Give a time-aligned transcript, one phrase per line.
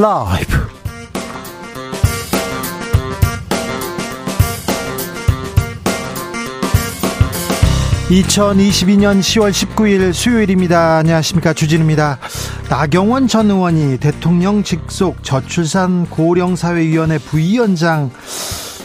[0.00, 0.56] 라이브.
[8.08, 10.96] 2022년 10월 19일 수요일입니다.
[10.96, 11.52] 안녕하십니까.
[11.52, 12.18] 주진우입니다.
[12.70, 18.10] 나경원 전 의원이 대통령 직속 저출산 고령사회위원회 부위원장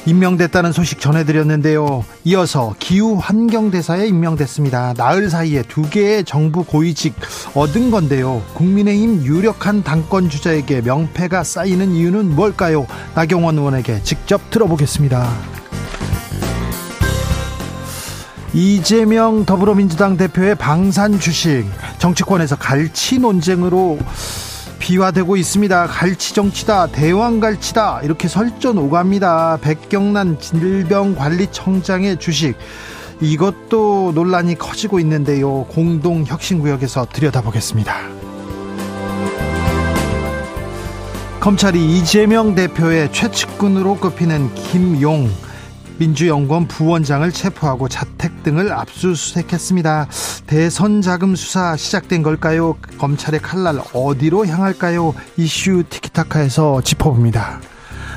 [0.05, 2.05] 임명됐다는 소식 전해드렸는데요.
[2.25, 4.93] 이어서 기후 환경대사에 임명됐습니다.
[4.95, 7.15] 나흘 사이에 두 개의 정부 고위직
[7.55, 8.43] 얻은 건데요.
[8.53, 12.85] 국민의힘 유력한 당권 주자에게 명패가 쌓이는 이유는 뭘까요?
[13.15, 15.27] 나경원 의원에게 직접 들어보겠습니다.
[18.53, 21.65] 이재명 더불어민주당 대표의 방산 주식
[21.97, 23.99] 정치권에서 갈치 논쟁으로
[24.85, 25.87] 비화되고 있습니다.
[25.87, 29.57] 갈치 정치다, 대왕 갈치다 이렇게 설전 오갑니다.
[29.61, 32.55] 백경란 질병관리청장의 주식
[33.19, 35.65] 이것도 논란이 커지고 있는데요.
[35.69, 37.95] 공동 혁신구역에서 들여다보겠습니다.
[41.39, 45.31] 검찰이 이재명 대표의 최측근으로 꼽히는 김용
[45.97, 50.07] 민주연구원 부원장을 체포하고 자택 등을 압수수색했습니다.
[50.47, 52.75] 대선 자금 수사 시작된 걸까요?
[52.97, 55.13] 검찰의 칼날 어디로 향할까요?
[55.37, 57.59] 이슈 티키타카에서 짚어봅니다.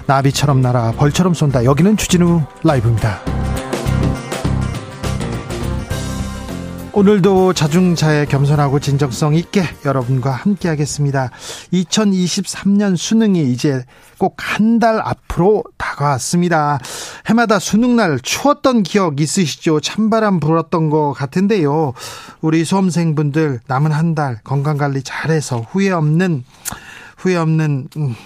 [0.07, 1.65] 나비처럼 날아 벌처럼 쏜다.
[1.65, 3.21] 여기는 주진우 라이브입니다.
[6.99, 11.31] 오늘도 자중자애 겸손하고 진정성 있게 여러분과 함께 하겠습니다.
[11.73, 13.85] 2023년 수능이 이제
[14.19, 16.81] 꼭 한 달 앞으로 다가왔습니다.
[17.27, 19.79] 해마다 수능날 추웠던 기억 있으시죠?
[19.79, 21.93] 찬바람 불었던 것 같은데요.
[22.41, 26.43] 우리 수험생분들 남은 한 달 건강관리 잘해서 후회 없는
[27.17, 28.17] 후회 없는 음,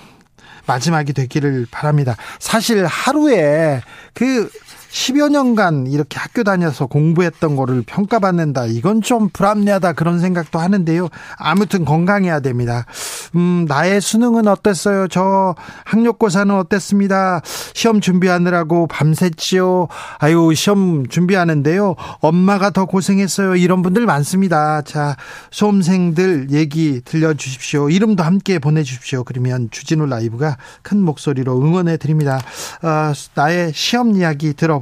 [0.64, 2.16] 마지막이 되기를 바랍니다.
[2.38, 3.82] 사실 하루에
[4.14, 4.48] 그
[4.92, 8.66] 10여 년간 이렇게 학교 다녀서 공부했던 거를 평가받는다.
[8.66, 9.94] 이건 좀 불합리하다.
[9.94, 11.08] 그런 생각도 하는데요.
[11.38, 12.84] 아무튼 건강해야 됩니다.
[13.34, 15.08] 음, 나의 수능은 어땠어요?
[15.08, 15.54] 저
[15.86, 17.40] 학력고사는 어땠습니다.
[17.72, 19.88] 시험 준비하느라고 밤샜지요.
[20.18, 21.96] 아유, 시험 준비하는데요.
[22.20, 23.56] 엄마가 더 고생했어요.
[23.56, 24.82] 이런 분들 많습니다.
[24.82, 25.16] 자,
[25.50, 27.88] 수험생들 얘기 들려주십시오.
[27.88, 29.24] 이름도 함께 보내주십시오.
[29.24, 32.38] 그러면 주진우 라이브가 큰 목소리로 응원해 드립니다.
[32.82, 34.81] 어, 나의 시험 이야기 들어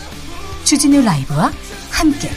[0.63, 1.51] 주진우 라이브와
[1.89, 2.29] 함께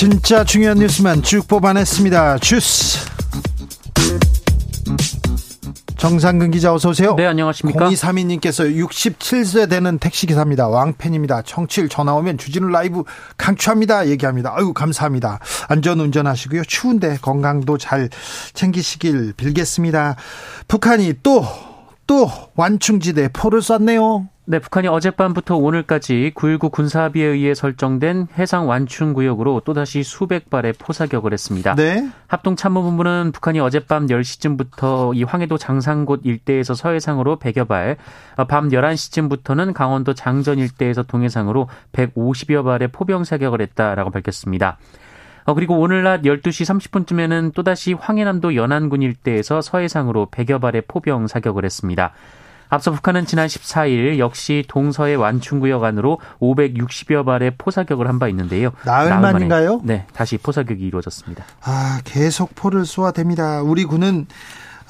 [0.00, 2.38] 진짜 중요한 뉴스만 쭉 뽑아냈습니다.
[2.38, 2.98] 주스.
[6.00, 7.14] 정상근 기자 어서 오세요.
[7.14, 7.90] 네, 안녕하십니까?
[7.90, 10.66] 0232님께서 67세 되는 택시기사입니다.
[10.68, 11.42] 왕팬입니다.
[11.42, 13.04] 청취율 전화 오면 주진우 라이브
[13.36, 14.08] 강추합니다.
[14.08, 14.54] 얘기합니다.
[14.56, 15.40] 아유, 감사합니다.
[15.68, 16.64] 안전 운전 하시고요.
[16.64, 18.08] 추운데 건강도 잘
[18.54, 20.16] 챙기시길 빌겠습니다.
[20.68, 21.44] 북한이 또,
[22.06, 24.26] 또 완충지대 포를 쐈네요.
[24.50, 31.32] 네, 북한이 어젯밤부터 오늘까지 9.19 군사합의에 의해 설정된 해상 완충 구역으로 또다시 수백 발의 포사격을
[31.32, 31.76] 했습니다.
[31.76, 32.10] 네.
[32.26, 37.96] 합동참모본부는 북한이 어젯밤 10시쯤부터 이 황해도 장산곳 일대에서 서해상으로 100여 발,
[38.48, 44.78] 밤 11시쯤부터는 강원도 장전 일대에서 동해상으로 150여 발의 포병 사격을 했다라고 밝혔습니다.
[45.44, 51.64] 어, 그리고 오늘 낮 12시 30분쯤에는 또다시 황해남도 연안군 일대에서 서해상으로 100여 발의 포병 사격을
[51.64, 52.12] 했습니다.
[52.70, 58.70] 앞서 북한은 지난 14일 역시 동서해 완충구역 안으로 560여 발의 포사격을 한 바 있는데요.
[58.84, 59.80] 나흘 만인가요?
[59.82, 61.42] 네, 다시 포사격이 이루어졌습니다.
[61.64, 63.66] 아, 계속 포를 쏘아댑니다.
[63.66, 64.26] 우리 군은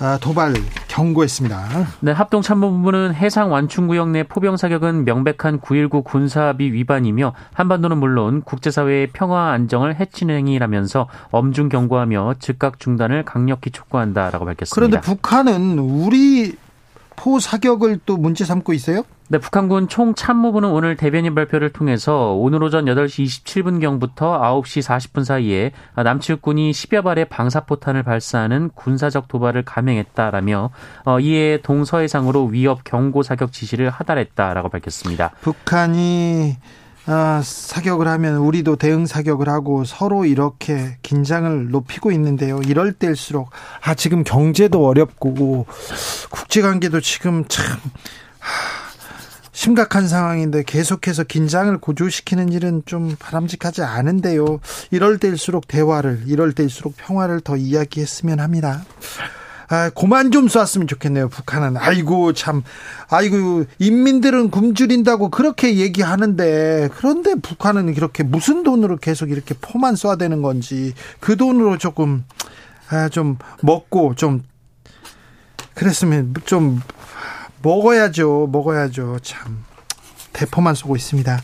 [0.01, 0.55] 아, 도발
[0.89, 1.69] 경고했습니다.
[2.01, 9.53] 네, 합동참모본부는 해상 완충구역 내 포병 사격은 명백한 9.19 군사합의 위반이며 한반도는 물론 국제사회의 평화
[9.53, 14.75] 안정을 해치는 행위라면서 엄중 경고하며 즉각 중단을 강력히 촉구한다라고 밝혔습니다.
[14.75, 16.57] 그런데 북한은 우리
[17.21, 19.03] 포 사격을 또 문제 삼고 있어요?
[19.29, 26.71] 네, 북한군 총참모부는 오늘 대변인 발표를 통해서 오늘 오전 8시 27분경부터 9시 40분 사이에 남측군이
[26.71, 30.71] 10여 발의 방사포탄을 발사하는 군사적 도발을 감행했다라며
[31.05, 35.33] 어, 이에 동서해상으로 위협 경고 사격 지시를 하달했다라고 밝혔습니다.
[35.43, 36.57] 북한이
[37.13, 42.61] 아, 사격을 하면 우리도 대응 사격을 하고 서로 이렇게 긴장을 높이고 있는데요.
[42.65, 43.51] 이럴 때일수록
[43.83, 45.67] 아 지금 경제도 어렵고
[46.31, 47.65] 국제 관계도 지금 참
[48.39, 48.91] 하,
[49.51, 54.61] 심각한 상황인데 계속해서 긴장을 고조시키는 일은 좀 바람직하지 않은데요.
[54.93, 58.85] 이럴 때일수록 대화를, 이럴 때일수록 평화를 더 이야기했으면 합니다.
[59.73, 61.29] 아, 고만 좀 쐈으면 좋겠네요.
[61.29, 61.77] 북한은.
[61.77, 62.65] 아이고 참.
[63.09, 70.43] 아이고 인민들은 굶주린다고 그렇게 얘기하는데 그런데 북한은 이렇게 무슨 돈으로 계속 이렇게 포만 쏴야 되는
[70.43, 72.25] 건지 그 돈으로 조금
[72.89, 74.43] 아, 좀 먹고 좀
[75.75, 76.81] 그랬으면 좀
[77.63, 78.49] 먹어야죠.
[78.51, 79.19] 먹어야죠.
[79.23, 79.65] 참.
[80.33, 81.41] 대포만 쏘고 있습니다.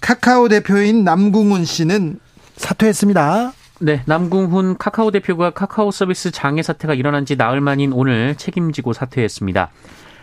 [0.00, 2.18] 카카오 대표인 남궁훈 씨는
[2.56, 3.52] 사퇴했습니다.
[3.84, 9.70] 네, 남궁훈 카카오 대표가 카카오 서비스 장애 사태가 일어난 지 나흘 만인 오늘 책임지고 사퇴했습니다.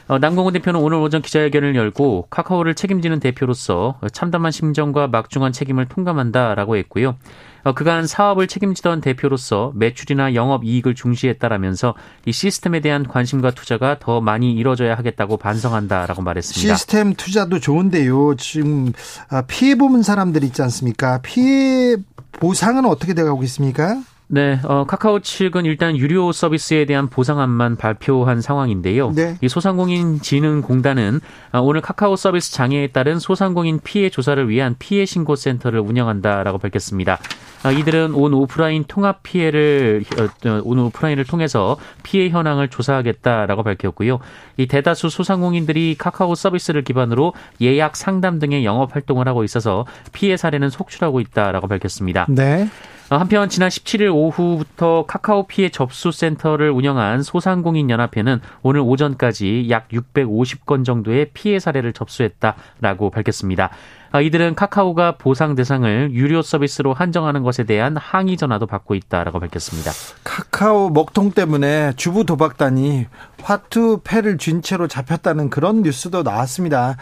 [0.07, 6.77] 어, 남궁훈 대표는 오늘 오전 기자회견을 열고 카카오를 책임지는 대표로서 참담한 심정과 막중한 책임을 통감한다라고
[6.77, 7.17] 했고요.
[7.63, 11.95] 어, 그간 사업을 책임지던 대표로서 매출이나 영업 이익을 중시했다라면서
[12.25, 16.75] 이 시스템에 대한 관심과 투자가 더 많이 이뤄져야 하겠다고 반성한다라고 말했습니다.
[16.75, 18.35] 시스템 투자도 좋은데요.
[18.37, 18.93] 지금
[19.29, 21.19] 아, 피해 보는 사람들 있지 않습니까?
[21.21, 21.97] 피해
[22.31, 24.01] 보상은 어떻게 돼가고 있습니까?
[24.31, 29.11] 네, 어, 카카오 측은 일단 유료 서비스에 대한 보상안만 발표한 상황인데요.
[29.15, 29.37] 네.
[29.41, 31.19] 이 소상공인 진흥공단은
[31.51, 37.17] 어, 오늘 카카오 서비스 장애에 따른 소상공인 피해 조사를 위한 피해 신고 센터를 운영한다라고 밝혔습니다.
[37.63, 44.19] 어, 이들은 온 오프라인 통합 피해를 어, 어, 온 오프라인을 통해서 피해 현황을 조사하겠다라고 밝혔고요.
[44.57, 50.69] 이 대다수 소상공인들이 카카오 서비스를 기반으로 예약 상담 등의 영업 활동을 하고 있어서 피해 사례는
[50.69, 52.27] 속출하고 있다라고 밝혔습니다.
[52.29, 52.69] 네.
[53.09, 59.89] 어, 한편 지난 17일 오후부터 카카오 피해 접수 센터를 운영한 소상공인 연합회는 오늘 오전까지 약
[59.89, 63.71] 650건 정도의 피해 사례를 접수했다라고 밝혔습니다.
[64.11, 69.91] 아, 이들은 카카오가 보상 대상을 유료 서비스로 한정하는 것에 대한 항의 전화도 받고 있다라고 밝혔습니다.
[70.23, 73.05] 카카오 먹통 때문에 주부 도박단이
[73.43, 76.97] 화투 패를 쥔 채로 잡혔다는 그런 뉴스도 나왔습니다.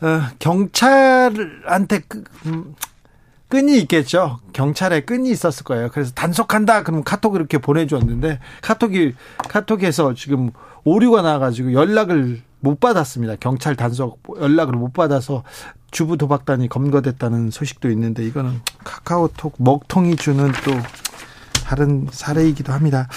[0.00, 2.74] 어, 경찰한테 그, 음,
[3.48, 4.40] 끈이 있겠죠.
[4.52, 5.88] 경찰에 끈이 있었을 거예요.
[5.90, 6.82] 그래서 단속한다.
[6.82, 9.14] 그럼 카톡을 이렇게 보내주었는데 카톡이
[9.48, 10.50] 카톡에서 지금
[10.84, 13.36] 오류가 나가지고 연락을 못 받았습니다.
[13.40, 15.44] 경찰 단속 연락을 못 받아서
[15.90, 20.72] 주부 도박단이 검거됐다는 소식도 있는데 이거는 카카오톡 먹통이 주는 또
[21.64, 23.08] 다른 사례이기도 합니다.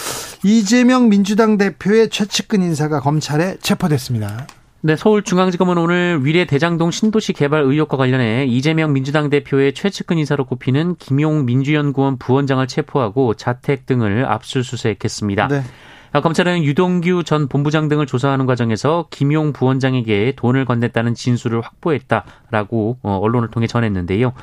[0.44, 4.48] 이재명 민주당 대표의 최측근 인사가 검찰에 체포됐습니다.
[4.82, 10.96] 네, 서울중앙지검은 오늘 위례 대장동 신도시 개발 의혹과 관련해 이재명 민주당 대표의 최측근 인사로 꼽히는
[10.96, 15.48] 김용 민주연구원 부원장을 체포하고 자택 등을 압수수색했습니다.
[15.50, 15.64] 네.
[16.12, 23.18] 아, 검찰은 유동규 전 본부장 등을 조사하는 과정에서 김용 부원장에게 돈을 건넸다는 진술을 확보했다라고 어,
[23.22, 24.34] 언론을 통해 전했는데요.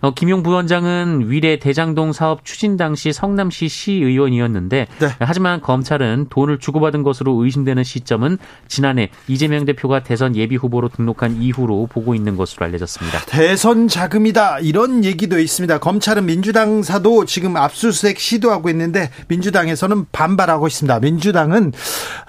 [0.00, 5.08] 어, 김용 부원장은 위례 대장동 사업 추진 당시 성남시 시의원이었는데 네.
[5.18, 11.88] 하지만 검찰은 돈을 주고받은 것으로 의심되는 시점은 지난해 이재명 대표가 대선 예비 후보로 등록한 이후로
[11.90, 13.20] 보고 있는 것으로 알려졌습니다.
[13.26, 15.78] 대선 자금이다 이런 얘기도 있습니다.
[15.78, 21.00] 검찰은 민주당 사도 지금 압수수색 시도하고 있는데 민주당에서는 반발하고 있습니다.
[21.00, 21.72] 민주당은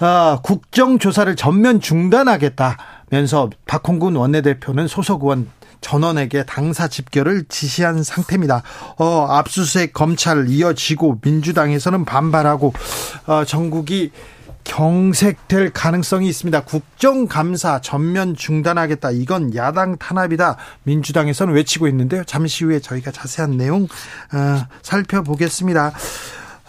[0.01, 5.47] 어, 국정조사를 전면 중단하겠다면서 박홍근 원내대표는 소속 의원
[5.81, 8.63] 전원에게 당사 집결을 지시한 상태입니다.
[8.97, 12.73] 어, 압수수색 검찰 이어지고 민주당에서는 반발하고
[13.25, 14.11] 어, 전국이
[14.63, 16.61] 경색될 가능성이 있습니다.
[16.61, 19.11] 국정감사 전면 중단하겠다.
[19.11, 20.57] 이건 야당 탄압이다.
[20.83, 22.23] 민주당에서는 외치고 있는데요.
[22.25, 25.93] 잠시 후에 저희가 자세한 내용 어, 살펴보겠습니다.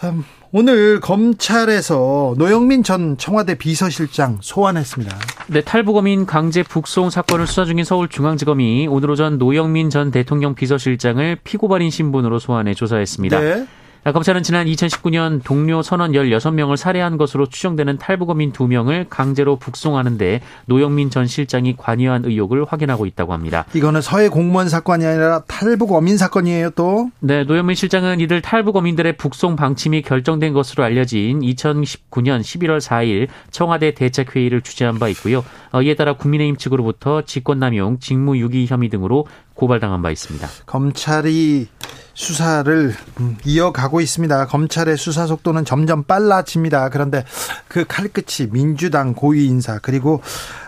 [0.05, 5.17] 음, 오늘 검찰에서 노영민 전 청와대 비서실장 소환했습니다.
[5.47, 11.89] 네, 탈북어민 강제 북송 사건을 수사 중인 서울중앙지검이 오늘 오전 노영민 전 대통령 비서실장을 피고발인
[11.89, 13.39] 신분으로 소환해 조사했습니다.
[13.39, 13.65] 네.
[14.11, 21.25] 검찰은 지난 2019년 동료 선원 16명을 살해한 것으로 추정되는 탈북어민 2명을 강제로 북송하는데 노영민 전
[21.25, 23.63] 실장이 관여한 의혹을 확인하고 있다고 합니다.
[23.73, 27.11] 이거는 서해 공무원 사건이 아니라 탈북어민 사건이에요 또?
[27.21, 34.61] 네, 노영민 실장은 이들 탈북어민들의 북송 방침이 결정된 것으로 알려진 2019년 11월 4일 청와대 대책회의를
[34.61, 35.45] 주재한 바 있고요.
[35.71, 40.47] 어, 이에 따라 국민의힘 측으로부터 직권남용, 직무유기 혐의 등으로 고발당한 바 있습니다.
[40.65, 41.67] 검찰이
[42.13, 44.47] 수사를 음, 이어가고 있습니다.
[44.47, 46.89] 검찰의 수사 속도는 점점 빨라집니다.
[46.89, 47.25] 그런데
[47.67, 50.21] 그 칼끝이 민주당 고위 인사 그리고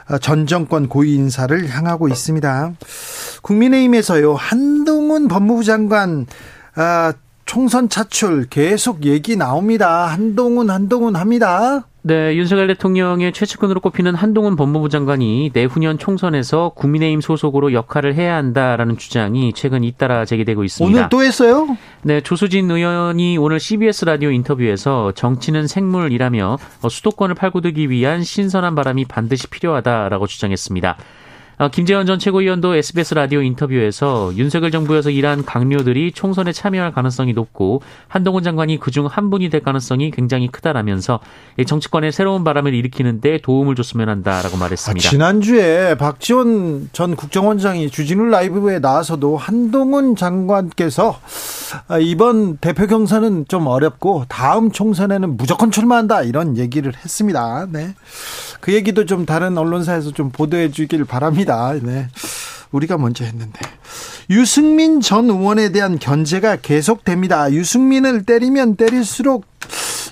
[0.10, 2.74] 어, 전 정권 고위 인사를 향하고 있습니다.
[3.42, 6.26] 국민의힘에서요 한동훈 법무부 장관
[6.76, 7.14] 아,
[7.46, 10.08] 총선 차출 계속 얘기 나옵니다.
[10.08, 11.88] 한동훈 한동훈 합니다.
[12.02, 18.98] 네, 윤석열 대통령의 최측근으로 꼽히는 한동훈 법무부 장관이 내후년 총선에서 국민의힘 소속으로 역할을 해야 한다라는
[18.98, 20.98] 주장이 최근 잇따라 제기되고 있습니다.
[20.98, 21.78] 오늘 또 했어요?
[22.04, 29.48] 네, 조수진 의원이 오늘 CBS 라디오 인터뷰에서 정치는 생물이라며 수도권을 팔고들기 위한 신선한 바람이 반드시
[29.48, 30.98] 필요하다라고 주장했습니다.
[31.58, 37.82] 어, 김재원 전 최고위원도 SBS 라디오 인터뷰에서 윤석열 정부에서 일한 강료들이 총선에 참여할 가능성이 높고
[38.10, 41.22] 한동훈 장관이 그중 한 분이 될 가능성이 굉장히 크다라면서
[41.66, 45.08] 정치권에 새로운 바람을 일으키는데 도움을 줬으면 한다라고 말했습니다.
[45.08, 51.20] 아, 지난주에 박지원 전 국정원장이 주진우 라이브에 나와서도 한동훈 장관께서
[51.88, 57.66] 아, 이번 대표 경선은 좀 어렵고 다음 총선에는 무조건 출마한다 이런 얘기를 했습니다.
[57.72, 57.96] 네.
[58.66, 61.76] 그 얘기도 좀 다른 언론사에서 좀 보도해 주길 바랍니다.
[61.84, 62.08] 네.
[62.72, 63.60] 우리가 먼저 했는데.
[64.32, 67.52] 유승민 전 의원에 대한 견제가 계속됩니다.
[67.52, 69.46] 유승민을 때리면 때릴수록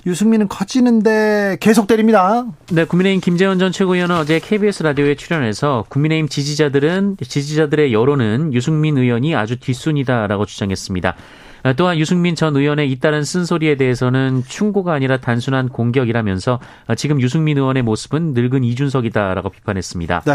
[0.05, 2.45] 유승민은 커지는데 계속 때립니다.
[2.69, 9.33] 네, 국민의힘 김재원 전 최고위원은 어제 KBS 라디오에 출연해서 국민의힘 지지자들은 지지자들의 여론은 유승민 의원이
[9.33, 11.15] 아주 뒷순이다라고 주장했습니다.
[11.77, 16.59] 또한 유승민 전 의원의 잇따른 쓴소리에 대해서는 충고가 아니라 단순한 공격이라면서
[16.97, 20.21] 지금 유승민 의원의 모습은 늙은 이준석이다라고 비판했습니다.
[20.25, 20.33] 네.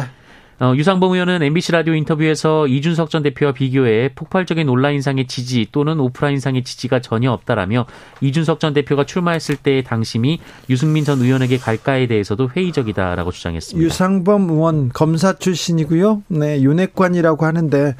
[0.60, 6.64] 어, 유상봉 의원은 MBC 라디오 인터뷰에서 이준석 전 대표와 비교해 폭발적인 온라인상의 지지 또는 오프라인상의
[6.64, 7.86] 지지가 전혀 없다라며
[8.20, 13.86] 이준석 전 대표가 출마했을 때의 당심이 유승민 전 의원에게 갈까에 대해서도 회의적이다라고 주장했습니다.
[13.86, 16.24] 유상범 의원 검사 출신이고요.
[16.26, 17.94] 네, 윤핵관이라고 하는데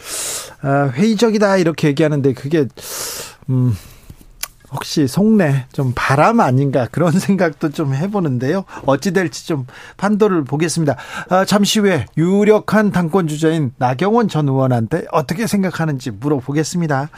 [0.62, 2.66] 아, 회의적이다 이렇게 얘기하는데 그게
[3.50, 3.72] 음
[4.72, 8.64] 혹시 속내 좀 바람 아닌가 그런 생각도 좀 해보는데요.
[8.86, 10.96] 어찌 될지 좀 판도를 보겠습니다.
[11.30, 17.08] 아, 잠시 후에 유력한 당권 주자인 나경원 전 의원한테 어떻게 생각하는지 물어보겠습니다.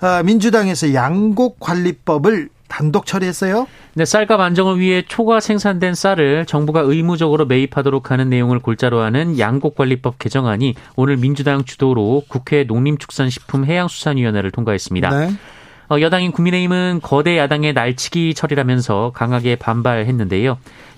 [0.00, 3.66] 아, 민주당에서 양곡 관리법을 단독 처리했어요?
[3.92, 10.18] 네, 쌀값 안정을 위해 초과 생산된 쌀을 정부가 의무적으로 매입하도록 하는 내용을 골자로 하는 양곡관리법
[10.18, 15.10] 개정안이 오늘 민주당 주도로 국회 농림축산식품해양수산위원회를 통과했습니다.
[15.10, 15.32] 네.
[15.92, 20.56] 어, 여당인 국민의힘은 거대 야당의 날치기 처리라면서 강하게 반발했는데요.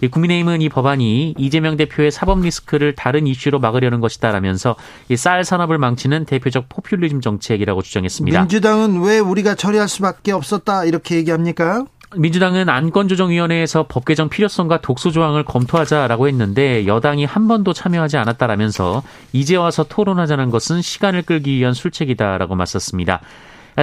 [0.08, 4.76] 국민의힘은 이 법안이 이재명 대표의 사법 리스크를 다른 이슈로 막으려는 것이다라면서
[5.16, 8.38] 쌀 산업을 망치는 대표적 포퓰리즘 정책이라고 주장했습니다.
[8.38, 11.86] 민주당은 왜 우리가 처리할 수밖에 없었다 이렇게 얘기합니까?
[12.16, 19.56] 민주당은 안건조정위원회에서 법 개정 필요성과 독소 조항을 검토하자라고 했는데 여당이 한 번도 참여하지 않았다라면서 이제
[19.56, 23.20] 와서 토론하자는 것은 시간을 끌기 위한 술책이다라고 맞섰습니다.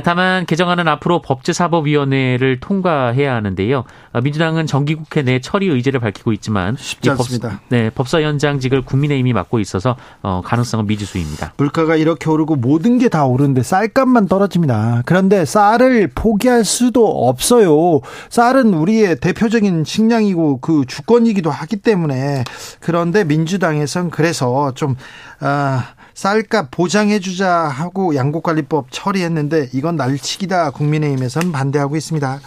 [0.03, 3.83] 다만 개정안은 앞으로 법제사법위원회를 통과해야 하는데요.
[4.23, 7.49] 민주당은 정기국회 내 처리 의지를 밝히고 있지만 쉽지 않습니다.
[7.49, 11.53] 법, 네, 법사위원장직을 국민의힘이 맡고 있어서 어, 가능성은 미지수입니다.
[11.57, 15.01] 물가가 이렇게 오르고 모든 게 다 오르는데 쌀값만 떨어집니다.
[15.05, 17.99] 그런데 쌀을 포기할 수도 없어요.
[18.29, 22.45] 쌀은 우리의 대표적인 식량이고 그 주권이기도 하기 때문에
[22.79, 24.95] 그런데 민주당에선 그래서 좀
[25.41, 25.87] 아,
[26.21, 32.39] 쌀값 보장해주자 하고 양곡관리법 처리했는데 이건 날치기다 국민의힘에서는 반대하고 있습니다.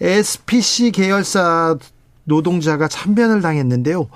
[0.00, 1.76] SPC 계열사
[2.24, 4.08] 노동자가 참변을 당했는데요.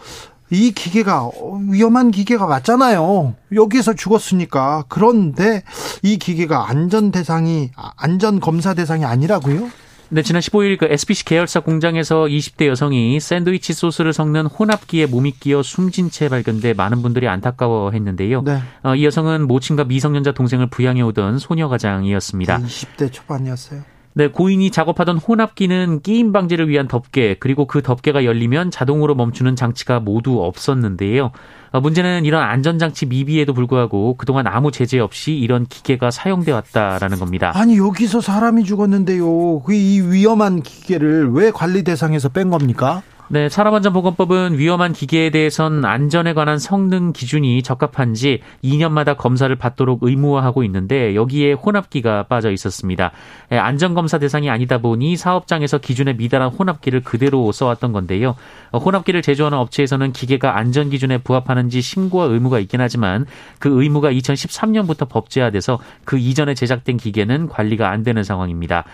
[0.48, 1.28] 이 기계가
[1.68, 3.34] 위험한 기계가 맞잖아요.
[3.52, 4.84] 여기서 죽었으니까.
[4.88, 5.64] 그런데
[6.02, 9.68] 이 기계가 안전 대상이 안전 검사 대상이 아니라고요?
[10.10, 15.62] 네, 지난 15일 그 SPC 계열사 공장에서 20대 여성이 샌드위치 소스를 섞는 혼합기에 몸이 끼어
[15.62, 18.42] 숨진 채 발견돼 많은 분들이 안타까워했는데요.
[18.42, 18.58] 네.
[18.84, 22.58] 어, 이 여성은 모친과 미성년자 동생을 부양해 오던 소녀 가장이었습니다.
[22.58, 23.97] 20대 초반이었어요.
[24.14, 30.00] 네, 고인이 작업하던 혼합기는 끼임 방지를 위한 덮개 그리고 그 덮개가 열리면 자동으로 멈추는 장치가
[30.00, 31.30] 모두 없었는데요.
[31.70, 37.52] 어, 문제는 이런 안전장치 미비에도 불구하고 그동안 아무 제재 없이 이런 기계가 사용돼 왔다라는 겁니다.
[37.54, 39.60] 아니 여기서 사람이 죽었는데요.
[39.60, 43.02] 그이 위험한 기계를 왜 관리 대상에서 뺀 겁니까?
[43.30, 51.14] 네, 산업안전보건법은 위험한 기계에 대해선 안전에 관한 성능 기준이 적합한지 2년마다 검사를 받도록 의무화하고 있는데
[51.14, 53.12] 여기에 혼합기가 빠져 있었습니다.
[53.52, 58.34] 예, 안전검사 대상이 아니다 보니 사업장에서 기준에 미달한 혼합기를 그대로 써왔던 건데요.
[58.70, 63.26] 어, 혼합기를 제조하는 업체에서는 기계가 안전 기준에 부합하는지 신고와 의무가 있긴 하지만
[63.58, 68.84] 그 의무가 2013년부터 법제화돼서 그 이전에 제작된 기계는 관리가 안 되는 상황입니다.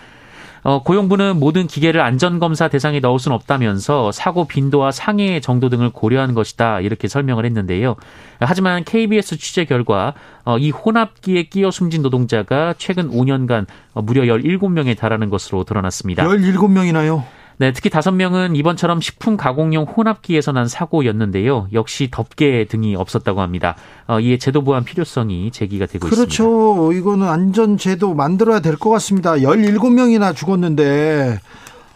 [0.65, 6.33] 어, 고용부는 모든 기계를 안전검사 대상에 넣을 수는 없다면서 사고 빈도와 상해 정도 등을 고려한
[6.33, 7.95] 것이다 이렇게 설명을 했는데요.
[8.39, 14.97] 하지만 KBS 취재 결과 어, 이 혼합기에 끼어 숨진 노동자가 최근 5년간 어, 무려 17명에
[14.97, 16.23] 달하는 것으로 드러났습니다.
[16.23, 17.23] 17명이나요?
[17.57, 21.69] 네, 특히 다섯 명은 이번처럼 식품 가공용 혼합기에서 난 사고였는데요.
[21.73, 23.75] 역시 덮개 등이 없었다고 합니다.
[24.07, 26.23] 어, 이에 제도 보완 필요성이 제기가 되고 그렇죠.
[26.23, 26.43] 있습니다.
[26.43, 26.91] 그렇죠.
[26.93, 29.35] 이거는 안전 제도 만들어야 될 것 같습니다.
[29.35, 31.39] 17명이나 죽었는데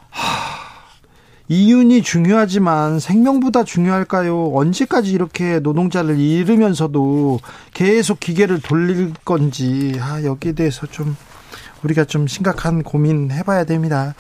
[0.10, 0.60] 하...
[1.52, 4.52] 이윤이 중요하지만 생명보다 중요할까요?
[4.54, 7.40] 언제까지 이렇게 노동자를 잃으면서도
[7.74, 11.18] 계속 기계를 돌릴 건지 아, 여기에 대해서 좀
[11.84, 14.14] 우리가 좀 심각한 고민 해봐야 됩니다.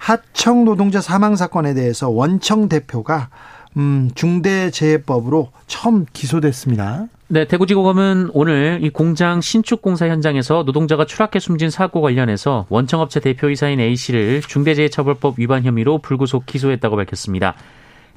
[0.00, 3.28] 하청 노동자 사망 사건에 대해서 원청 대표가
[3.76, 7.06] 음, 중대재해법으로 처음 기소됐습니다.
[7.28, 13.78] 네, 대구지검은 오늘 이 공장 신축 공사 현장에서 노동자가 추락해 숨진 사고 관련해서 원청업체 대표이사인
[13.78, 17.54] A 씨를 중대재해처벌법 위반 혐의로 불구속 기소했다고 밝혔습니다.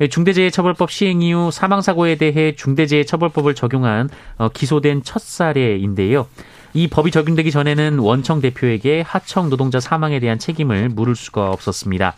[0.02, 6.28] 예, 중대재해처벌법 시행 이후 사망사고에 대해 중대재해처벌법을 적용한 어, 기소된 첫 사례인데요.
[6.74, 12.16] 이 법이 적용되기 전에는 원청 대표에게 하청 노동자 사망에 대한 책임을 물을 수가 없었습니다.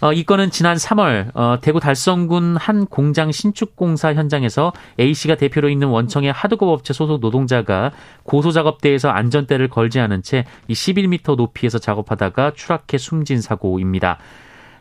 [0.00, 5.36] 어, 이 건은 지난 3월 어, 대구 달성군 한 공장 신축 공사 현장에서 A 씨가
[5.36, 7.92] 대표로 있는 원청의 하드급 업체 소속 노동자가
[8.22, 14.18] 고소 작업대에서 안전대를 걸지 않은 채이 11m 높이에서 작업하다가 추락해 숨진 사고입니다.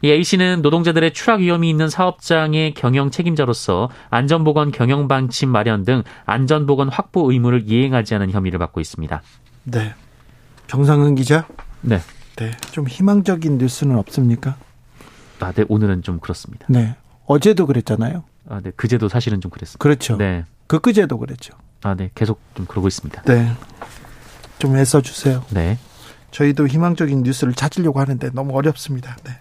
[0.05, 6.03] 이 A 씨는 노동자들의 추락 위험이 있는 사업장의 경영 책임자로서 안전보건 경영 방침 마련 등
[6.25, 9.23] 안전보건 확보 의무를 이행하지 않은 혐의를 받고 있습니다.
[9.63, 9.95] 네.
[10.67, 11.47] 정상은 기자.
[11.81, 12.01] 네.
[12.35, 12.51] 네.
[12.69, 14.57] 좀 희망적인 뉴스는 없습니까?
[15.39, 16.67] 아, 네, 오늘은 좀 그렇습니다.
[16.69, 16.95] 네.
[17.25, 18.25] 어제도 그랬잖아요.
[18.47, 18.71] 아, 네.
[18.75, 19.81] 그제도 사실은 좀 그랬습니다.
[19.81, 20.17] 그렇죠.
[20.17, 20.45] 네.
[20.67, 21.57] 그 그제도 그랬죠.
[21.81, 22.11] 아, 네.
[22.13, 23.23] 계속 좀 그러고 있습니다.
[23.23, 23.51] 네.
[24.59, 25.43] 좀 애써 주세요.
[25.49, 25.79] 네.
[26.29, 29.17] 저희도 희망적인 뉴스를 찾으려고 하는데 너무 어렵습니다.
[29.23, 29.31] 네.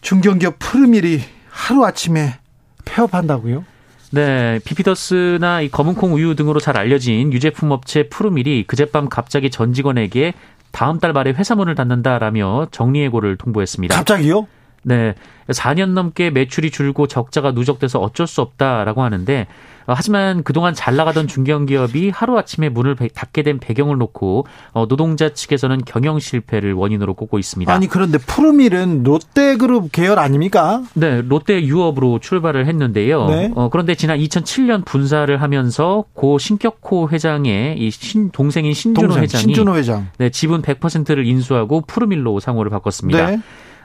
[0.00, 2.38] 중견기업 푸르밀이 하루 아침에
[2.84, 3.64] 폐업한다고요?
[4.12, 10.34] 네, 비피더스나 이 검은콩 우유 등으로 잘 알려진 유제품 업체 푸르밀이 그젯밤 갑자기 전 직원에게
[10.72, 13.94] 다음 달 말에 회사 문을 닫는다라며 정리 해고를 통보했습니다.
[13.94, 14.46] 갑자기요?
[14.82, 15.14] 네.
[15.48, 19.46] 4년 넘게 매출이 줄고 적자가 누적돼서 어쩔 수 없다라고 하는데
[19.86, 25.82] 어, 하지만 그동안 잘 나가던 중견기업이 하루아침에 문을 닫게 된 배경을 놓고 어, 노동자 측에서는
[25.84, 27.72] 경영 실패를 원인으로 꼽고 있습니다.
[27.72, 30.82] 아니 그런데 푸르밀은 롯데그룹 계열 아닙니까?
[30.94, 33.26] 네, 롯데 유업으로 출발을 했는데요.
[33.26, 33.50] 네.
[33.54, 39.42] 어, 그런데 지난 2007년 분사를 하면서 고 신격호 회장의 이 신, 동생인 신준호 동생, 회장이
[39.42, 40.08] 신준호 회장.
[40.18, 43.30] 네, 지분 100%를 인수하고 푸르밀로 상호를 바꿨습니다.
[43.30, 43.40] 네.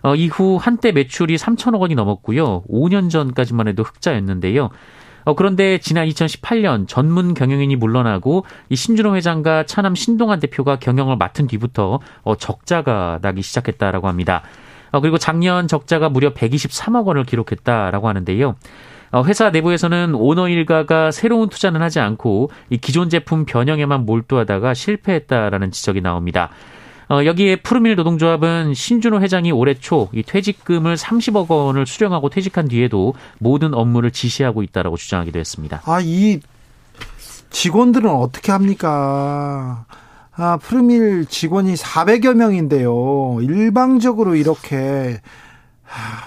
[0.06, 2.62] 어, 이후 한때 매출이 3천억 원이 넘었고요.
[2.70, 4.70] 5년 전까지만 해도 흑자였는데요.
[5.24, 11.48] 어, 그런데 지난 2018년 전문 경영인이 물러나고 이 신준호 회장과 차남 신동환 대표가 경영을 맡은
[11.48, 14.44] 뒤부터 어, 적자가 나기 시작했다라고 합니다.
[14.92, 18.56] 어, 그리고 작년 적자가 무려 123억 원을 기록했다라고 하는데요.
[19.12, 25.72] 어, 회사 내부에서는 오너 일가가 새로운 투자는 하지 않고 이 기존 제품 변형에만 몰두하다가 실패했다라는
[25.72, 26.52] 지적이 나옵니다.
[27.10, 33.14] 어, 여기에 푸르밀 노동조합은 신준호 회장이 올해 초 이 퇴직금을 30억 원을 수령하고 퇴직한 뒤에도
[33.40, 35.82] 모든 업무를 지시하고 있다라고 주장하기도 했습니다.
[35.86, 36.40] 아, 이
[37.52, 39.86] 직원들은 어떻게 합니까?
[40.36, 43.38] 아, 푸르밀 직원이 400여 명인데요.
[43.42, 45.22] 일방적으로 이렇게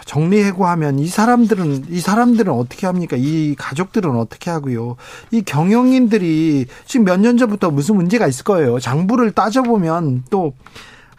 [0.06, 3.16] 정리해고하면 이 사람들은 이 사람들은 어떻게 합니까?
[3.18, 4.96] 이 가족들은 어떻게 하고요?
[5.30, 8.78] 이 경영인들이 지금 몇 년 전부터 무슨 문제가 있을 거예요.
[8.78, 10.54] 장부를 따져보면 또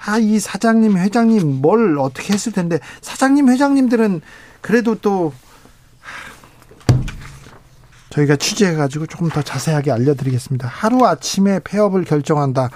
[0.05, 4.21] 아, 이 사장님, 회장님 뭘 어떻게 했을 텐데 사장님, 회장님들은
[4.61, 5.33] 그래도 또
[8.09, 10.67] 저희가 취재해가지고 조금 더 자세하게 알려드리겠습니다.
[10.67, 12.69] 하루 아침에 폐업을 결정한다.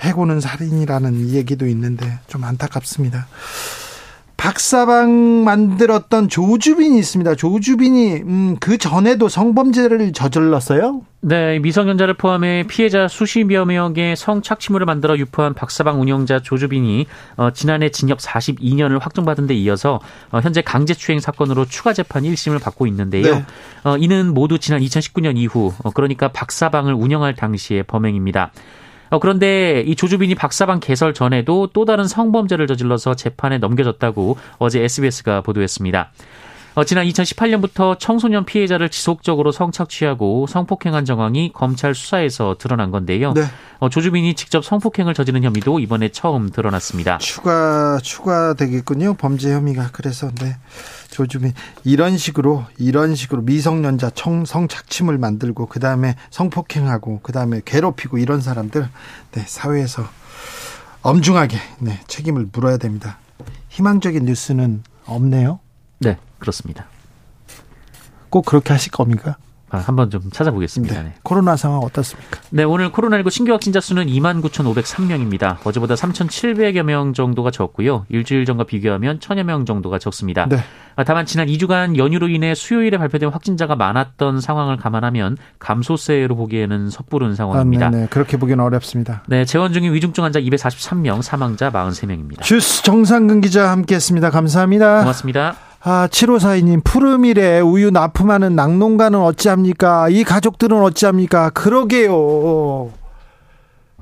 [0.00, 3.26] 해고는 살인이라는 얘기도 있는데 좀 안타깝습니다.
[4.38, 7.34] 박사방 만들었던 조주빈이 있습니다.
[7.34, 11.02] 조주빈이 음, 그 전에도 성범죄를 저질렀어요?
[11.20, 18.18] 네, 미성년자를 포함해 피해자 수십여 명의 성착취물을 만들어 유포한 박사방 운영자 조주빈이 어, 지난해 징역
[18.18, 19.98] 42년을 확정받은 데 이어서
[20.30, 23.34] 어, 현재 강제추행 사건으로 추가 재판 1심을 받고 있는데요.
[23.34, 23.44] 네.
[23.82, 28.52] 어, 이는 모두 지난 2019년 이후 어, 그러니까 박사방을 운영할 당시의 범행입니다.
[29.10, 35.40] 어, 그런데 이 조주빈이 박사방 개설 전에도 또 다른 성범죄를 저질러서 재판에 넘겨졌다고 어제 SBS가
[35.42, 36.12] 보도했습니다.
[36.78, 43.32] 어, 지난 2018년부터 청소년 피해자를 지속적으로 성착취하고 성폭행한 정황이 검찰 수사에서 드러난 건데요.
[43.32, 43.42] 네.
[43.80, 47.18] 어, 조주빈이 직접 성폭행을 저지른 혐의도 이번에 처음 드러났습니다.
[47.18, 49.14] 추가 추가되겠군요.
[49.14, 50.54] 범죄 혐의가 그래서 네.
[51.10, 58.18] 조주빈 이런 식으로 이런 식으로 미성년자 청, 성착취물 만들고 그 다음에 성폭행하고 그 다음에 괴롭히고
[58.18, 58.88] 이런 사람들
[59.32, 60.04] 네, 사회에서
[61.02, 63.18] 엄중하게 네, 책임을 물어야 됩니다.
[63.68, 65.58] 희망적인 뉴스는 없네요.
[66.00, 66.86] 네, 그렇습니다.
[68.30, 69.36] 꼭 그렇게 하실 겁니까?
[69.70, 70.94] 아, 한번 좀 찾아보겠습니다.
[70.94, 71.02] 네.
[71.02, 71.14] 네.
[71.22, 72.40] 코로나 상황 어떻습니까?
[72.50, 75.58] 네, 오늘 코로나19 신규 확진자 수는 29,503명입니다.
[75.64, 78.06] 어제보다 3,700여 명 정도가 적고요.
[78.08, 80.46] 일주일 전과 비교하면 1,000여 명 정도가 적습니다.
[80.46, 80.56] 네.
[80.96, 87.34] 아, 다만 지난 2주간 연휴로 인해 수요일에 발표된 확진자가 많았던 상황을 감안하면 감소세로 보기에는 섣부른
[87.34, 87.86] 상황입니다.
[87.86, 89.22] 아, 네, 그렇게 보기는 어렵습니다.
[89.26, 92.42] 네, 재원 중인 위중증 환자 243명, 사망자 43명입니다.
[92.42, 94.30] 주스 정상근 기자 함께했습니다.
[94.30, 95.00] 감사합니다.
[95.00, 95.67] 고맙습니다.
[95.90, 100.10] 아, 7542님, 푸르밀에 우유 납품하는 낙농가는 어찌합니까?
[100.10, 101.48] 이 가족들은 어찌합니까?
[101.48, 102.90] 그러게요.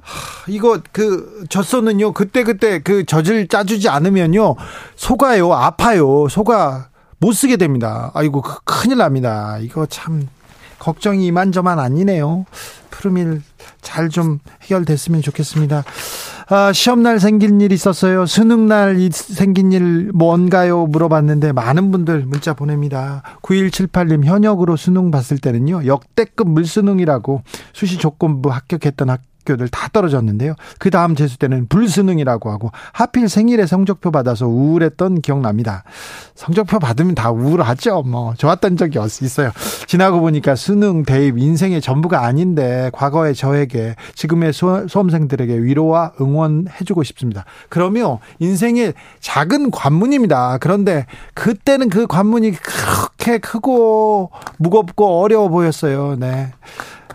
[0.01, 4.55] 하, 이거 그 젖소는요 그때그때 그 젖을 짜주지 않으면요
[4.95, 10.29] 속아요 아파요 속아 못 쓰게 됩니다 아이고 큰일 납니다 이거 참
[10.79, 12.47] 걱정이 이만저만 아니네요.
[12.91, 13.43] 푸르밀
[13.83, 15.85] 잘 좀 해결됐으면 좋겠습니다.
[16.49, 18.25] 아, 시험날 생긴 일 있었어요.
[18.25, 20.87] 수능날 생긴 일 뭔가요?
[20.87, 23.23] 물어봤는데 많은 분들 문자 보냅니다.
[23.43, 25.87] 9178님 현역으로 수능 봤을 때는요.
[25.87, 30.55] 역대급 물수능이라고 수시 조건부 합격했던 학 학교들 다 떨어졌는데요.
[30.79, 35.85] 그 다음 재수 때는 불수능이라고 하고 하필 생일에 성적표 받아서 우울했던 기억납니다.
[36.35, 38.03] 성적표 받으면 다 우울하죠.
[38.03, 39.53] 뭐 좋았던 적이 있어요.
[39.87, 47.45] 지나고 보니까 수능, 대입, 인생의 전부가 아닌데 과거의 저에게 지금의 수험생들에게 위로와 응원해주고 싶습니다.
[47.69, 50.59] 그러면 인생의 작은 관문입니다.
[50.59, 56.17] 그런데 그때는 그 관문이 그렇게 크고 무겁고 어려워 보였어요.
[56.19, 56.53] 네.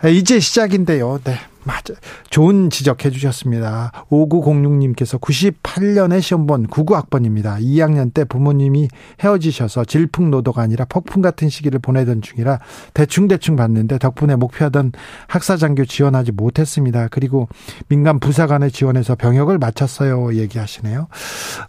[0.04, 1.20] 이제 시작인데요.
[1.24, 1.36] 네.
[1.64, 1.94] 맞아.
[2.30, 3.92] 좋은 지적해 주셨습니다.
[4.10, 7.60] 5906님께서 98년에 시험 본 99학번입니다.
[7.60, 8.88] 2학년 때 부모님이
[9.20, 12.58] 헤어지셔서 질풍노도가 아니라 폭풍 같은 시기를 보내던 중이라
[12.94, 14.92] 대충대충 봤는데 덕분에 목표하던
[15.28, 17.08] 학사장교 지원하지 못했습니다.
[17.08, 17.48] 그리고
[17.88, 20.34] 민간 부사관에 지원해서 병역을 마쳤어요.
[20.34, 21.08] 얘기하시네요.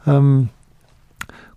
[0.08, 0.49] 음,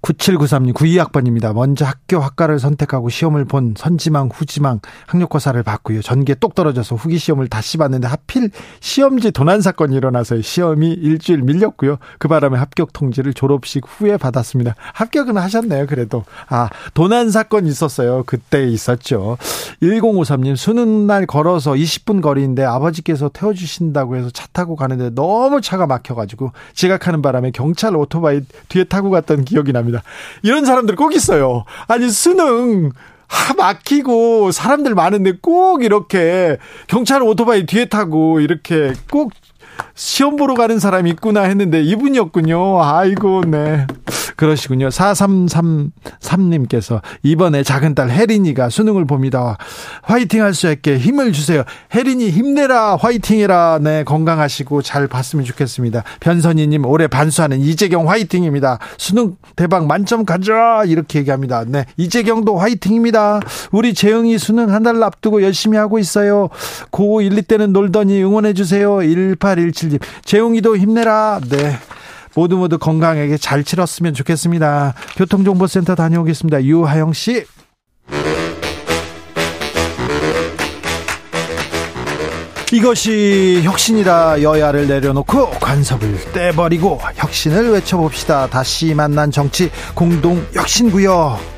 [0.06, 1.52] 9793님 92학번입니다.
[1.52, 6.00] 먼저 학교 학과를 선택하고 시험을 본 선지망 후지망 학력고사를 봤고요.
[6.00, 11.96] 전기에 똑 떨어져서 후기 시험을 다시 봤는데 하필 시험지 도난 사건이 일어나서 시험이 일주일 밀렸고요.
[12.18, 14.76] 그 바람에 합격 통지를 졸업식 후에 받았습니다.
[14.94, 15.86] 합격은 하셨네요.
[15.86, 18.22] 그래도 아 도난 사건 있었어요.
[18.26, 19.38] 그때 있었죠.
[19.82, 26.52] 1053님 수능 날 걸어서 20분 거리인데 아버지께서 태워주신다고 해서 차 타고 가는데 너무 차가 막혀가지고
[26.74, 29.95] 지각하는 바람에 경찰 오토바이 뒤에 타고 갔던 기억이 납니다.
[29.96, 30.02] 있습니다.
[30.42, 31.64] 이런 사람들 꼭 있어요.
[31.88, 32.92] 아니, 수능,
[33.28, 39.32] 하, 막히고 사람들 많은데 꼭 이렇게 경찰 오토바이 뒤에 타고 이렇게 꼭
[39.94, 42.82] 시험 보러 가는 사람이 있구나 했는데 이분이었군요.
[42.82, 43.86] 아이고, 네.
[44.36, 44.88] 그러시군요.
[44.88, 49.56] 4333님께서 이번에 작은 딸 혜린이가 수능을 봅니다.
[50.02, 51.64] 화이팅 할 수 있게 힘을 주세요.
[51.94, 53.78] 혜린이 힘내라, 화이팅 해라.
[53.80, 56.02] 네, 건강하시고 잘 봤으면 좋겠습니다.
[56.20, 58.78] 변선희님 올해 반수하는 이재경 화이팅입니다.
[58.96, 60.82] 수능 대박 만점 가자.
[60.86, 61.64] 이렇게 얘기합니다.
[61.66, 63.40] 네, 이재경도 화이팅입니다.
[63.72, 66.48] 우리 재영이 수능 한 달 앞두고 열심히 하고 있어요.
[66.90, 69.02] 고 1, 2 때는 놀더니 응원해주세요.
[69.70, 70.00] 1817님.
[70.24, 71.40] 재용이도 힘내라.
[71.48, 71.78] 네.
[72.34, 74.94] 모두 모두 건강하게 잘 치렀으면 좋겠습니다.
[75.16, 76.64] 교통정보센터 다녀오겠습니다.
[76.64, 77.44] 유하영 씨.
[82.72, 88.48] 이것이 혁신이다 여야를 내려놓고 관섭을 떼버리고 혁신을 외쳐봅시다.
[88.48, 91.55] 다시 만난 정치 공동 혁신구역.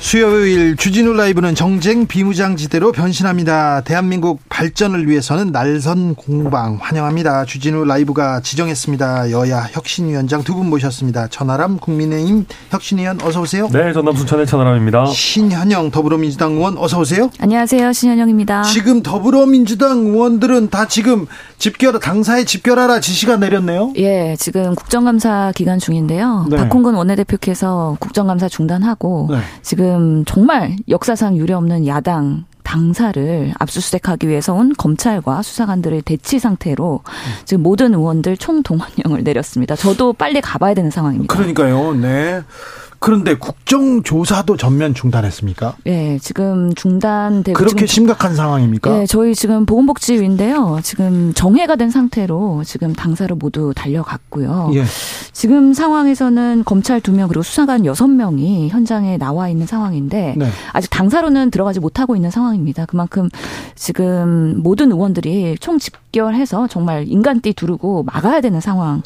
[0.00, 3.82] 수요일 주진우 라이브는 정쟁 비무장지대로 변신합니다.
[3.82, 7.44] 대한민국 발전을 위해서는 날선 공방 환영합니다.
[7.44, 9.30] 주진우 라이브가 지정했습니다.
[9.32, 11.28] 여야 혁신위원장 두 분 모셨습니다.
[11.28, 13.68] 천하람 국민의힘 혁신위원 어서 오세요.
[13.72, 15.06] 네, 전남 순천의 천하람입니다.
[15.06, 17.30] 신현영 더불어민주당 의원 어서 오세요.
[17.38, 17.92] 안녕하세요.
[17.92, 18.62] 신현영입니다.
[18.64, 21.26] 지금 더불어민주당 의원들은 다 지금
[21.58, 23.92] 집결 당사에 집결하라 지시가 내렸네요.
[23.96, 26.46] 예, 지금 국정감사 기간 중인데요.
[26.50, 26.56] 네.
[26.56, 29.38] 박홍근 원내대표께서 국정감사 중단하고 네.
[29.62, 37.00] 지금 정말 역사상 유례없는 야당 당사를 압수수색하기 위해서 온 검찰과 수사관들의 대치 상태로
[37.46, 39.74] 지금 모든 의원들 총동원령을 내렸습니다.
[39.74, 41.34] 저도 빨리 가봐야 되는 상황입니다.
[41.34, 41.94] 그러니까요.
[41.94, 42.42] 네.
[43.00, 45.76] 그런데 국정조사도 전면 중단했습니까?
[45.84, 48.90] 네, 지금 중단되고 그렇게 지금, 심각한 상황입니까?
[48.90, 50.80] 네, 저희 지금 보건복지위인데요.
[50.82, 54.70] 지금 정해가 된 상태로 지금 당사로 모두 달려갔고요.
[54.74, 54.84] 예.
[55.32, 60.48] 지금 상황에서는 검찰 두 명 그리고 수사관 여섯 명이 현장에 나와 있는 상황인데 네.
[60.72, 62.84] 아직 당사로는 들어가지 못하고 있는 상황입니다.
[62.86, 63.28] 그만큼
[63.74, 69.02] 지금 모든 의원들이 총 집결해서 정말 인간띠 두르고 막아야 되는 상황.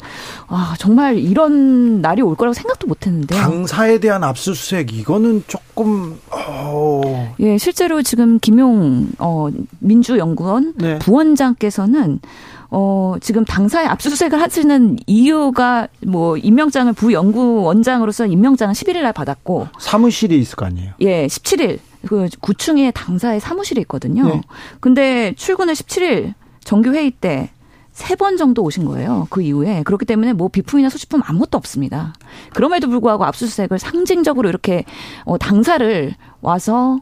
[0.47, 3.35] 아, 정말 이런 날이 올 거라고 생각도 못 했는데.
[3.35, 7.35] 당사 사에 대한 압수수색 이거는 조금 어...
[7.41, 10.99] 예 실제로 지금 김용 어 민주연구원 네.
[10.99, 12.21] 부원장께서는
[12.69, 20.55] 어, 지금 당사에 압수수색을 하시는 이유가 뭐 임명장을 부연구원장으로서 임명장을 11일 날 받았고 사무실이 있을
[20.55, 20.93] 거 아니에요?
[21.01, 24.27] 예, 17일 그 9층에 당사의 사무실이 있거든요.
[24.27, 24.41] 네.
[24.79, 27.51] 근데 출근을 17일 정규 회의 때
[27.93, 29.27] 세 번 정도 오신 거예요.
[29.29, 29.83] 그 이후에.
[29.83, 32.13] 그렇기 때문에 뭐 비품이나 소지품 아무것도 없습니다.
[32.53, 34.83] 그럼에도 불구하고 압수수색을 상징적으로 이렇게
[35.25, 36.99] 어, 당사를 와서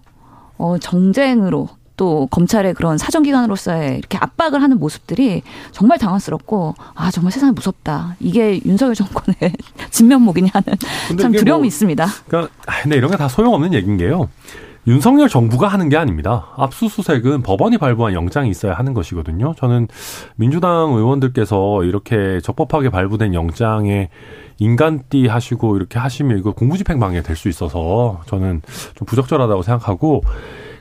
[0.58, 7.54] 어, 정쟁으로 또 검찰의 그런 사정기관으로서의 이렇게 압박을 하는 모습들이 정말 당황스럽고 아 정말 세상이
[7.54, 8.15] 무섭다.
[8.19, 9.36] 이게 윤석열 정권의
[9.91, 10.77] 진면목이냐 하는
[11.19, 12.08] 참 두려움이 뭐, 있습니다.
[12.27, 12.51] 그러니까
[12.84, 14.30] 근데 이런 게 다 소용없는 얘기인 게요.
[14.88, 16.48] 윤석열 정부가 하는 게 아닙니다.
[16.58, 19.54] 압수수색은 법원이 발부한 영장이 있어야 하는 것이거든요.
[19.58, 19.88] 저는
[20.36, 24.10] 민주당 의원들께서 이렇게 적법하게 발부된 영장에
[24.58, 28.62] 인간띠 하시고 이렇게 하시면 이거 공무집행 방해 될 수 있어서 저는
[28.96, 30.22] 좀 부적절하다고 생각하고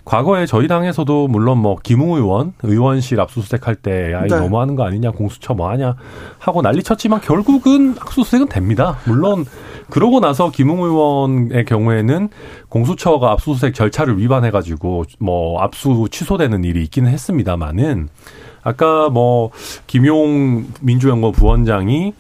[0.05, 4.37] 과거에 저희 당에서도 물론 뭐 김웅 의원 의원실 압수수색 할 때 아이 네.
[4.41, 5.95] 너무하는 거 아니냐 공수처 뭐 하냐
[6.39, 8.97] 하고 난리 쳤지만 결국은 압수수색은 됩니다.
[9.05, 9.45] 물론
[9.91, 12.29] 그러고 나서 김웅 의원의 경우에는
[12.69, 18.09] 공수처가 압수수색 절차를 위반해 가지고 뭐 압수 취소되는 일이 있기는 했습니다만은
[18.63, 19.51] 아까 뭐
[19.87, 22.15] 김용 민주연구원 부원장이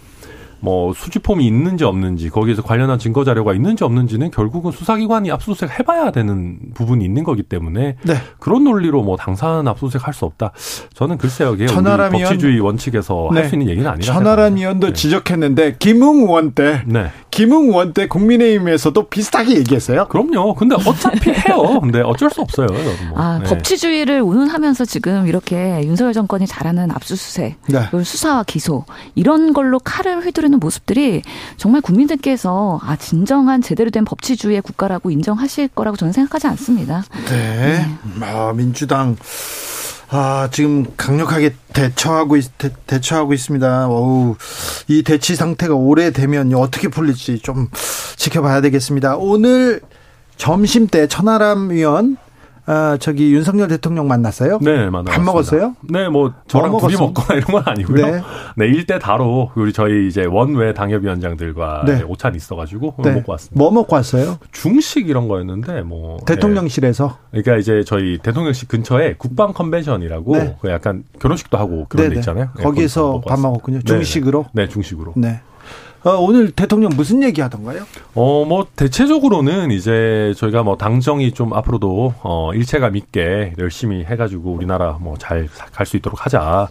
[0.61, 6.59] 뭐 수집폼이 있는지 없는지 거기에서 관련한 증거 자료가 있는지 없는지는 결국은 수사기관이 압수수색 해봐야 되는
[6.75, 8.15] 부분이 있는 거기 때문에 네.
[8.39, 10.51] 그런 논리로 뭐 당사는 압수수색 할 수 없다.
[10.93, 13.41] 저는 글쎄요, 이게 천하람 법치주의 원칙에서 네.
[13.41, 14.13] 할수 있는 얘기는 아니라.
[14.13, 14.93] 천하람 의원도 네.
[14.93, 17.07] 지적했는데 김웅 의원 때, 네.
[17.31, 20.09] 김웅 의원 때 국민의힘에서도 비슷하게 얘기했어요.
[20.09, 20.57] 그럼요.
[20.57, 21.79] 근데 어차피 해요.
[21.81, 22.67] 근데 어쩔 수 없어요.
[23.09, 23.19] 뭐.
[23.19, 23.45] 아 네.
[23.49, 27.89] 법치주의를 운운하면서 지금 이렇게 윤석열 정권이 잘하는 압수수색, 네.
[27.93, 31.23] 수사와 기소 이런 걸로 칼을 휘두르 하는 모습들이
[31.57, 37.05] 정말 국민들께서 아 진정한 제대로 된 법치주의의 국가라고 인정하실 거라고 저는 생각하지 않습니다.
[37.29, 37.87] 네,
[38.19, 38.27] 네.
[38.27, 39.17] 아, 민주당
[40.09, 43.87] 아, 지금 강력하게 대처하고 있, 대, 처하고 있습니다.
[43.87, 44.37] 어우,
[44.89, 47.69] 이 대치 상태가 오래되면 어떻게 풀릴지 좀
[48.17, 49.17] 지켜봐야 되겠습니다.
[49.17, 49.81] 오늘
[50.37, 52.17] 점심 때 천하람 의원
[52.71, 54.61] 아, 저기 윤석열 대통령 만났어요?
[54.63, 55.17] 네, 만났어요.
[55.17, 55.75] 밥 먹었어요?
[55.81, 58.07] 네, 뭐 저랑 뭐 둘이 먹거나 이런 건 아니고요.
[58.07, 58.23] 네,
[58.57, 62.05] 네 일대 다로 우리 저희 이제 원외 당협위원장들과 네.
[62.05, 63.11] 오찬 있어가지고 네.
[63.11, 63.59] 먹고 왔습니다.
[63.59, 64.39] 뭐 먹고 왔어요?
[64.53, 67.19] 중식 이런 거였는데 뭐 대통령실에서.
[67.33, 67.43] 네.
[67.43, 70.57] 그러니까 이제 저희 대통령실 근처에 국방 컨벤션이라고 네.
[70.61, 72.11] 그 약간 결혼식도 하고 그런.
[72.11, 72.51] 데 있잖아요.
[72.57, 73.83] 네, 거기서 밥 먹었군요.
[73.83, 74.47] 중식으로.
[74.53, 75.15] 네, 중식으로.
[75.17, 75.41] 네.
[76.03, 77.83] 어, 오늘 대통령 무슨 얘기 하던가요?
[78.15, 84.93] 어, 뭐, 대체적으로는 이제 저희가 뭐 당정이 좀 앞으로도 어, 일체감 있게 열심히 해가지고 우리나라
[85.01, 86.69] 뭐 잘 갈 수 있도록 하자.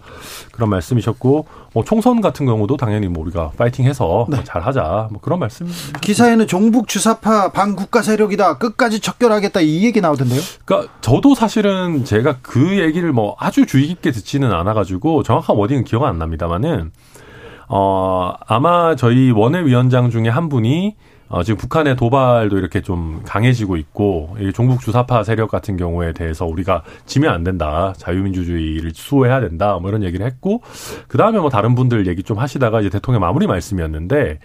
[0.51, 4.43] 그런 말씀이셨고, 뭐 총선 같은 경우도 당연히 뭐 우리가 파이팅 해서 네.
[4.43, 5.09] 잘 하자.
[5.11, 5.67] 뭐 그런 말씀.
[6.01, 8.57] 기사에는 종북 주사파 반국가 세력이다.
[8.57, 9.61] 끝까지 척결하겠다.
[9.61, 10.41] 이 얘기 나오던데요?
[10.65, 16.03] 그러니까 저도 사실은 제가 그 얘기를 뭐 아주 주의 깊게 듣지는 않아가지고 정확한 워딩은 기억
[16.05, 16.91] 안 납니다만은
[17.69, 20.95] 어, 아마 저희 원외위원장 중에 한 분이
[21.29, 26.47] 어, 지금 북한의 도발도 이렇게 좀 강해지고 있고, 이 종북 주사파 세력 같은 경우에 대해서
[26.47, 27.93] 우리가 지면 안 된다.
[27.97, 29.77] 자유민주주의를 수호해야 된다.
[29.79, 30.63] 뭐 이런 얘기를 했고,
[31.07, 34.39] 그 다음에 뭐 다른 분들 얘기 좀 하시다가 이제 대통령 마무리 말씀이었는데,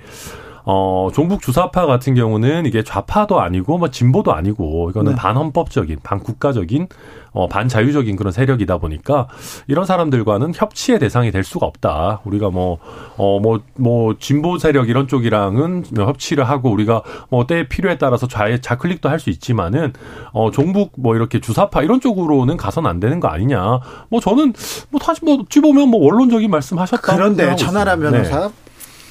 [0.64, 5.16] 어, 종북 주사파 같은 경우는 이게 좌파도 아니고 뭐 진보도 아니고 이거는 네.
[5.16, 6.88] 반헌법적인, 반국가적인
[7.33, 9.27] 어, 반자유적인 그런 세력이다 보니까
[9.66, 12.20] 이런 사람들과는 협치의 대상이 될 수가 없다.
[12.24, 12.79] 우리가 뭐,
[13.16, 18.57] 어, 뭐, 뭐, 진보 세력 이런 쪽이랑은 협치를 하고 우리가 뭐 때에 필요에 따라서 좌,
[18.61, 19.92] 좌클릭도 할 수 있지만은,
[20.33, 23.81] 어, 종북 뭐 이렇게 주사파 이런 쪽으로는 가선 안 되는 거 아니냐.
[24.11, 24.53] 뭐 저는
[24.90, 27.16] 뭐 다시 뭐 어찌 보면 뭐 원론적인 말씀 하셨다.
[27.16, 28.55] 그런데 천하람 변호사 네.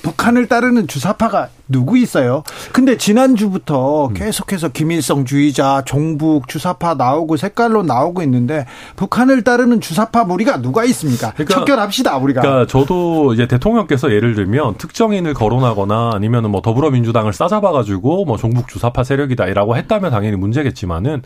[0.03, 2.43] 북한을 따르는 주사파가 누구 있어요?
[2.71, 4.13] 근데 지난주부터 음.
[4.13, 11.33] 계속해서 김일성 주의자, 종북, 주사파 나오고 색깔로 나오고 있는데 북한을 따르는 주사파 무리가 누가 있습니까?
[11.33, 12.41] 그러니까, 척결합시다, 우리가.
[12.41, 19.03] 그러니까 저도 이제 대통령께서 예를 들면 특정인을 거론하거나 아니면 뭐 더불어민주당을 싸잡아가지고 뭐 종북 주사파
[19.03, 21.23] 세력이다라고 했다면 당연히 문제겠지만은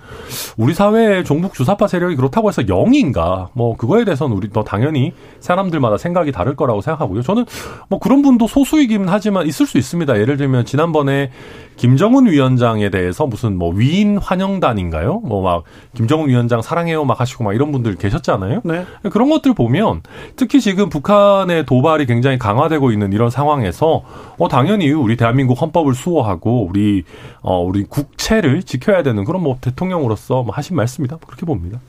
[0.56, 5.98] 우리 사회에 종북 주사파 세력이 그렇다고 해서 영인가 뭐 그거에 대해서는 우리 더 당연히 사람들마다
[5.98, 7.22] 생각이 다를 거라고 생각하고요.
[7.22, 7.46] 저는
[7.90, 10.18] 뭐 그런 분도 소수이긴 하지만 있을 수 있습니다.
[10.20, 11.32] 예를 들면 지난번에
[11.76, 15.20] 김정은 위원장에 대해서 무슨 뭐 위인 환영단인가요?
[15.20, 18.62] 뭐 막 김정은 위원장 사랑해요 막 하시고 막 이런 분들 계셨잖아요.
[18.66, 18.86] 네.
[19.12, 20.02] 그런 것들 보면
[20.36, 24.04] 특히 지금 북한의 도발이 굉장히 강화되고 있는 이런 상황에서
[24.38, 27.04] 어 당연히 우리 대한민국 헌법을 수호하고 우리
[27.42, 31.18] 어 우리 국채를 지켜야 되는 그런 뭐 대통령으로서 뭐 하신 말씀이다.
[31.26, 31.80] 그렇게 봅니다.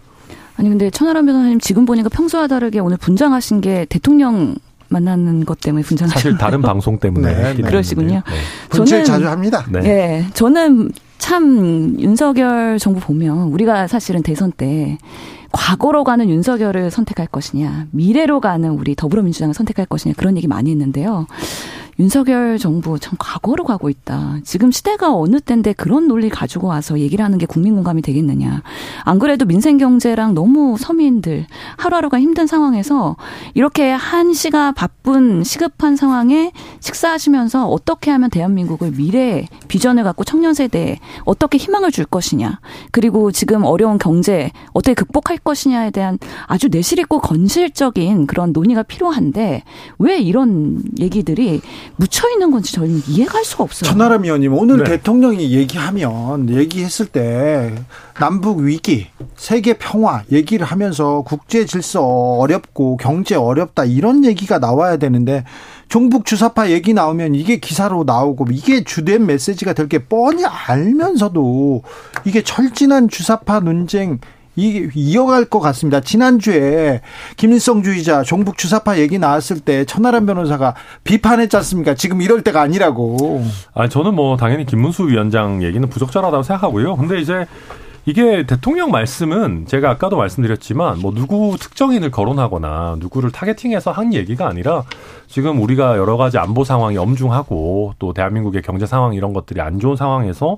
[0.56, 4.56] 아니 근데 천하람 변호사님 지금 보니까 평소와 다르게 오늘 분장하신 게 대통령
[4.88, 8.22] 만나는 것 때문에 분장하신 사실 다른 방송 때문에 네, 네, 그러시군요.
[8.26, 8.36] 네.
[8.70, 9.64] 분실 자주 합니다.
[9.70, 9.80] 네.
[9.80, 14.98] 네, 저는 참 윤석열 정부 보면 우리가 사실은 대선 때
[15.52, 21.26] 과거로 가는 윤석열을 선택할 것이냐, 미래로 가는 우리 더불어민주당을 선택할 것이냐 그런 얘기 많이 했는데요.
[21.98, 24.36] 윤석열 정부 참 과거로 가고 있다.
[24.44, 28.62] 지금 시대가 어느 때인데 그런 논리 가지고 와서 얘기를 하는 게 국민 공감이 되겠느냐.
[29.04, 33.16] 안 그래도 민생 경제랑 너무 서민들 하루하루가 힘든 상황에서
[33.54, 41.00] 이렇게 한 시가 바쁜 시급한 상황에 식사하시면서 어떻게 하면 대한민국을 미래 비전을 갖고 청년 세대에
[41.24, 42.60] 어떻게 희망을 줄 것이냐.
[42.92, 49.64] 그리고 지금 어려운 경제 어떻게 극복할 것이냐에 대한 아주 내실 있고 건실적인 그런 논의가 필요한데
[49.98, 51.60] 왜 이런 얘기들이
[51.96, 53.90] 묻혀 있는 건지 저는 이해가 할 수가 없어요.
[53.90, 54.84] 천하람 의원님 오늘 네.
[54.84, 57.74] 대통령이 얘기하면 얘기했을 때
[58.18, 65.44] 남북 위기, 세계 평화 얘기를 하면서 국제 질서 어렵고 경제 어렵다 이런 얘기가 나와야 되는데
[65.88, 71.82] 종북 주사파 얘기 나오면 이게 기사로 나오고 이게 주된 메시지가 될 게 뻔히 알면서도
[72.26, 74.18] 이게 철진한 주사파 논쟁
[74.58, 76.00] 이 이어갈 것 같습니다.
[76.00, 77.00] 지난주에
[77.36, 81.94] 김일성주의자 종북 주사파 얘기 나왔을 때 천하람 변호사가 비판했지 않습니까?
[81.94, 83.44] 지금 이럴 때가 아니라고.
[83.72, 86.96] 아 저는 뭐 당연히 김문수 위원장 얘기는 부적절하다고 생각하고요.
[86.96, 87.46] 근데 이제
[88.04, 94.82] 이게 대통령 말씀은 제가 아까도 말씀드렸지만 뭐 누구 특정인을 거론하거나 누구를 타겟팅해서 한 얘기가 아니라
[95.28, 99.94] 지금 우리가 여러 가지 안보 상황이 엄중하고 또 대한민국의 경제 상황 이런 것들이 안 좋은
[99.94, 100.56] 상황에서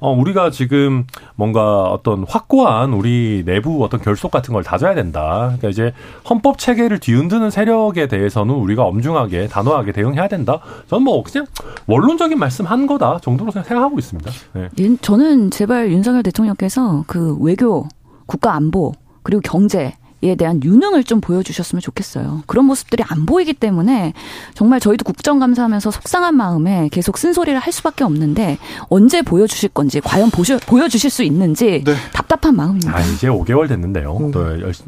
[0.00, 1.04] 어, 우리가 지금
[1.36, 5.54] 뭔가 어떤 확고한 우리 내부 어떤 결속 같은 걸 다져야 된다.
[5.58, 5.92] 그러니까 이제
[6.28, 10.60] 헌법 체계를 뒤흔드는 세력에 대해서는 우리가 엄중하게 단호하게 대응해야 된다.
[10.88, 11.46] 저는 뭐 그냥
[11.86, 14.30] 원론적인 말씀 한 거다 정도로 생각하고 있습니다.
[14.54, 14.96] 네.
[15.02, 17.86] 저는 제발 윤석열 대통령께서 그 외교,
[18.26, 22.42] 국가 안보, 그리고 경제 에 대한 유능을 좀 보여주셨으면 좋겠어요.
[22.46, 24.12] 그런 모습들이 안 보이기 때문에
[24.54, 30.58] 정말 저희도 국정감사하면서 속상한 마음에 계속 쓴소리를 할 수밖에 없는데 언제 보여주실 건지 과연 보셔,
[30.58, 31.94] 보여주실 수 있는지 네.
[32.12, 32.96] 답답한 마음입니다.
[32.96, 34.16] 아, 이제 5개월 됐는데요.
[34.16, 34.32] 음.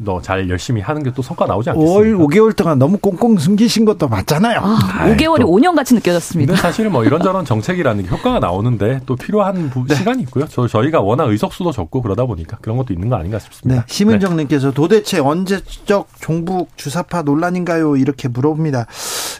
[0.04, 2.22] 또잘 열심히 하는 게 또 성과 나오지 않겠습니까?
[2.22, 4.60] 5, 5개월 동안 너무 꽁꽁 숨기신 것도 맞잖아요.
[4.62, 5.48] 아, 5개월이 또.
[5.48, 6.56] 5년 같이 느껴졌습니다.
[6.56, 9.94] 사실 뭐 이런저런 정책이라는 게 효과가 나오는데 또 필요한 부, 네.
[9.94, 10.46] 시간이 있고요.
[10.48, 13.82] 저, 저희가 워낙 의석수도 적고 그러다 보니까 그런 것도 있는 거 아닌가 싶습니다.
[13.82, 13.86] 네.
[13.92, 14.74] 심은정님께서 네.
[14.74, 17.96] 도대체 언제적 종북 주사파 논란인가요?
[17.96, 18.86] 이렇게 물어봅니다.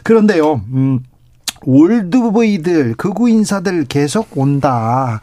[0.03, 1.03] 그런데요, 음,
[1.65, 5.21] 올드보이들 극우 인사들 계속 온다.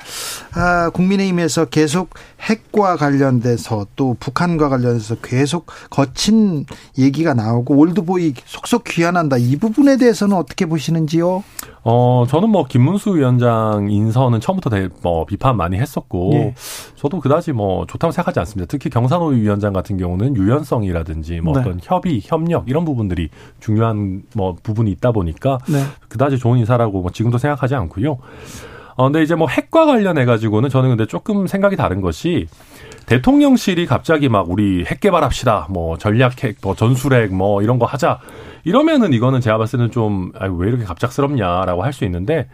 [0.55, 6.65] 아, 국민의힘에서 계속 핵과 관련돼서 또 북한과 관련해서 계속 거친
[6.99, 9.37] 얘기가 나오고 올드보이 속속 귀환한다.
[9.37, 11.43] 이 부분에 대해서는 어떻게 보시는지요?
[11.83, 16.55] 어, 저는 뭐 김문수 위원장 인선은 처음부터 대, 뭐 비판 많이 했었고 예.
[16.95, 18.69] 저도 그다지 뭐 좋다고 생각하지 않습니다.
[18.69, 21.61] 특히 경산호 위원장 같은 경우는 유연성이라든지 뭐 네.
[21.61, 25.83] 어떤 협의, 협력 이런 부분들이 중요한 뭐 부분이 있다 보니까 네.
[26.09, 28.19] 그다지 좋은 인사라고 뭐 지금도 생각하지 않고요.
[28.97, 32.49] 어, 근데 이제 뭐 핵과 관련해 가지고는 저는 근데 조금 생각이 다른 것이
[33.07, 35.69] 대통령실이 갑자기 막 우리 핵 개발합시다.
[35.71, 38.21] 뭐 전략핵, 뭐 전술핵 뭐 이런 거 하자.
[38.63, 42.49] 이러면은 이거는 제가 봤을 때는 좀, 아유, 왜 이렇게 갑작스럽냐라고 할 수 있는데,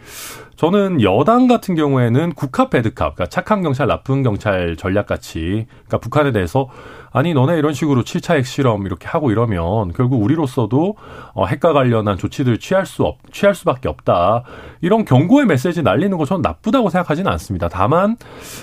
[0.55, 6.31] 저는 여당 같은 경우에는 국합 배드캅, 그러니까 착한 경찰, 나쁜 경찰 전략 같이, 그러니까 북한에
[6.31, 6.69] 대해서
[7.17, 10.97] 아니 너네 이런 식으로 7차 핵실험 이렇게 하고 이러면 결국 우리로서도
[11.33, 14.43] 어, 핵과 관련한 조치들 취할 수 없, 취할 수밖에 없다.
[14.83, 17.71] 이런 경고의 메시지 날리는 거 저는 나쁘다고 생각하지는 않습니다.
[17.71, 18.19] 다만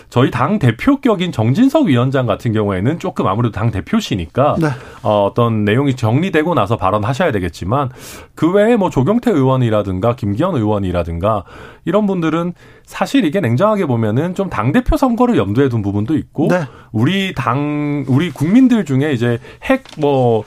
[0.09, 4.67] 저희 당 대표격인 정진석 위원장 같은 경우에는 조금 아무래도 당 대표시니까 네.
[5.01, 7.89] 어, 어떤 내용이 정리되고 나서 발언하셔야 되겠지만
[8.35, 11.43] 그 외에 뭐 조경태 의원이라든가 김기현 의원이라든가
[11.85, 12.53] 이런 분들은
[12.85, 16.65] 사실 이게 냉정하게 보면은 좀 당 대표 선거를 염두에 둔 부분도 있고 네.
[16.91, 20.43] 우리 당 우리 국민들 중에 이제 핵뭐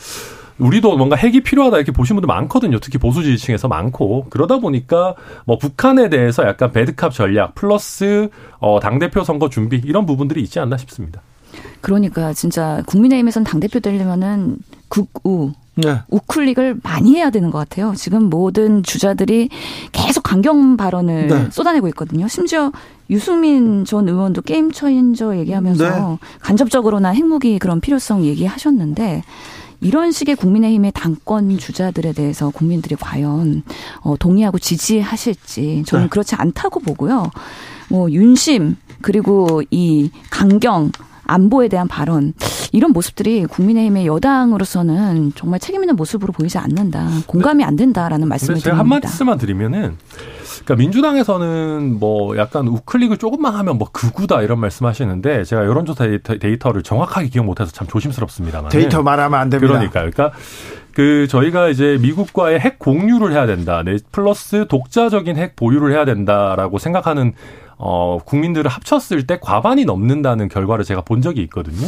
[0.58, 2.78] 우리도 뭔가 핵이 필요하다 이렇게 보시는 분들 많거든요.
[2.78, 8.98] 특히 보수 지지층에서 많고 그러다 보니까 뭐 북한에 대해서 약간 배드캅 전략 플러스 어 당
[8.98, 11.20] 대표 선거 준비 이런 부분들이 있지 않나 싶습니다.
[11.80, 16.00] 그러니까 진짜 국민의힘에선 당 대표 되려면은 국우 네.
[16.08, 17.92] 우클릭을 많이 해야 되는 것 같아요.
[17.96, 19.50] 지금 모든 주자들이
[19.92, 21.48] 계속 강경 발언을 네.
[21.50, 22.26] 쏟아내고 있거든요.
[22.28, 22.72] 심지어
[23.10, 26.18] 유승민 전 의원도 게임 처인저 얘기하면서 네.
[26.40, 29.22] 간접적으로나 핵무기 그런 필요성 얘기하셨는데
[29.80, 33.62] 이런 식의 국민의힘의 당권 주자들에 대해서 국민들이 과연
[34.00, 36.08] 어, 동의하고 지지하실지 저는 네.
[36.08, 37.30] 그렇지 않다고 보고요.
[37.90, 40.90] 뭐 윤심 그리고 이 강경
[41.26, 42.32] 안보에 대한 발언
[42.72, 47.08] 이런 모습들이 국민의힘의 여당으로서는 정말 책임 있는 모습으로 보이지 않는다.
[47.26, 49.08] 공감이 안 된다라는 말씀을 제가 드립니다.
[49.08, 49.96] 한마디만 드리면은
[50.64, 56.06] 그러니까 민주당에서는 뭐 약간 우클릭을 조금만 하면 뭐 극우다 이런 말씀하시는데 제가 여론조사
[56.40, 59.74] 데이터 를 정확하게 기억 못해서 참 조심스럽습니다만 데이터 말하면 안 됩니다.
[59.74, 60.32] 그러니까 그러니까
[60.92, 63.82] 그 저희가 이제 미국과의 핵 공유를 해야 된다.
[63.84, 67.34] 네, 플러스 독자적인 핵 보유를 해야 된다라고 생각하는
[67.78, 71.86] 어, 국민들을 합쳤을 때 과반이 넘는다는 결과를 제가 본 적이 있거든요.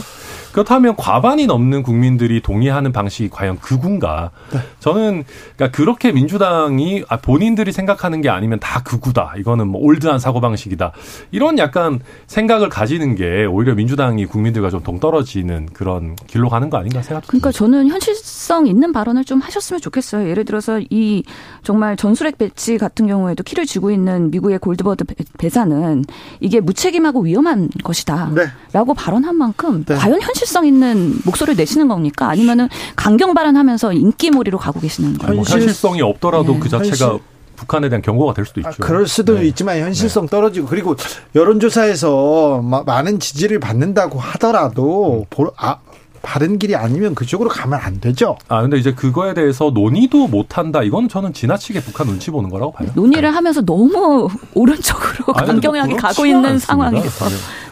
[0.53, 4.31] 그렇다면 과반이 넘는 국민들이 동의하는 방식이 과연 극우인가?
[4.53, 4.61] 네.
[4.81, 5.25] 저는
[5.57, 9.35] 그러니까 그렇게 민주당이 아, 본인들이 생각하는 게 아니면 다 극우다.
[9.39, 10.93] 이거는 뭐 올드한 사고 방식이다.
[11.31, 17.03] 이런 약간 생각을 가지는 게 오히려 민주당이 국민들과 좀 동떨어지는 그런 길로 가는 거 아닌가
[17.03, 17.29] 생각합니다.
[17.29, 20.29] 그러니까 저는 현실성 있는 발언을 좀 하셨으면 좋겠어요.
[20.29, 21.23] 예를 들어서 이
[21.63, 25.05] 정말 전술핵 배치 같은 경우에도 키를 쥐고 있는 미국의 골드버드
[25.39, 26.05] 배사는
[26.41, 28.31] 이게 무책임하고 위험한 것이다.
[28.35, 28.43] 네.
[28.73, 29.95] 라고 발언한 만큼 네.
[29.95, 32.29] 과연 현실 현실성 있는 목소리를 내시는 겁니까?
[32.29, 35.43] 아니면은 강경 발언하면서 인기몰이로 가고 계시는 거예요?
[35.43, 36.59] 현실성이 없더라도 네.
[36.61, 37.25] 그 자체가 현실.
[37.57, 38.83] 북한에 대한 경고가 될 수도 아, 있죠.
[38.83, 39.47] 아, 그럴 수도 네.
[39.49, 40.31] 있지만 현실성 네.
[40.31, 40.95] 떨어지고 그리고
[41.35, 45.47] 여론조사에서 많은 지지를 받는다고 하더라도 음.
[45.57, 45.79] 아,
[46.23, 48.37] 바른 길이 아니면 그쪽으로 가면 안 되죠.
[48.49, 50.83] 아 근데 이제 그거에 대해서 논의도 못 한다.
[50.83, 52.89] 이건 저는 지나치게 북한 눈치 보는 거라고 봐요.
[52.95, 53.35] 논의를 네.
[53.35, 57.27] 하면서 너무 오른쪽으로 강경하게 가고 있는 상황에서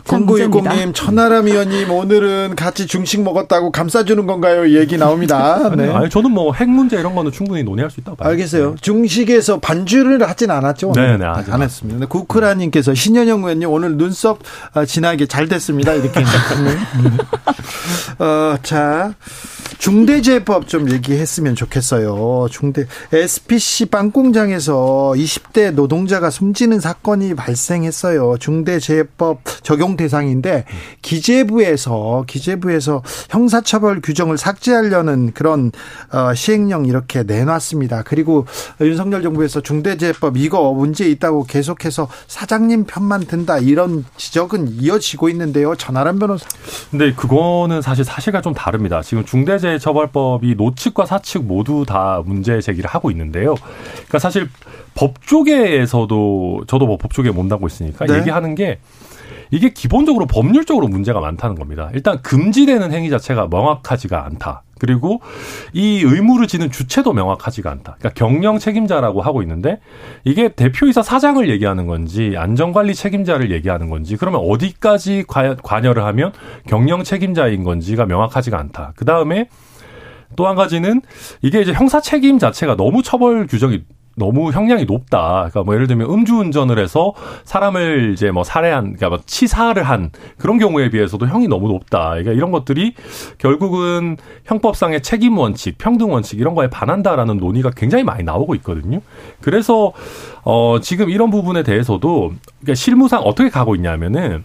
[0.06, 4.68] 공구일공님 천하람 의원님 오늘은 같이 중식 먹었다고 감싸주는 건가요?
[4.78, 5.70] 얘기 나옵니다.
[5.76, 5.90] 네.
[5.92, 8.30] 아니 저는 뭐 핵 문제 이런 거는 충분히 논의할 수 있다고 봐요.
[8.30, 8.70] 알겠어요.
[8.70, 8.76] 네.
[8.80, 10.92] 중식에서 반주를 하진 않았죠.
[10.92, 12.06] 네네 네, 안 했습니다.
[12.06, 14.38] 구크라님께서 신현영 의원님 오늘 눈썹
[14.72, 15.92] 아, 진하게 잘 됐습니다.
[15.94, 16.22] 이렇게.
[18.18, 19.14] 어, 자.
[19.78, 22.48] 중대재해법 좀 얘기했으면 좋겠어요.
[22.50, 28.36] 중대 SPC 빵 공장에서 20대 노동자가 숨지는 사건이 발생했어요.
[28.38, 30.64] 중대재해법 적용 대상인데
[31.02, 35.72] 기재부에서 기재부에서 형사처벌 규정을 삭제하려는 그런
[36.12, 38.02] 어, 시행령 이렇게 내놨습니다.
[38.04, 38.46] 그리고
[38.80, 45.74] 윤석열 정부에서 중대재해법 이거 문제 있다고 계속해서 사장님 편만 든다 이런 지적은 이어지고 있는데요.
[45.74, 46.46] 전하람 변호사.
[46.90, 49.02] 근데 그거는 사실 사실과 좀 다릅니다.
[49.02, 53.54] 지금 중대재 중대재해처벌법이 노측과 사측 모두 다 문제 제기를 하고 있는데요.
[53.94, 54.48] 그러니까 사실
[54.94, 58.18] 법조계에서도 저도 뭐 법조계 몸담고 있으니까 네.
[58.18, 58.78] 얘기하는 게
[59.50, 61.90] 이게 기본적으로 법률적으로 문제가 많다는 겁니다.
[61.94, 64.62] 일단 금지되는 행위 자체가 명확하지가 않다.
[64.78, 65.20] 그리고
[65.72, 67.96] 이 의무를 지는 주체도 명확하지가 않다.
[67.98, 69.80] 그러니까 경영 책임자라고 하고 있는데
[70.24, 75.24] 이게 대표이사 사장을 얘기하는 건지 안전관리 책임자를 얘기하는 건지 그러면 어디까지
[75.62, 76.32] 관여를 하면
[76.66, 78.92] 경영 책임자인 건지가 명확하지가 않다.
[78.96, 79.48] 그 다음에
[80.34, 81.02] 또 한 가지는
[81.40, 83.84] 이게 이제 형사 책임 자체가 너무 처벌 규정이
[84.16, 85.48] 너무 형량이 높다.
[85.50, 87.12] 그러니까 뭐 예를 들면 음주운전을 해서
[87.44, 92.10] 사람을 이제 뭐 살해한, 그러니까 뭐 치사를 한 그런 경우에 비해서도 형이 너무 높다.
[92.10, 92.94] 그러니까 이런 것들이
[93.38, 99.00] 결국은 형법상의 책임 원칙, 평등 원칙 이런 거에 반한다라는 논의가 굉장히 많이 나오고 있거든요.
[99.40, 99.92] 그래서
[100.42, 104.44] 어 지금 이런 부분에 대해서도 그러니까 실무상 어떻게 가고 있냐면은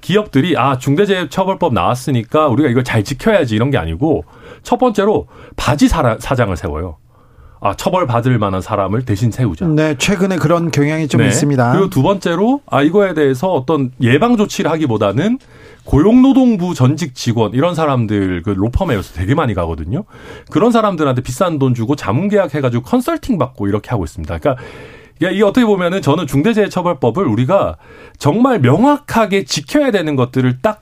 [0.00, 4.24] 기업들이 아 중대재해처벌법 나왔으니까 우리가 이걸 잘 지켜야지 이런 게 아니고
[4.62, 6.96] 첫 번째로 바지 사장을 세워요.
[7.64, 9.66] 아, 처벌받을 만한 사람을 대신 세우자.
[9.68, 11.28] 네, 최근에 그런 경향이 좀 네.
[11.28, 11.72] 있습니다.
[11.72, 15.38] 그리고 두 번째로 아 이거에 대해서 어떤 예방 조치를 하기보다는
[15.84, 20.02] 고용노동부 전직 직원 이런 사람들 그 로펌에 서 되게 많이 가거든요.
[20.50, 24.38] 그런 사람들한테 비싼 돈 주고 자문 계약 해가지고 컨설팅 받고 이렇게 하고 있습니다.
[24.38, 24.62] 그러니까
[25.20, 27.76] 이게 어떻게 보면은 저는 중대재해처벌법을 우리가
[28.18, 30.80] 정말 명확하게 지켜야 되는 것들을 딱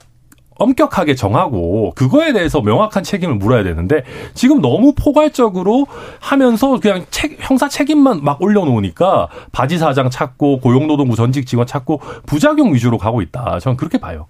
[0.61, 4.03] 엄격하게 정하고 그거에 대해서 명확한 책임을 물어야 되는데
[4.33, 5.87] 지금 너무 포괄적으로
[6.19, 12.73] 하면서 그냥 책, 형사 책임만 막 올려놓으니까 바지 사장 찾고 고용노동부 전직 직원 찾고 부작용
[12.73, 13.59] 위주로 가고 있다.
[13.59, 14.27] 저는 그렇게 봐요.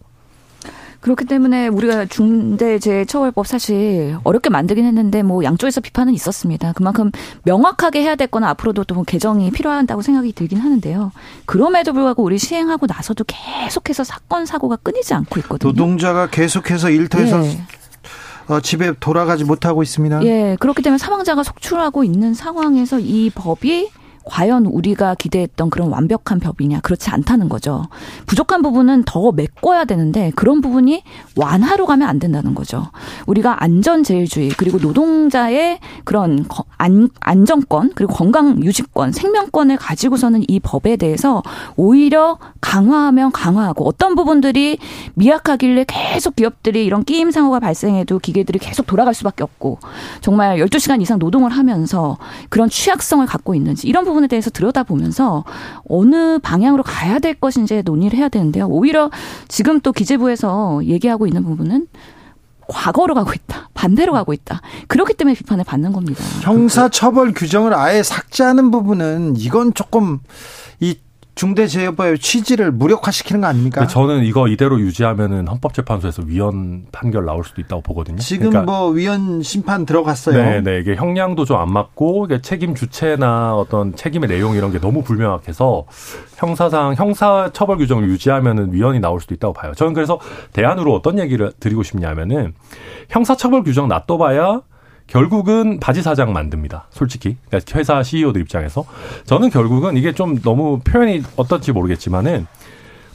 [1.01, 6.73] 그렇기 때문에 우리가 중대재해처벌법 사실 어렵게 만들긴 했는데 뭐 양쪽에서 비판은 있었습니다.
[6.73, 7.11] 그만큼
[7.43, 11.11] 명확하게 해야 될 거는 앞으로도 또뭐 개정이 필요한다고 생각이 들긴 하는데요.
[11.45, 15.71] 그럼에도 불구하고 우리 시행하고 나서도 계속해서 사건 사고가 끊이지 않고 있거든요.
[15.71, 17.61] 노동자가 계속해서 일터에서 네.
[18.47, 20.23] 어, 집에 돌아가지 못하고 있습니다.
[20.25, 23.89] 예, 그렇기 때문에 사망자가 속출하고 있는 상황에서 이 법이
[24.25, 27.87] 과연 우리가 기대했던 그런 완벽한 법이냐 그렇지 않다는 거죠.
[28.27, 31.03] 부족한 부분은 더 메꿔야 되는데 그런 부분이
[31.35, 32.87] 완화로 가면 안 된다는 거죠.
[33.25, 36.45] 우리가 안전제일주의 그리고 노동자의 그런
[36.77, 41.41] 안, 안정권 그리고 건강 유지권 생명권을 가지고서는 이 법에 대해서
[41.75, 44.77] 오히려 강화하면 강화하고 어떤 부분들이
[45.15, 49.79] 미약하길래 계속 기업들이 이런 끼임 상호가 발생해도 기계들이 계속 돌아갈 수밖에 없고
[50.21, 52.17] 정말 12시간 이상 노동을 하면서
[52.49, 55.43] 그런 취약성을 갖고 있는지 이런 부분에 대해서 들여다보면서
[55.89, 58.67] 어느 방향으로 가야 될 것인지 논의를 해야 되는데요.
[58.67, 59.09] 오히려
[59.47, 61.87] 지금 또 기재부에서 얘기하고 있는 부분은
[62.67, 63.69] 과거로 가고 있다.
[63.73, 64.61] 반대로 가고 있다.
[64.87, 66.23] 그렇기 때문에 비판을 받는 겁니다.
[66.41, 70.19] 형사처벌 규정을 아예 삭제하는 부분은 이건 조금
[70.79, 70.97] 이
[71.41, 73.87] 중대재해법의 취지를 무력화시키는 거 아닙니까?
[73.87, 78.17] 저는 이거 이대로 유지하면은 헌법재판소에서 위헌 판결 나올 수도 있다고 보거든요.
[78.19, 80.37] 지금 그러니까 뭐 위헌 심판 들어갔어요.
[80.37, 80.79] 네, 네.
[80.79, 85.85] 이게 형량도 좀 안 맞고 책임 주체나 어떤 책임의 내용 이런 게 너무 불명확해서
[86.37, 89.73] 형사상 형사 처벌 규정을 유지하면은 위헌이 나올 수도 있다고 봐요.
[89.75, 90.19] 저는 그래서
[90.53, 92.53] 대안으로 어떤 얘기를 드리고 싶냐면은
[93.09, 94.61] 형사 처벌 규정 놔둬봐야
[95.11, 96.87] 결국은 바지 사장 만듭니다.
[96.89, 97.35] 솔직히.
[97.49, 98.85] 그러니까 회사 CEO들 입장에서.
[99.25, 102.47] 저는 결국은 이게 좀 너무 표현이 어떨지 모르겠지만은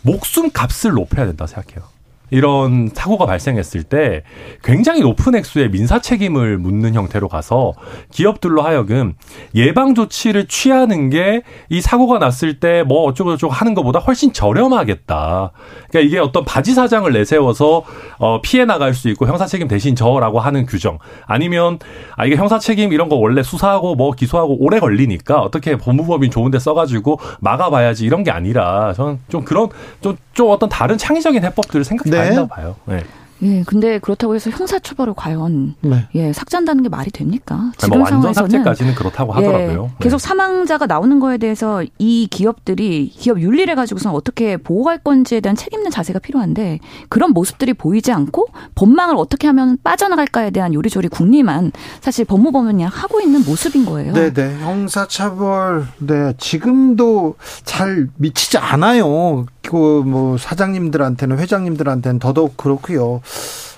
[0.03, 1.89] 목숨 값을 높여야 된다 생각해요.
[2.31, 4.23] 이런 사고가 발생했을 때
[4.63, 7.73] 굉장히 높은 액수의 민사 책임을 묻는 형태로 가서
[8.11, 9.15] 기업들로 하여금
[9.55, 15.51] 예방 조치를 취하는 게 이 사고가 났을 때 뭐 어쩌고저쩌고 하는 것보다 훨씬 저렴하겠다.
[15.89, 17.85] 그러니까 이게 어떤 바지 사장을 내세워서
[18.19, 21.79] 어 피해 나갈 수 있고 형사 책임 대신 저라고 하는 규정 아니면
[22.17, 26.59] 아 이게 형사 책임 이런 거 원래 수사하고 뭐 기소하고 오래 걸리니까 어떻게 법무법인 좋은데
[26.59, 29.69] 써가지고 막아봐야지 이런 게 아니라 저는 좀 그런
[30.01, 32.16] 좀, 좀 어떤 다른 창의적인 해법들을 생각해 네.
[32.25, 32.77] 된다고 봐요.
[32.87, 33.03] 네.
[33.43, 36.09] 예, 근데 그렇다고 해서 형사처벌을 과연 네.
[36.15, 37.71] 예 삭제한다는 게 말이 됩니까?
[37.77, 39.91] 지금 뭐 상황에서는 삭제까지는 그렇다고 예, 하더라고요.
[39.93, 45.55] 예, 계속 사망자가 나오는 거에 대해서 이 기업들이 기업 윤리를 가지고서 어떻게 보호할 건지에 대한
[45.55, 52.25] 책임있는 자세가 필요한데 그런 모습들이 보이지 않고 법망을 어떻게 하면 빠져나갈까에 대한 요리조리 궁리만 사실
[52.25, 54.15] 법무법원이 하고 있는 모습인 거예요.
[54.15, 54.59] 네, 네.
[54.61, 59.45] 형사처벌 네 지금도 잘 미치지 않아요.
[59.69, 63.21] 그 뭐 사장님들한테는 회장님들한테는 더더욱 그렇고요.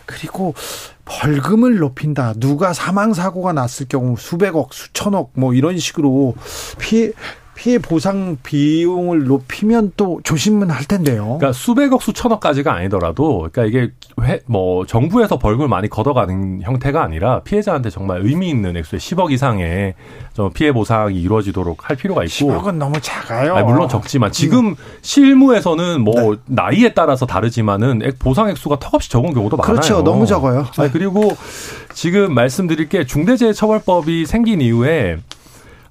[0.07, 0.55] 그리고
[1.05, 2.35] 벌금을 높인다.
[2.37, 6.35] 누가 사망 사고가 났을 경우 수백억, 수천억 뭐 이런 식으로
[6.79, 7.13] 피해
[7.59, 11.25] 피해 보상 비용을 높이면 또 조심은 할 텐데요.
[11.25, 13.93] 그러니까 수백억 수천억까지가 아니더라도 그러니까 이게
[14.23, 19.95] 회, 뭐 정부에서 벌금을 많이 걷어가는 형태가 아니라 피해자한테 정말 의미 있는 액수의 10억 이상의
[20.35, 23.57] 좀 피해 보상이 이루어지도록 할 필요가 있고 10억은 너무 작아요.
[23.57, 24.77] 아니, 물론 적지만 지금 음.
[25.03, 26.41] 실무에서는 뭐 네.
[26.47, 29.73] 나이에 따라서 다르지만은 보상 액수가 턱없이 적은 경우도 많아요.
[29.75, 30.05] 그렇죠.
[30.05, 30.63] 너무 적어요.
[30.77, 30.83] 네.
[30.83, 31.37] 아니, 그리고
[31.93, 35.19] 지금 말씀드릴 게 중대재해처벌법이 생긴 이후에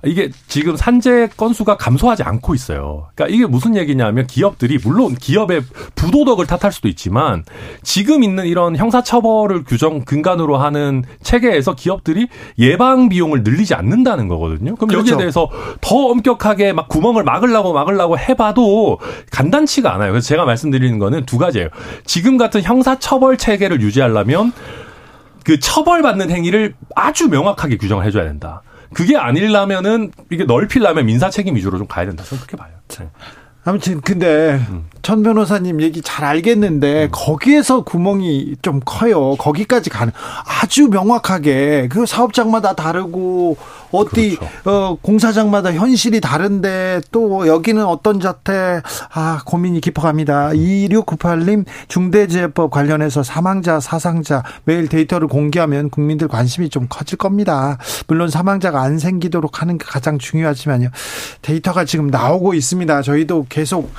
[0.06, 3.08] 이게 지금 산재 건수가 감소하지 않고 있어요.
[3.16, 5.62] 그러니까 이게 무슨 얘기냐면 기업들이 물론 기업의
[5.96, 7.44] 부도덕을 탓할 수도 있지만
[7.82, 12.28] 지금 있는 이런 형사처벌을 규정 근간으로 하는 체계에서 기업들이
[12.60, 14.76] 예방 비용을 늘리지 않는다는 거거든요.
[14.76, 15.00] 그럼 그렇죠.
[15.00, 15.50] 여기에 대해서
[15.82, 19.00] 더 엄격하게 막 구멍을 막으려고 막으려고 해봐도
[19.32, 20.12] 간단치가 않아요.
[20.12, 21.70] 그래서 제가 말씀드리는 거는 두 가지예요.
[22.06, 24.54] 지금 같은 형사처벌 체계를 유지하려면
[25.44, 28.62] 그 처벌받는 행위를 아주 명확하게 규정을 해줘야 된다.
[28.94, 32.24] 그게 아니려면은 이게 넓히려면 민사 책임 위주로 좀 가야 된다.
[32.24, 32.72] 저는 그렇게 봐요.
[32.88, 33.10] 네.
[33.68, 34.86] 아무튼 근데 음.
[35.02, 37.10] 천 변호사님 얘기 잘 알겠는데 음.
[37.12, 39.36] 거기에서 구멍이 좀 커요.
[39.36, 40.14] 거기까지 가는
[40.62, 43.58] 아주 명확하게 그 사업장마다 다르고
[43.92, 44.70] 어디 그렇죠.
[44.70, 48.82] 어 공사장마다 현실이 다른데 또 여기는 어떤 자태
[49.12, 50.50] 아 고민이 깊어갑니다.
[50.50, 57.78] 2698님 중대재해법 관련해서 사망자 사상자 매일 데이터를 공개하면 국민들 관심이 좀 커질 겁니다.
[58.08, 60.90] 물론 사망자가 안 생기도록 하는 게 가장 중요하지만요.
[61.42, 63.02] 데이터가 지금 나오고 있습니다.
[63.02, 63.92] 저희도 계속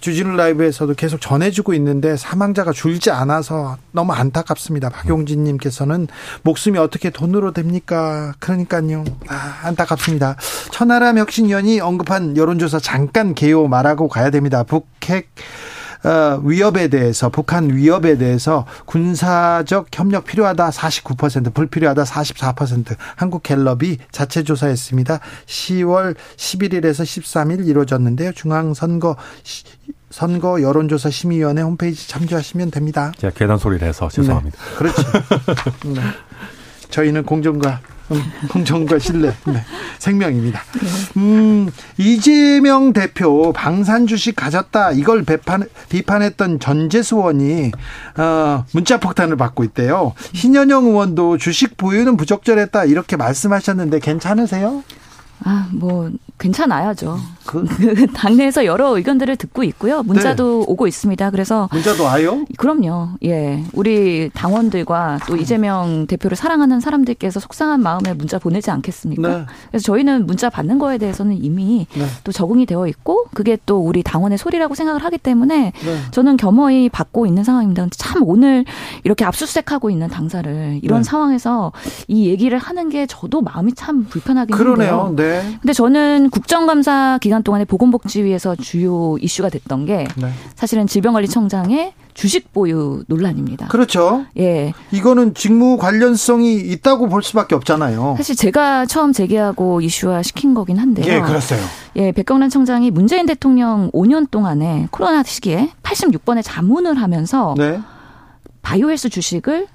[0.00, 4.88] 주진우 라이브에서도 계속 전해주고 있는데 사망자가 줄지 않아서 너무 안타깝습니다.
[4.88, 6.08] 박용진님께서는
[6.42, 8.34] 목숨이 어떻게 돈으로 됩니까?
[8.38, 9.04] 그러니까요.
[9.28, 10.36] 아, 안타깝습니다.
[10.72, 14.62] 천하람 혁신위원이 언급한 여론조사 잠깐 개요 말하고 가야 됩니다.
[14.64, 15.81] 북핵 어,
[16.42, 25.20] 위협에 대해서 북한 위협에 대해서 군사적 협력 필요하다 49% 불필요하다 44% 한국 갤럽이 자체 조사했습니다.
[25.46, 28.32] 10월 11일에서 13일 이루어졌는데요.
[28.32, 29.16] 중앙선거
[30.10, 33.12] 선거 여론조사 심의위원회 홈페이지 참조하시면 됩니다.
[33.16, 34.58] 제가 계단 소리를 해서 죄송합니다.
[34.58, 35.02] 네, 그렇죠.
[35.88, 36.00] 네.
[36.90, 37.80] 저희는 공정과
[38.50, 39.64] 공정과 신뢰 네.
[39.98, 40.60] 생명입니다.
[41.16, 47.72] 음, 이재명 대표 방산 주식 가졌다 이걸 비판, 비판했던 전재수 의원이
[48.16, 50.14] 어, 문자 폭탄을 받고 있대요.
[50.34, 54.82] 신현영 의원도 주식 보유는 부적절했다 이렇게 말씀하셨는데 괜찮으세요?
[55.44, 57.18] 아, 뭐 괜찮아야죠.
[57.46, 60.02] 그, 그 당내에서 여러 의견들을 듣고 있고요.
[60.02, 60.64] 문자도 네.
[60.68, 61.30] 오고 있습니다.
[61.30, 62.44] 그래서 문자도 와요?
[62.56, 63.10] 그럼요.
[63.24, 69.28] 예, 우리 당원들과 또 이재명 대표를 사랑하는 사람들께서 속상한 마음에 문자 보내지 않겠습니까?
[69.28, 69.44] 네.
[69.70, 72.04] 그래서 저희는 문자 받는 거에 대해서는 이미 네.
[72.24, 75.96] 또 적응이 되어 있고 그게 또 우리 당원의 소리라고 생각을 하기 때문에 네.
[76.10, 77.86] 저는 겸허히 받고 있는 상황입니다.
[77.92, 78.64] 참 오늘
[79.04, 81.04] 이렇게 압수수색하고 있는 당사를 이런 네.
[81.04, 81.72] 상황에서
[82.08, 85.04] 이 얘기를 하는 게 저도 마음이 참 불편하긴 그러네요.
[85.06, 85.14] 한데요.
[85.16, 85.31] 네.
[85.60, 90.32] 근데 저는 국정감사 기간 동안에 보건복지위에서 주요 이슈가 됐던 게 네.
[90.54, 93.68] 사실은 질병관리청장의 주식 보유 논란입니다.
[93.68, 94.26] 그렇죠.
[94.38, 94.72] 예.
[94.90, 98.14] 이거는 직무 관련성이 있다고 볼 수밖에 없잖아요.
[98.18, 101.06] 사실 제가 처음 제기하고 이슈화 시킨 거긴 한데요.
[101.06, 101.60] 예, 그렇어요.
[101.96, 107.80] 예, 백경란 청장이 문재인 대통령 5년 동안에 코로나 시기에 86번의 자문을 하면서 네.
[108.62, 109.66] 바이오헬스 주식을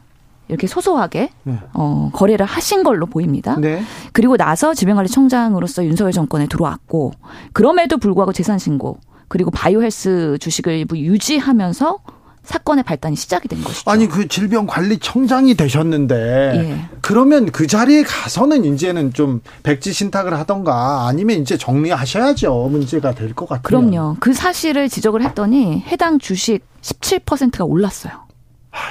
[0.50, 1.60] 이렇게 소소하게 네.
[1.74, 3.56] 어, 거래를 하신 걸로 보입니다.
[3.60, 3.84] 네.
[4.14, 7.12] 그리고 나서 질병관리청장으로서 윤석열 정권에 들어왔고
[7.54, 12.00] 그럼에도 불구하고 재산 신고 그리고 바이오헬스 주식을 유지하면서
[12.43, 13.91] 사건의 발단이 시작이 된 것이죠.
[13.91, 16.16] 아니 그 질병관리청장이 되셨는데
[16.56, 16.89] 예.
[17.02, 23.50] 그러면 그 자리에 가서는 이제는 좀 백지 신탁을 하던가 아니면 이제 정리하셔야죠 문제가 될 것
[23.50, 23.64] 같아요.
[23.64, 24.16] 그럼요.
[24.22, 28.14] 그 사실을 지적을 했더니 해당 주식 17%가 올랐어요.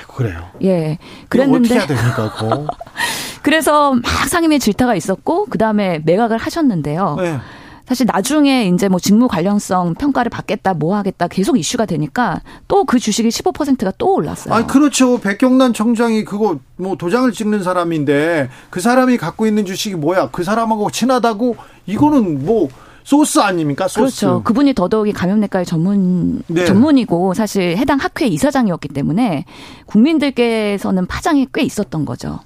[0.08, 0.50] 그래요.
[0.62, 0.98] 예.
[1.28, 2.66] 그랬는데 어떻게 해야 됩니까?
[3.42, 7.16] 그래서 막 상임위 질타가 있었고 그 다음에 매각을 하셨는데요.
[7.20, 7.38] 네.
[7.86, 12.98] 사실 나중에 이제 뭐 직무 관련성 평가를 받겠다, 뭐 하겠다 계속 이슈가 되니까 또 그
[12.98, 14.54] 주식이 15%가 또 올랐어요.
[14.54, 15.18] 아, 그렇죠.
[15.20, 20.30] 백경란 청장이 그거 뭐 도장을 찍는 사람인데 그 사람이 갖고 있는 주식이 뭐야?
[20.32, 21.56] 그 사람하고 친하다고
[21.86, 22.68] 이거는 뭐
[23.06, 23.86] 소스 아닙니까?
[23.86, 24.20] 소스.
[24.20, 24.42] 그렇죠.
[24.42, 26.64] 그분이 더더욱이 감염내과의 전문 네.
[26.64, 29.44] 전문이고 사실 해당 학회 이사장이었기 때문에
[29.86, 32.40] 국민들께서는 파장이 꽤 있었던 거죠.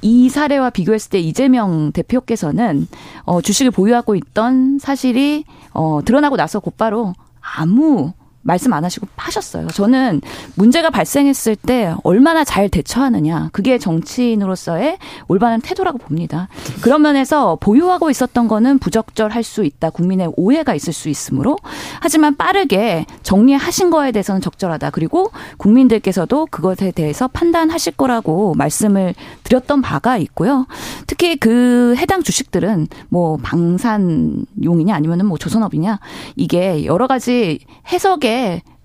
[0.00, 2.88] 이 사례와 비교했을 때 이재명 대표께서는
[3.24, 7.12] 어, 주식을 보유하고 있던 사실이 어, 드러나고 나서 곧바로
[7.42, 8.14] 아무
[8.46, 9.66] 말씀 안 하시고 파셨어요.
[9.68, 10.20] 저는
[10.54, 13.50] 문제가 발생했을 때 얼마나 잘 대처하느냐.
[13.52, 16.48] 그게 정치인으로서의 올바른 태도라고 봅니다.
[16.80, 19.90] 그런 면에서 보유하고 있었던 거는 부적절할 수 있다.
[19.90, 21.56] 국민의 오해가 있을 수 있으므로
[22.00, 24.90] 하지만 빠르게 정리하신 거에 대해서는 적절하다.
[24.90, 30.66] 그리고 국민들께서도 그것에 대해서 판단하실 거라고 말씀을 드렸던 바가 있고요.
[31.08, 35.98] 특히 그 해당 주식들은 뭐 방산용이냐 아니면은 뭐 조선업이냐
[36.36, 37.58] 이게 여러 가지
[37.90, 38.35] 해석에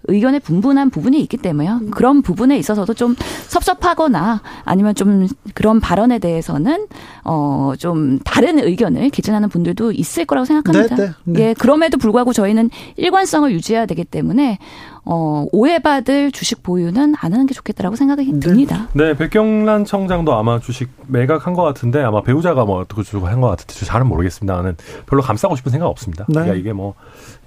[0.05, 1.79] 의견의 분분한 부분이 있기 때문에요.
[1.81, 1.91] 음.
[1.91, 3.15] 그런 부분에 있어서도 좀
[3.47, 6.87] 섭섭하거나 아니면 좀 그런 발언에 대해서는
[7.23, 10.95] 어 좀 다른 의견을 개진하는 분들도 있을 거라고 생각합니다.
[10.95, 11.41] 네, 네, 네.
[11.41, 14.59] 예, 그럼에도 불구하고 저희는 일관성을 유지해야 되기 때문에
[15.03, 18.39] 어, 오해받을 주식 보유는 안 하는 게 좋겠다라고 생각이 네.
[18.39, 18.87] 듭니다.
[18.93, 23.47] 네, 백경란 청장도 아마 주식 매각한 것 같은데 아마 배우자가 뭐 어떻게 주고 한 것
[23.47, 24.55] 같은데 잘은 모르겠습니다.
[24.55, 24.75] 나는
[25.07, 26.25] 별로 감싸고 싶은 생각 없습니다.
[26.27, 26.33] 네.
[26.33, 26.93] 그러니까 이게 뭐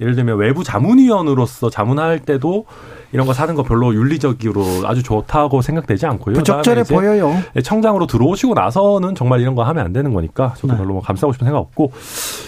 [0.01, 2.67] 예를 들면 외부 자문위원으로서 자문할 때도
[3.15, 6.35] 이런 거 사는 거 별로 윤리적으로 아주 좋다고 생각되지 않고요.
[6.35, 7.41] 부적절해 보여요.
[7.63, 10.79] 청장으로 들어오시고 나서는 정말 이런 거 하면 안 되는 거니까 저도 네.
[10.81, 11.93] 별로 뭐 감싸고 싶은 생각 없고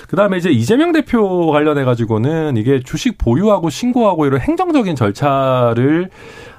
[0.09, 6.11] 그다음에 이제 이재명 대표 관련해 가지고는 이게 주식 보유하고 신고하고 이런 행정적인 절차를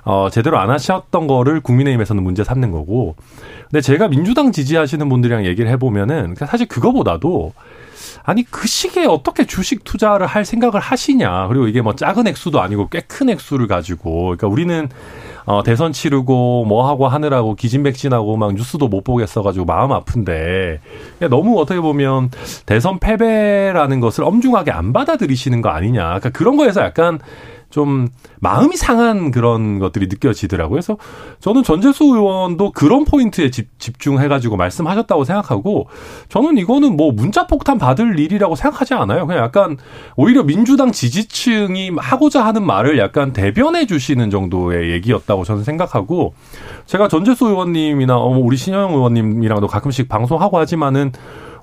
[0.06, 3.18] 어 제대로 안 하셨던 거를 국민의힘에서는 문제 삼는 거고
[3.70, 7.52] 근데 제가 민주당 지지하시는 분들이랑 얘기를 해보면은 사실 그거보다도
[8.24, 11.48] 아니 그 시기에 어떻게 주식 투자를 할 생각을 하시냐.
[11.48, 14.24] 그리고 이게 뭐 작은 액수도 아니고 꽤 큰 액수를 가지고.
[14.24, 14.90] 그러니까 우리는
[15.46, 20.82] 어 대선 치르고 뭐 하고 하느라고 기진백진하고 막 뉴스도 못 보겠어 가지고 마음 아픈데
[21.30, 22.32] 너무 어떻게 보면
[22.66, 26.04] 대선 패배라는 것을 엄중하게 안 받아들이시는 거 아니냐.
[26.04, 27.20] 그러니까 그런 거에서 약간
[27.70, 28.08] 좀
[28.40, 30.76] 마음이 상한 그런 것들이 느껴지더라고요.
[30.76, 30.98] 그래서
[31.40, 35.88] 저는 전재수 의원도 그런 포인트에 집, 집중해가지고 말씀하셨다고 생각하고
[36.30, 39.28] 저는 이거는 뭐 문자 폭탄 받을 일이라고 생각하지 않아요.
[39.28, 39.78] 그냥 약간
[40.16, 46.34] 오히려 민주당 지지층이 하고자 하는 말을 약간 대변해 주시는 정도의 얘기였다고 저는 생각하고
[46.86, 51.12] 제가 전재수 의원님이나 어, 우리 신영 의원님이랑도 가끔씩 방송하고 하지만은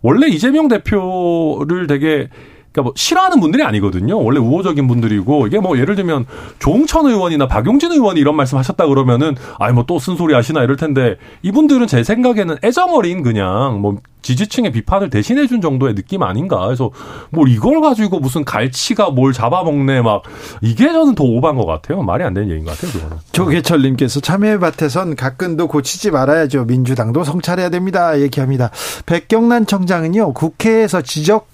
[0.03, 2.29] 원래 이재명 대표를 되게
[2.75, 4.21] 그러니까 뭐 싫어하는 분들이 아니거든요.
[4.21, 6.27] 원래 우호적인 분들이고 이게 뭐 예를 들면
[6.59, 11.17] 조홍천 의원이나 박용진 의원이 이런 말씀 하셨다 그러면은 아이 뭐 또 쓴소리 하시나 이럴 텐데
[11.43, 16.65] 이분들은 제 생각에는 애정어린 그냥 뭐 지지층의 비판을 대신해 준 정도의 느낌 아닌가.
[16.65, 16.91] 그래서
[17.31, 20.23] 뭐 이걸 가지고 무슨 갈치가 뭘 잡아먹네 막
[20.63, 22.03] 이게 저는 더 오반 것 같아요.
[22.03, 22.93] 말이 안 되는 얘기인 것 같아요.
[22.93, 23.17] 그거는.
[23.33, 26.65] 조계철님께서 참여밭에선 가끔도 고치지 말아야죠.
[26.65, 28.19] 민주당도 성찰해야 됩니다.
[28.21, 28.71] 얘기합니다.
[29.05, 31.54] 백경란 청장은요 국회에서 지적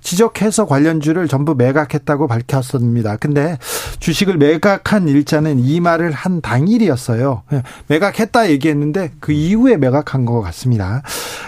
[0.00, 3.16] 지적해서 관련주를 전부 매각했다고 밝혔습니다.
[3.16, 3.58] 근데
[4.00, 7.42] 주식을 매각한 일자는 이 말을 한 당일이었어요.
[7.52, 11.02] 예, 매각했다 얘기했는데 그 이후에 매각한 것 같습니다.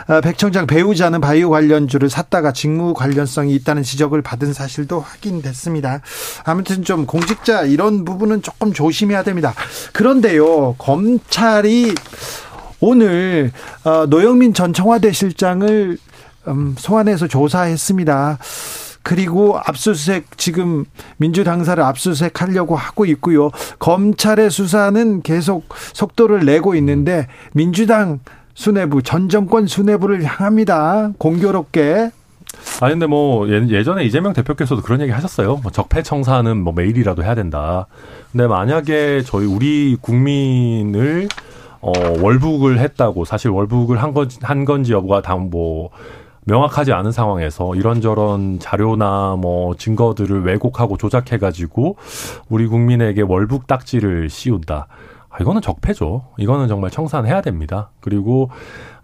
[0.07, 6.01] 아, 백청장 배우자는 바이오 관련주를 샀다가 직무 관련성이 있다는 지적을 받은 사실도 확인됐습니다.
[6.45, 9.55] 아무튼 좀 공직자 이런 부분은 조금 조심해야 됩니다.
[9.93, 11.95] 그런데요, 검찰이
[12.81, 13.53] 오늘
[13.85, 15.99] 어, 노영민 전 청와대 실장을
[16.49, 18.39] 음, 소환해서 조사했습니다.
[19.03, 20.85] 그리고 압수수색 지금
[21.17, 23.51] 민주당사를 압수수색 하려고 하고 있고요.
[23.79, 25.65] 검찰의 수사는 계속
[25.95, 28.21] 속도를 내고 있는데 민주당
[28.55, 31.13] 수뇌부 전 정권 수뇌부를 향합니다.
[31.19, 32.11] 공교롭게.
[32.81, 35.61] 아 근데 뭐 예전에 이재명 대표께서도 그런 얘기 하셨어요.
[35.63, 37.87] 뭐 적폐 청사는 뭐 매일이라도 해야 된다.
[38.33, 41.29] 근데 만약에 저희 우리 국민을
[41.81, 45.91] 어 월북을 했다고 사실 월북을 한 건지 한 건지 여부가 다뭐
[46.51, 51.97] 명확하지 않은 상황에서 이런저런 자료나 뭐 증거들을 왜곡하고 조작해가지고
[52.49, 54.89] 우리 국민에게 월북 딱지를 씌운다.
[55.29, 56.25] 아, 이거는 적폐죠.
[56.39, 57.91] 이거는 정말 청산해야 됩니다.
[58.01, 58.51] 그리고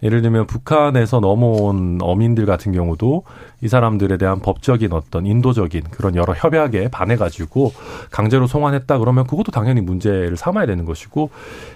[0.03, 3.23] 예를 들면 북한에서 넘어온 어민들 같은 경우도
[3.63, 7.73] 이 사람들에 대한 법적인 어떤 인도적인 그런 여러 협약에 반해가지고
[8.11, 11.31] 강제로 송환했다 그러면 그것도 당연히 문제를 삼아야 되는 것이고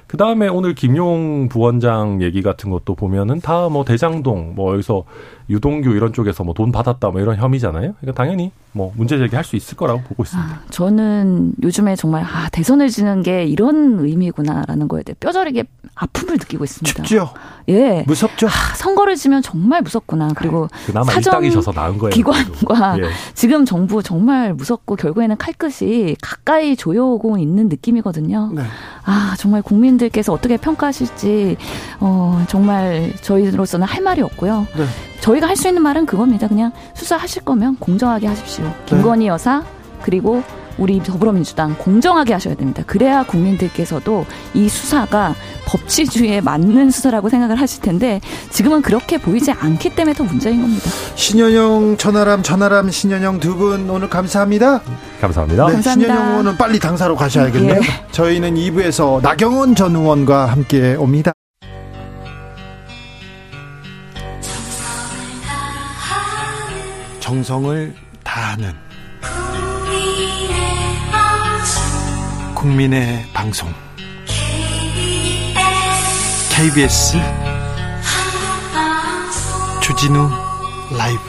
[0.07, 5.05] 그 다음에 오늘 김용 부원장 얘기 같은 것도 보면은 다 뭐 대장동 뭐 여기서
[5.49, 7.95] 유동규 이런 쪽에서 뭐 돈 받았다 뭐 이런 혐의잖아요.
[8.01, 10.51] 그러니까 당연히 뭐 문제 제기할 수 있을 거라고 보고 있습니다.
[10.51, 15.65] 아, 저는 요즘에 정말 아 대선을 지는 게 이런 의미구나라는 거에 대해 뼈저리게
[15.95, 17.03] 아픔을 느끼고 있습니다.
[17.05, 17.31] 춥죠.
[17.69, 18.05] 예.
[18.11, 18.49] 무섭죠.
[18.49, 20.31] 아, 선거를 지면 정말 무섭구나.
[20.35, 22.11] 그리고 그나마 사정 져서 나은 거예요.
[22.11, 23.05] 기관과 예.
[23.35, 28.51] 지금 정부 정말 무섭고 결국에는 칼끝이 가까이 조여오고 있는 느낌이거든요.
[28.55, 28.63] 네.
[29.05, 31.57] 아 정말 국민들께서 어떻게 평가하실지
[32.01, 34.67] 어, 정말 저희로서는 할 말이 없고요.
[34.77, 34.85] 네.
[35.21, 36.49] 저희가 할 수 있는 말은 그겁니다.
[36.49, 38.65] 그냥 수사하실 거면 공정하게 하십시오.
[38.65, 38.75] 네.
[38.87, 39.63] 김건희 여사
[40.03, 40.43] 그리고
[40.79, 42.83] 우리 더불어민주당 공정하게 하셔야 됩니다.
[42.87, 45.35] 그래야 국민들께서도 이 수사가
[45.67, 50.91] 법치주의에 맞는 수사라고 생각을 하실 텐데 지금은 그렇게 보이지 않기 때문에 더 문제인 겁니다.
[51.15, 54.81] 신현영 전화람 전화람 신현영 두 분 오늘 감사합니다.
[55.21, 55.67] 감사합니다.
[55.67, 56.15] 네, 감사합니다.
[56.15, 57.75] 신현영 의원은 빨리 당사로 가셔야겠네요.
[57.77, 57.81] 예.
[58.13, 61.33] 저희는 2부에서 나경원 전 의원과 함께 옵니다.
[67.21, 67.95] 정성을
[68.25, 68.73] 다하는
[72.61, 73.71] 국민의 방송
[76.55, 77.17] KBS
[79.83, 80.29] 주진우
[80.99, 81.21] 라이브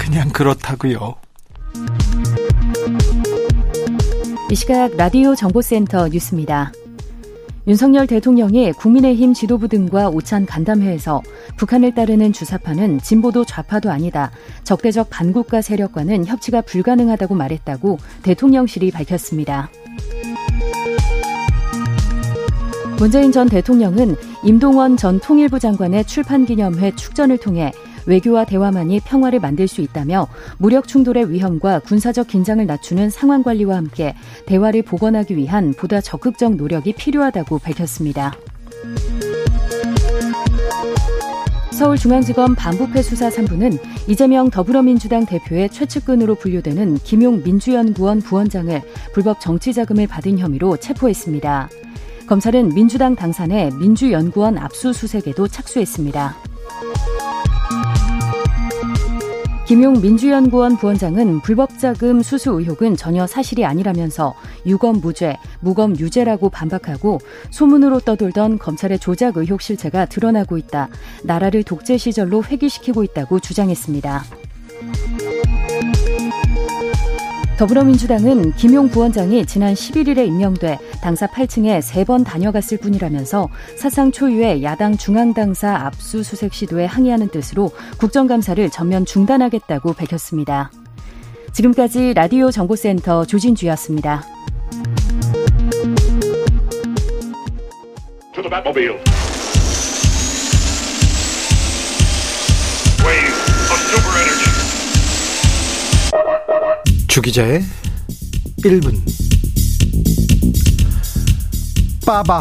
[0.00, 1.14] 그냥 그렇다고요.
[4.50, 6.72] 이 시각 라디오 정보센터 뉴스입니다.
[7.68, 11.22] 윤석열 대통령이 국민의힘 지도부 등과 오찬 간담회에서
[11.58, 14.32] 북한을 따르는 주사파는 진보도 좌파도 아니다.
[14.64, 19.70] 적대적 반국가 세력과는 협치가 불가능하다고 말했다고 대통령실이 밝혔습니다.
[22.98, 24.14] 문재인 전 대통령은
[24.44, 27.72] 임동원 전 통일부 장관의 출판기념회 축전을 통해
[28.06, 30.28] 외교와 대화만이 평화를 만들 수 있다며
[30.58, 34.14] 무력 충돌의 위험과 군사적 긴장을 낮추는 상황 관리와 함께
[34.46, 38.36] 대화를 복원하기 위한 보다 적극적 노력이 필요하다고 밝혔습니다.
[41.82, 43.76] 서울중앙지검 반부패 수사 3부는
[44.08, 48.80] 이재명 더불어민주당 대표의 최측근으로 분류되는 김용 민주연구원 부원장을
[49.12, 51.70] 불법 정치자금을 받은 혐의로 체포했습니다.
[52.28, 56.36] 검찰은 민주당 당산의 민주연구원 압수수색에도 착수했습니다.
[59.72, 64.34] 김용 민주연구원 부원장은 불법 자금 수수 의혹은 전혀 사실이 아니라면서
[64.66, 70.90] 유검 무죄, 무검 유죄라고 반박하고 소문으로 떠돌던 검찰의 조작 의혹 실체가 드러나고 있다.
[71.24, 74.24] 나라를 독재 시절로 회귀시키고 있다고 주장했습니다.
[77.58, 85.86] 더불어민주당은 김용 부원장이 지난 11일에 임명돼 당사 8층에 3번 다녀갔을 뿐이라면서 사상 초유의 야당 중앙당사
[85.86, 90.70] 압수수색 시도에 항의하는 뜻으로 국정감사를 전면 중단하겠다고 밝혔습니다.
[91.52, 94.24] 지금까지 라디오 정보센터 조진주였습니다.
[107.12, 107.62] 주기자의
[108.64, 108.98] 1분
[112.06, 112.40] 빠바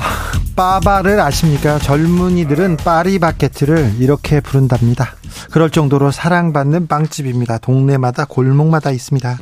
[0.56, 1.78] 빠바를 아십니까?
[1.78, 5.18] 젊은이들은 파리바게트를 이렇게 부른답니다.
[5.52, 7.58] 그럴 정도로 사랑받는 빵집입니다.
[7.58, 9.40] 동네마다 골목마다 있습니다.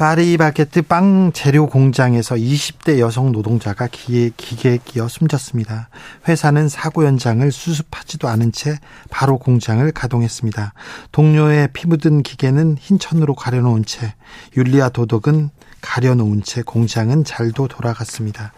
[0.00, 5.90] 파리바게트 빵 재료 공장에서 20대 여성 노동자가 기계, 기계에 끼어 숨졌습니다.
[6.26, 8.78] 회사는 사고 현장을 수습하지도 않은 채
[9.10, 10.72] 바로 공장을 가동했습니다.
[11.12, 14.14] 동료의 피 묻은 기계는 흰천으로 가려놓은 채
[14.56, 15.50] 윤리와 도덕은
[15.80, 18.52] 가려놓은 채 공장은 잘도 돌아갔습니다.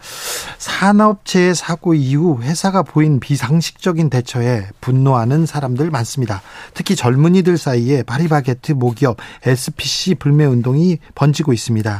[0.57, 6.41] 산업재해 사고 이후 회사가 보인 비상식적인 대처에 분노하는 사람들 많습니다.
[6.73, 11.99] 특히 젊은이들 사이에 파리바게트 모기업 SPC 불매 운동이 번지고 있습니다.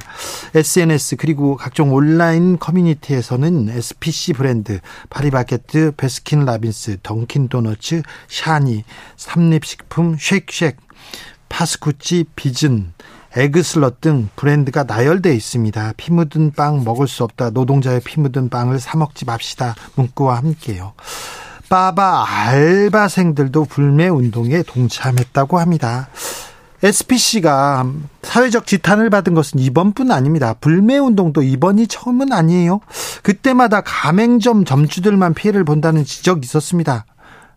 [0.55, 8.83] SNS 그리고 각종 온라인 커뮤니티에서는 SPC 브랜드 파리바게트, 베스킨 라빈스, 던킨 도너츠, 샤니,
[9.17, 10.77] 삼립식품, 쉑쉑,
[11.49, 12.93] 파스쿠치, 비즌
[13.35, 15.93] 에그슬럿 등 브랜드가 나열돼 있습니다.
[15.97, 17.49] 피 묻은 빵 먹을 수 없다.
[17.49, 19.75] 노동자의 피 묻은 빵을 사 먹지 맙시다.
[19.95, 20.93] 문구와 함께요.
[21.69, 26.09] 빠바 알바생들도 불매 운동에 동참했다고 합니다.
[26.83, 27.89] SPC가
[28.21, 30.53] 사회적 지탄을 받은 것은 이번뿐 아닙니다.
[30.59, 32.81] 불매 운동도 이번이 처음은 아니에요.
[33.23, 37.05] 그때마다 가맹점 점주들만 피해를 본다는 지적이 있었습니다.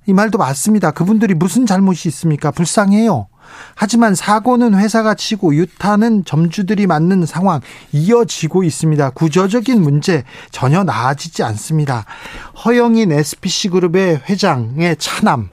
[0.06, 0.92] 이 말도 맞습니다.
[0.92, 2.52] 그분들이 무슨 잘못이 있습니까?
[2.52, 3.26] 불쌍해요.
[3.74, 7.60] 하지만 사고는 회사가 치고 유타는 점주들이 맞는 상황
[7.92, 9.10] 이어지고 있습니다.
[9.10, 12.04] 구조적인 문제 전혀 나아지지 않습니다.
[12.64, 15.50] 허영인 SPC 그룹의 회장의 차남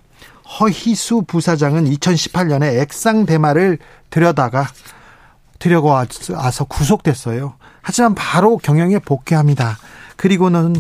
[0.60, 3.80] 허희수 부사장은 2018년에 액상 대마를
[4.10, 4.68] 들여다가
[5.60, 7.56] 들여와서 구속됐어요.
[7.82, 9.78] 하지만 바로 경영에 복귀합니다.
[10.16, 10.76] 그리고는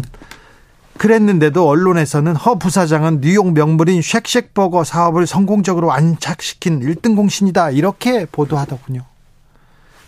[1.04, 9.04] 그랬는데도 언론에서는 허 부사장은 뉴욕 명물인 쉑쉑버거 사업을 성공적으로 안착시킨 1등 공신이다 이렇게 보도하더군요.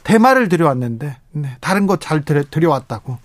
[0.05, 3.17] 대마를 들여왔는데 네, 다른 것잘 들여왔다고.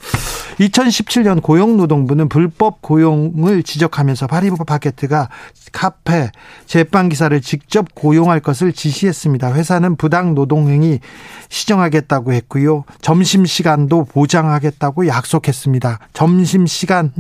[0.59, 5.29] 2017년 고용노동부는 불법 고용을 지적하면서 파리브 파케트가
[5.73, 6.31] 카페,
[6.67, 9.55] 제빵 기사를 직접 고용할 것을 지시했습니다.
[9.55, 11.01] 회사는 부당 노동행위
[11.49, 12.85] 시정하겠다고 했고요.
[13.01, 15.99] 점심 시간도 보장하겠다고 약속했습니다.
[16.13, 17.13] 점심 시간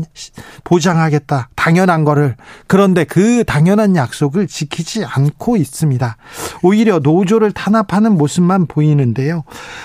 [0.64, 1.50] 보장하겠다.
[1.54, 6.16] 당연한 거를 그런데 그 당연한 약속을 지키지 않고 있습니다.
[6.62, 9.44] 오히려 노조를 탄압하는 모습만 보이는데요.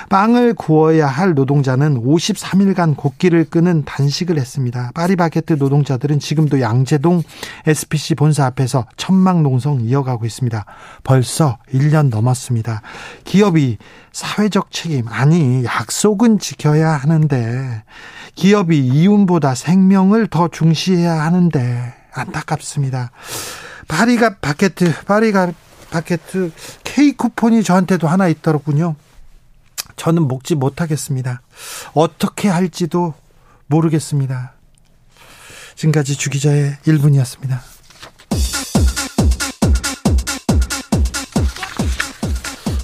[0.09, 4.91] 빵을 구워야 할 노동자는 53일간 곡기를 끄는 단식을 했습니다.
[4.95, 7.21] 파리바게트 노동자들은 지금도 양재동
[7.67, 10.65] SPC 본사 앞에서 천막 농성 이어가고 있습니다.
[11.03, 12.81] 벌써 1년 넘었습니다.
[13.25, 13.77] 기업이
[14.13, 17.83] 사회적 책임, 아니, 약속은 지켜야 하는데,
[18.35, 23.11] 기업이 이윤보다 생명을 더 중시해야 하는데, 안타깝습니다.
[23.89, 25.51] 파리가 바게트, 파리가
[25.91, 26.51] 바게트
[26.83, 28.95] K 쿠폰이 저한테도 하나 있더군요.
[29.95, 31.41] 저는 먹지 못하겠습니다.
[31.93, 33.13] 어떻게 할지도
[33.67, 34.53] 모르겠습니다.
[35.75, 37.59] 지금까지 주기자의 1분이었습니다.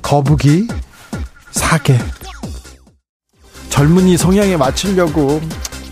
[0.02, 0.68] 거북이
[1.52, 1.98] 사계
[3.70, 5.40] 젊은이 성향에 맞추려고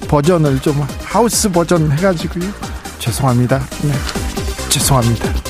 [0.09, 2.51] 버전을 좀 하우스 버전 해가지고요.
[2.99, 3.59] 죄송합니다.
[3.83, 3.93] 네.
[4.69, 5.48] 죄송합니다.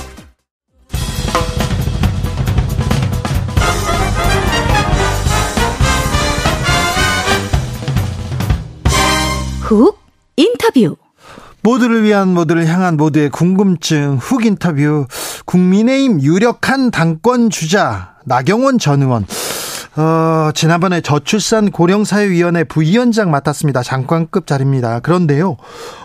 [9.69, 9.99] 훅
[10.35, 10.95] 인터뷰
[11.61, 15.05] 모두를 위한 모두를 향한 모두의 궁금증 훅 인터뷰
[15.45, 19.27] 국민의힘 유력한 당권 주자 나경원 전 의원
[19.95, 23.83] 어, 지난번에 저출산 고령사회위원회 부위원장 맡았습니다.
[23.83, 25.01] 장관급 자리입니다.
[25.01, 25.57] 그런데요,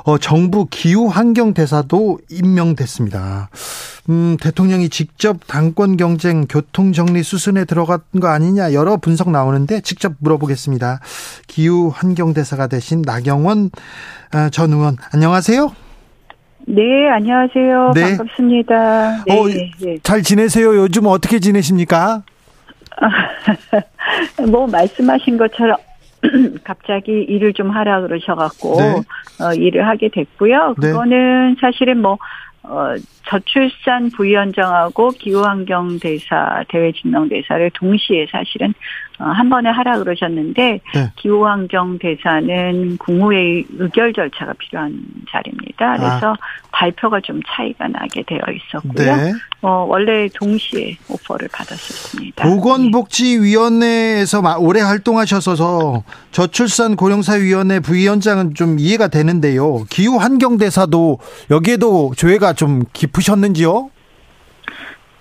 [0.05, 3.51] 어, 정부 기후환경대사도 임명됐습니다.
[4.11, 10.13] 음, 대통령이 직접 당권 경쟁, 교통 정리 수순에 들어간 거 아니냐 여러 분석 나오는데 직접
[10.21, 11.01] 물어보겠습니다.
[11.47, 13.71] 기후 환경 대사가 되신 나경원
[14.35, 15.73] 어, 전 의원, 안녕하세요.
[16.67, 17.93] 네, 안녕하세요.
[17.95, 18.17] 네.
[18.17, 19.25] 반갑습니다.
[19.27, 19.47] 네, 어,
[19.81, 19.99] 네.
[20.03, 20.77] 잘 지내세요?
[20.77, 22.23] 요즘 어떻게 지내십니까?
[24.51, 25.77] 뭐 말씀하신 것처럼
[26.65, 28.95] 갑자기 일을 좀 하라 그러셔갖고 네.
[29.45, 30.75] 어, 일을 하게 됐고요.
[30.79, 30.89] 네.
[30.89, 31.57] 그거는 네.
[31.61, 32.19] 사실은 뭐
[32.65, 32.95] 어,
[33.27, 38.73] 저출산 부위원장하고 기후환경대사 대외진명대사를 동시에 사실은 어,
[39.19, 41.13] 한 번에 하라 그러셨는데 네.
[41.17, 45.01] 기후환경 대사는 국무회의 의결 절차가 필요한
[45.31, 45.97] 자리입니다.
[45.97, 46.37] 그래서 아.
[46.73, 49.17] 발표가 좀 차이가 나게 되어 있었고요.
[49.17, 49.33] 네.
[49.63, 52.45] 어, 원래 동시에 오퍼를 받았었습니다.
[52.49, 56.03] 보건복지위원회에서 오래 활동하셔서
[56.33, 59.85] 저출산 고령사위원회 부위원장은 좀 이해가 되는데요.
[59.89, 61.19] 기후환경대사도
[61.51, 63.91] 여기에도 조회가 좀 깊으셨는지요?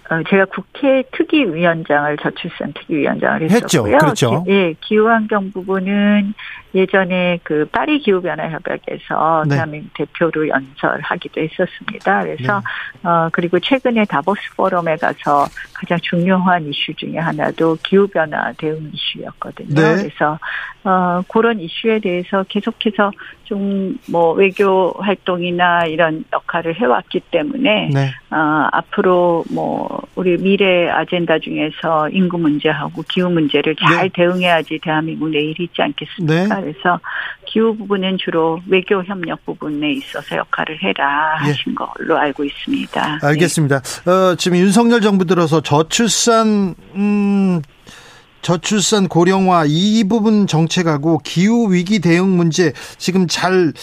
[0.10, 3.94] 어, 제가 국회 특위위원장을 저출산 특위위원장을 했었고요.
[3.94, 3.98] 했죠.
[3.98, 4.46] 그렇죠.
[4.48, 6.34] 예, 기후환경 부분은
[6.76, 9.56] 예전에 그 파리 기후 변화 협약에서 네.
[9.56, 12.24] 대한민국 대표로 연설하기도 했었습니다.
[12.24, 12.62] 그래서
[13.04, 13.10] 네.
[13.10, 19.76] 어 그리고 최근에 다보스 포럼에 가서 가장 중요한 이슈 중에 하나도 기후 변화 대응 이슈였거든요.
[19.76, 19.96] 네.
[19.96, 20.40] 그래서
[20.84, 23.12] 어 그런 이슈에 대해서 계속해서
[23.44, 28.12] 좀 뭐 외교 활동이나 이런 역할을 해왔기 때문에 네.
[28.32, 34.10] 어 앞으로 뭐 우리 미래 아젠다 중에서 인구 문제하고 기후 문제를 잘 네.
[34.14, 36.62] 대응해야지 대한민국 내일이 있지 않겠습니까?
[36.64, 36.72] 네.
[36.72, 37.00] 그래서
[37.46, 41.50] 기후 부분은 주로 외교 협력 부분에 있어서 역할을 해라 예.
[41.50, 41.76] 하신 예.
[41.76, 43.20] 걸로 알고 있습니다.
[43.22, 43.82] 알겠습니다.
[43.82, 44.12] 네.
[44.12, 47.62] 어, 지금 윤석열 정부 들어서 저출산 음
[48.42, 53.74] 저출산 고령화 이 부분 정책하고 기후 위기 대응 문제 지금 잘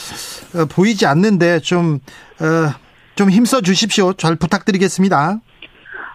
[0.55, 2.01] 어, 보이지 않는데 좀좀
[2.41, 2.75] 어,
[3.15, 4.13] 좀 힘써 주십시오.
[4.15, 5.41] 잘 부탁드리겠습니다.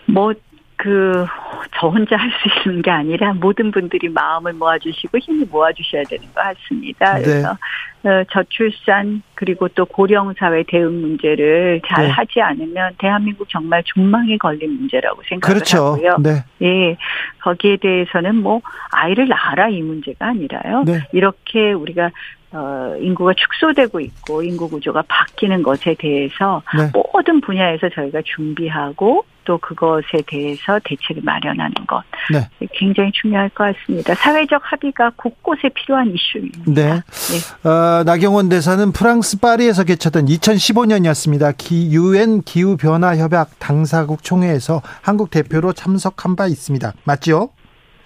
[0.07, 0.34] 뭐
[0.78, 1.26] 그,
[1.74, 6.36] 저 혼자 할 수 있는 게 아니라 모든 분들이 마음을 모아주시고 힘을 모아주셔야 되는 것
[6.36, 7.16] 같습니다.
[7.16, 7.24] 네.
[7.24, 7.57] 그래서
[8.03, 12.11] 어, 저출산 그리고 또 고령사회 대응 문제를 잘 네.
[12.11, 15.78] 하지 않으면 대한민국 정말 중망에 걸린 문제라고 생각을 그렇죠.
[15.78, 16.18] 하고요.
[16.20, 16.43] 네.
[16.61, 16.97] 예,
[17.41, 18.61] 거기에 대해서는 뭐
[18.91, 20.84] 아이를 낳아라 이 문제가 아니라요.
[20.86, 20.99] 네.
[21.13, 22.11] 이렇게 우리가
[22.56, 26.89] 어, 인구가 축소되고 있고 인구 구조가 바뀌는 것에 대해서 네.
[26.93, 32.01] 모든 분야에서 저희가 준비하고 또 그것에 대해서 대책을 마련하는 것
[32.32, 32.49] 네.
[32.74, 34.16] 굉장히 중요할 것 같습니다.
[34.16, 36.64] 사회적 합의가 곳곳에 필요한 이슈입니다.
[36.68, 37.01] 네.
[37.03, 37.70] 네.
[37.70, 41.58] 어, 나경원 대사는 프랑스 파리에서 개최된 2015년이었습니다.
[41.58, 46.93] 기, 유엔 기후 변화 협약 당사국 총회에서 한국 대표로 참석한 바 있습니다.
[47.03, 47.49] 맞죠?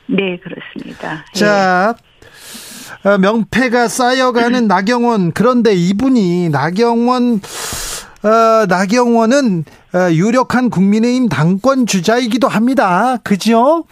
[0.08, 1.24] 네, 그렇습니다.
[1.34, 2.10] 자, 네.
[3.04, 7.42] 어, 명패가 쌓여가는 나경원 그런데 이분이 나경원
[8.24, 13.18] 어, 나경원은 어, 유력한 국민의힘 당권 주자이기도 합니다.
[13.24, 13.86] 그죠?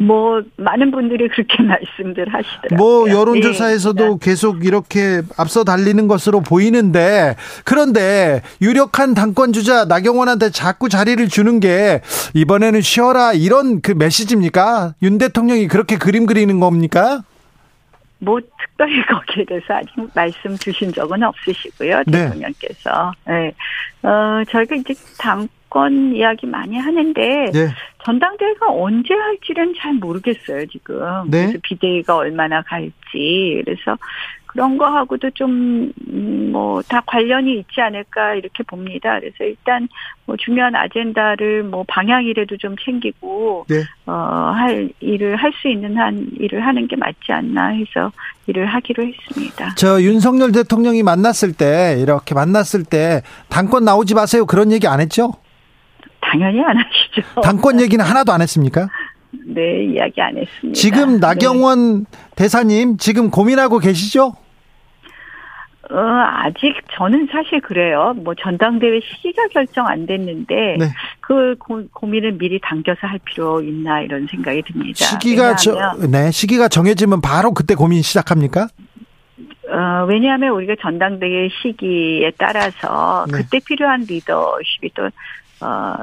[0.00, 2.76] 뭐 많은 분들이 그렇게 말씀들 하시더라고요.
[2.76, 4.16] 뭐 여론조사에서도 네.
[4.20, 12.02] 계속 이렇게 앞서 달리는 것으로 보이는데 그런데 유력한 당권 주자 나경원한테 자꾸 자리를 주는 게
[12.34, 14.94] 이번에는 쉬어라 이런 그 메시지입니까?
[15.02, 17.22] 윤 대통령이 그렇게 그림 그리는 겁니까?
[18.20, 22.24] 뭐 특별히 거기에 대해서 아직 말씀 주신 적은 없으시고요 네.
[22.24, 23.12] 대통령께서.
[23.26, 23.52] 네.
[24.02, 27.68] 어 저희가 이제 당권 이야기 많이 하는데 네.
[28.04, 31.30] 전당대회가 언제 할지는 잘 모르겠어요 지금.
[31.30, 31.46] 네.
[31.46, 33.96] 그래서 비대위가 얼마나 갈지 그래서
[34.48, 39.20] 그런 거하고도 좀, 음, 뭐, 다 관련이 있지 않을까, 이렇게 봅니다.
[39.20, 39.86] 그래서 일단,
[40.24, 43.84] 뭐, 중요한 아젠다를 뭐, 방향이라도 좀 챙기고, 네.
[44.06, 48.10] 어, 할, 일을 할 수 있는 한 일을 하는 게 맞지 않나 해서
[48.46, 49.74] 일을 하기로 했습니다.
[49.76, 54.46] 저 윤석열 대통령이 만났을 때, 이렇게 만났을 때, 당권 나오지 마세요.
[54.46, 55.32] 그런 얘기 안 했죠?
[56.20, 57.40] 당연히 안 하시죠.
[57.42, 58.88] 당권 얘기는 하나도 안 했습니까?
[59.30, 60.78] 네, 이야기 안 했습니다.
[60.78, 62.04] 지금 나경원 네.
[62.36, 64.34] 대사님 지금 고민하고 계시죠?
[65.90, 68.12] 어, 아직 저는 사실 그래요.
[68.16, 70.86] 뭐 전당대회 시기가 결정 안 됐는데 네.
[71.20, 75.04] 그 고, 민을 미리 당겨서 할 필요 있나 이런 생각이 듭니다.
[75.04, 78.68] 시기가 저, 네, 시기가 정해지면 바로 그때 고민 시작합니까?
[79.70, 83.38] 어, 왜냐하면 우리가 전당대회 시기에 따라서 네.
[83.38, 85.08] 그때 필요한 리더십이 또
[85.60, 85.94] 어,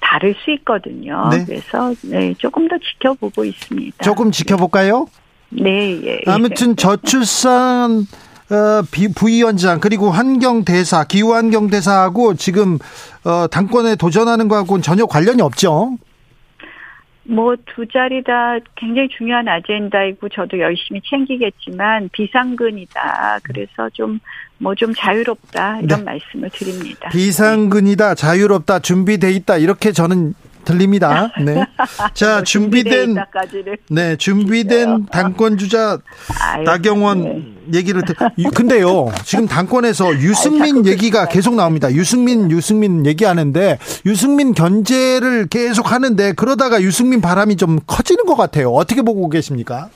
[0.00, 1.28] 다를 수 있거든요.
[1.30, 1.44] 네.
[1.44, 4.02] 그래서 네, 조금 더 지켜보고 있습니다.
[4.02, 5.06] 조금 지켜볼까요?
[5.50, 6.00] 네.
[6.04, 8.06] 예, 아무튼 저출산
[8.50, 8.82] 어,
[9.14, 12.78] 부위원장 그리고 환경대사 기후환경대사하고 지금
[13.24, 15.96] 어, 당권에 도전하는 거하고는 전혀 관련이 없죠.
[17.24, 23.40] 뭐 두 자리 다 굉장히 중요한 아젠다이고 저도 열심히 챙기겠지만 비상근이다.
[23.44, 24.18] 그래서 좀
[24.58, 26.04] 뭐좀 뭐 자유롭다 이런 네.
[26.04, 27.08] 말씀을 드립니다.
[27.10, 31.32] 비상근이다, 자유롭다, 준비돼 있다 이렇게 저는 들립니다.
[31.44, 31.64] 네.
[32.14, 33.16] 자, 준비된
[33.90, 35.98] 네, 준비된 당권 주자
[36.64, 37.78] 나경원 네.
[37.78, 38.16] 얘기를 듣.
[38.54, 39.10] 근데요.
[39.24, 41.92] 지금 당권에서 유승민 얘기가 계속 나옵니다.
[41.92, 48.70] 유승민 유승민 얘기하는데 유승민 견제를 계속 하는데 그러다가 유승민 바람이 좀 커지는 것 같아요.
[48.70, 49.88] 어떻게 보고 계십니까?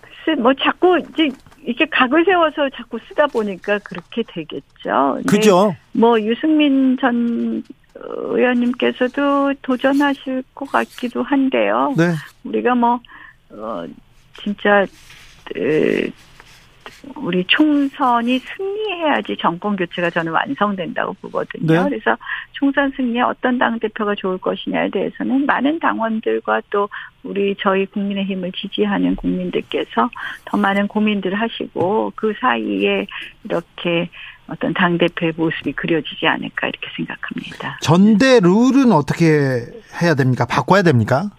[0.00, 1.28] 글쎄 뭐 자꾸 이제
[1.64, 5.20] 이렇게 각을 세워서 자꾸 쓰다 보니까 그렇게 되겠죠.
[5.26, 5.74] 그죠.
[5.92, 7.62] 뭐 유승민 전
[8.02, 11.94] 의원님께서도 도전하실 것 같기도 한데요.
[11.96, 12.12] 네.
[12.44, 13.00] 우리가 뭐,
[13.50, 13.86] 어,
[14.42, 14.84] 진짜,
[15.44, 16.10] 그,
[17.14, 21.84] 우리 총선이 승리해야지 정권 교체가 저는 완성된다고 보거든요.
[21.84, 21.88] 네.
[21.88, 22.16] 그래서
[22.52, 26.88] 총선 승리에 어떤 당 대표가 좋을 것이냐에 대해서는 많은 당원들과 또
[27.22, 30.10] 우리 저희 국민의힘을 지지하는 국민들께서
[30.44, 33.06] 더 많은 고민들을 하시고 그 사이에
[33.44, 34.08] 이렇게
[34.48, 37.78] 어떤 당 대표의 모습이 그려지지 않을까 이렇게 생각합니다.
[37.82, 39.26] 전대 룰은 어떻게
[40.00, 40.46] 해야 됩니까?
[40.46, 41.30] 바꿔야 됩니까?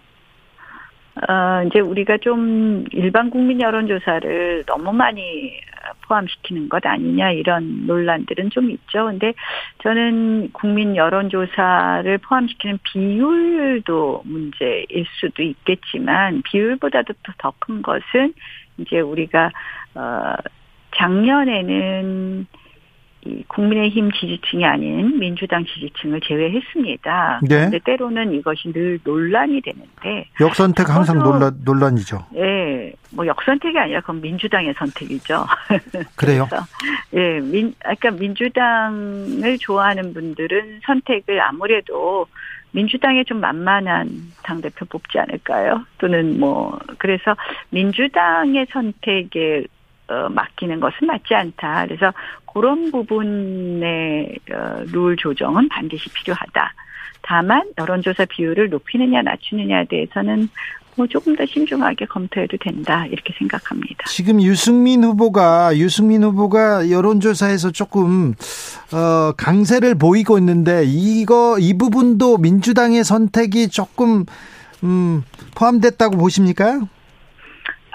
[1.28, 5.58] 어, 이제 우리가 좀 일반 국민 여론조사를 너무 많이
[6.02, 9.06] 포함시키는 것 아니냐 이런 논란들은 좀 있죠.
[9.06, 9.32] 근데
[9.82, 14.86] 저는 국민 여론조사를 포함시키는 비율도 문제일
[15.18, 18.32] 수도 있겠지만 비율보다도 더 큰 것은
[18.78, 19.50] 이제 우리가
[19.94, 20.34] 어
[20.96, 22.46] 작년에는
[23.28, 27.40] 이 국민의힘 지지층이 아닌 민주당 지지층을 제외했습니다.
[27.42, 27.48] 네.
[27.48, 32.26] 그런데 때로는 이것이 늘 논란이 되는데 역선택 항상 논란 논란이죠.
[32.36, 35.46] 예, 뭐 역선택이 아니라 그건 민주당의 선택이죠.
[36.16, 36.48] 그래요?
[37.14, 42.26] 예, 민 그러니까 민주당을 좋아하는 분들은 선택을 아무래도
[42.72, 44.08] 민주당에 좀 만만한
[44.42, 45.84] 당 대표 뽑지 않을까요?
[45.98, 47.36] 또는 뭐 그래서
[47.70, 49.64] 민주당의 선택에
[50.08, 51.86] 어, 맡기는 것은 맞지 않다.
[51.86, 52.12] 그래서
[52.52, 56.74] 그런 부분의 어, 룰 조정은 반드시 필요하다.
[57.22, 60.48] 다만 여론조사 비율을 높이느냐 낮추느냐에 대해서는
[60.98, 64.04] 뭐 조금 더 신중하게 검토해도 된다 이렇게 생각합니다.
[64.08, 68.34] 지금 유승민 후보가 유승민 후보가 여론조사에서 조금
[68.92, 74.24] 어, 강세를 보이고 있는데 이거 이 부분도 민주당의 선택이 조금
[74.82, 75.22] 음,
[75.54, 76.80] 포함됐다고 보십니까?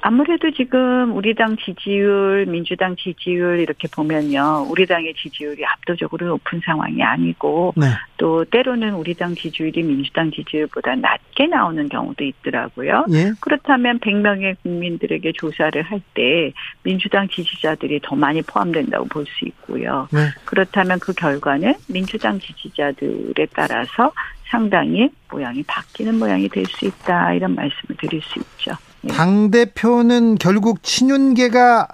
[0.05, 4.67] 아무래도 지금 우리 당 지지율, 민주당 지지율 이렇게 보면요.
[4.69, 7.85] 우리 당의 지지율이 압도적으로 높은 상황이 아니고 네.
[8.17, 13.05] 또 때로는 우리 당 지지율이 민주당 지지율보다 낮게 나오는 경우도 있더라고요.
[13.11, 13.31] 예?
[13.39, 16.51] 그렇다면 100명의 국민들에게 조사를 할 때
[16.83, 20.09] 민주당 지지자들이 더 많이 포함된다고 볼 수 있고요.
[20.11, 20.19] 네.
[20.43, 24.11] 그렇다면 그 결과는 민주당 지지자들에 따라서
[24.49, 28.73] 상당히 모양이 바뀌는 모양이 될 수 있다 이런 말씀을 드릴 수 있죠.
[29.05, 29.07] 예.
[29.07, 31.87] 당 대표는 결국 친윤계가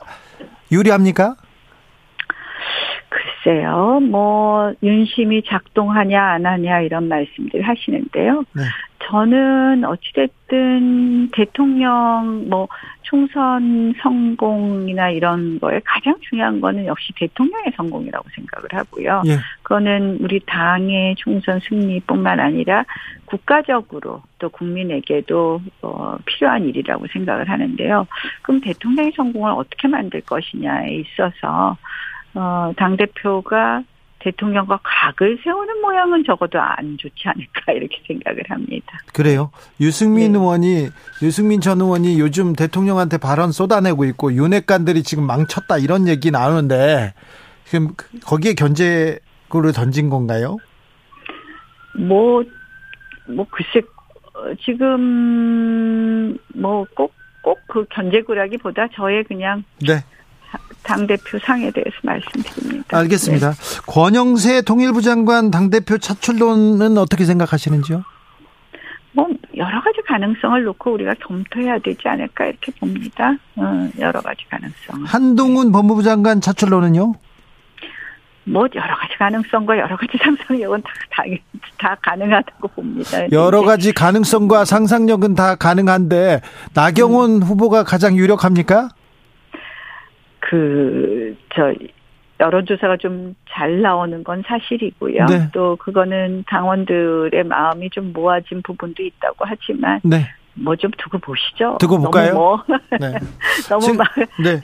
[0.71, 1.35] 유리합니까?
[3.09, 8.43] 글쎄요, 뭐 윤심이 작동하냐 안 하냐 이런 말씀들 하시는데요.
[8.53, 8.63] 네.
[9.09, 12.67] 저는 어찌됐든 대통령 뭐
[13.03, 19.23] 총선 성공이나 이런 거에 가장 중요한 거는 역시 대통령의 성공이라고 생각을 하고요.
[19.25, 19.37] 예.
[19.63, 22.85] 그거는 우리 당의 총선 승리뿐만 아니라
[23.25, 28.05] 국가적으로 또 국민에게도 어, 필요한 일이라고 생각을 하는데요.
[28.43, 31.77] 그럼 대통령의 성공을 어떻게 만들 것이냐에 있어서
[32.33, 33.83] 어, 당 대표가
[34.19, 38.99] 대통령과 각을 세우는 모양은 적어도 안 좋지 않을까 이렇게 생각을 합니다.
[39.13, 39.51] 그래요.
[39.79, 40.39] 유승민 네.
[40.39, 40.89] 의원이
[41.21, 47.13] 유승민 전 의원이 요즘 대통령한테 발언 쏟아내고 있고 윤핵관들이 지금 망쳤다 이런 얘기 나오는데
[47.63, 47.93] 지금
[48.25, 50.57] 거기에 견제구를 던진 건가요?
[51.97, 52.43] 뭐뭐
[53.29, 53.81] 뭐 글쎄
[54.65, 60.03] 지금 뭐 꼭 꼭 그 견제구라기보다 저의 그냥 네.
[60.83, 62.97] 당대표 상에 대해서 말씀드립니다.
[62.97, 63.51] 알겠습니다.
[63.51, 63.81] 네.
[63.87, 68.03] 권영세 통일부 장관 당대표 차출론은 어떻게 생각하시는지요?
[69.13, 69.27] 뭐
[69.57, 73.35] 여러 가지 가능성을 놓고 우리가 검토해야 되지 않을까 이렇게 봅니다.
[73.55, 75.03] 어, 여러 가지 가능성.
[75.05, 75.71] 한동훈 네.
[75.71, 77.13] 법무부 장관 차출론은요?
[78.45, 81.23] 뭐 여러 가지 가능성과 여러 가지 상상력은 다, 다,
[81.77, 83.31] 다 가능하다고 봅니다.
[83.31, 86.41] 여러 가지 가능성과 상상력은 다 가능한데
[86.73, 87.43] 나경원 음.
[87.43, 88.89] 후보가 가장 유력합니까?
[90.49, 91.73] 그, 저,
[92.39, 95.25] 여론조사가 좀 잘 나오는 건 사실이고요.
[95.25, 95.49] 네.
[95.53, 100.25] 또 그거는 당원들의 마음이 좀 모아진 부분도 있다고 하지만 네.
[100.63, 101.77] 뭐 좀 두고 보시죠.
[101.79, 102.33] 두고 볼까요?
[102.33, 102.63] 너무 뭐
[102.99, 103.13] 네.
[103.69, 104.07] 너무 막
[104.43, 104.61] 네.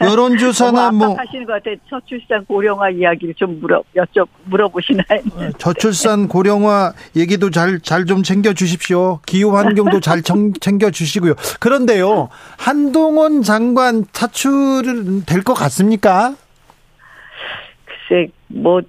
[0.00, 1.76] 여론조사나 뭐 하시는 것 같아.
[1.90, 5.20] 저출산 고령화 이야기를 좀 물어 여쭤 물어보시나요?
[5.38, 9.20] 네, 저출산 고령화 얘기도 잘 잘 좀 챙겨 주십시오.
[9.26, 11.34] 기후 환경도 잘 챙겨 주시고요.
[11.60, 12.28] 그런데요.
[12.56, 16.34] 한동훈 장관 차출은 될것 같습니까?
[17.84, 18.80] 글쎄 뭐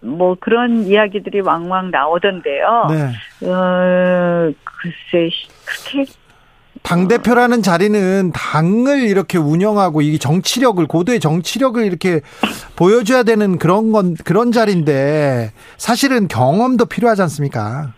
[0.00, 2.86] 뭐 그런 이야기들이 왕왕 나오던데요.
[2.90, 3.48] 네.
[3.48, 5.30] 어, 글쎄
[5.64, 6.10] 그렇게
[6.82, 12.20] 당 대표라는 자리는 당을 이렇게 운영하고 이 정치력을 고도의 정치력을 이렇게
[12.76, 17.92] 보여줘야 되는 그런 건 그런 자리인데 사실은 경험도 필요하지 않습니까?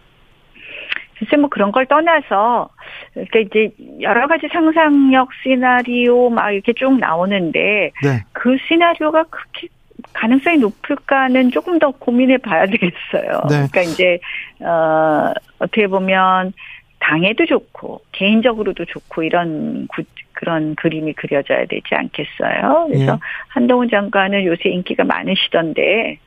[1.18, 2.70] 글쎄 뭐 그런 걸 떠나서
[3.12, 3.70] 그러니까 이제
[4.00, 8.24] 여러 가지 상상력 시나리오 막 이렇게 쭉 나오는데 네.
[8.32, 9.68] 그 시나리오가 그렇게
[10.12, 13.42] 가능성이 높을까는 조금 더 고민해 봐야 되겠어요.
[13.48, 13.66] 네.
[13.70, 14.18] 그러니까 이제
[14.60, 16.52] 어 어떻게 보면
[16.98, 22.86] 당에도 좋고 개인적으로도 좋고 이런 구, 그런 그림이 그려져야 되지 않겠어요.
[22.88, 23.18] 그래서 예.
[23.48, 26.18] 한동훈 장관은 요새 인기가 많으시던데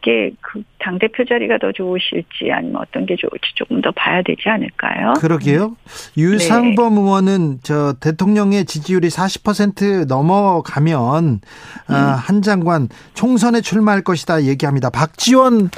[0.00, 4.48] 그게 그 당 대표 자리가 더 좋으실지 아니면 어떤 게 좋을지 조금 더 봐야 되지
[4.48, 5.12] 않을까요?
[5.18, 5.76] 그러게요.
[6.16, 7.00] 유상범 네.
[7.00, 11.40] 의원은 저 대통령의 지지율이 40% 넘어가면
[11.86, 12.14] 아, 음.
[12.16, 14.88] 한 장관 총선에 출마할 것이다 얘기합니다.
[14.90, 15.70] 박지원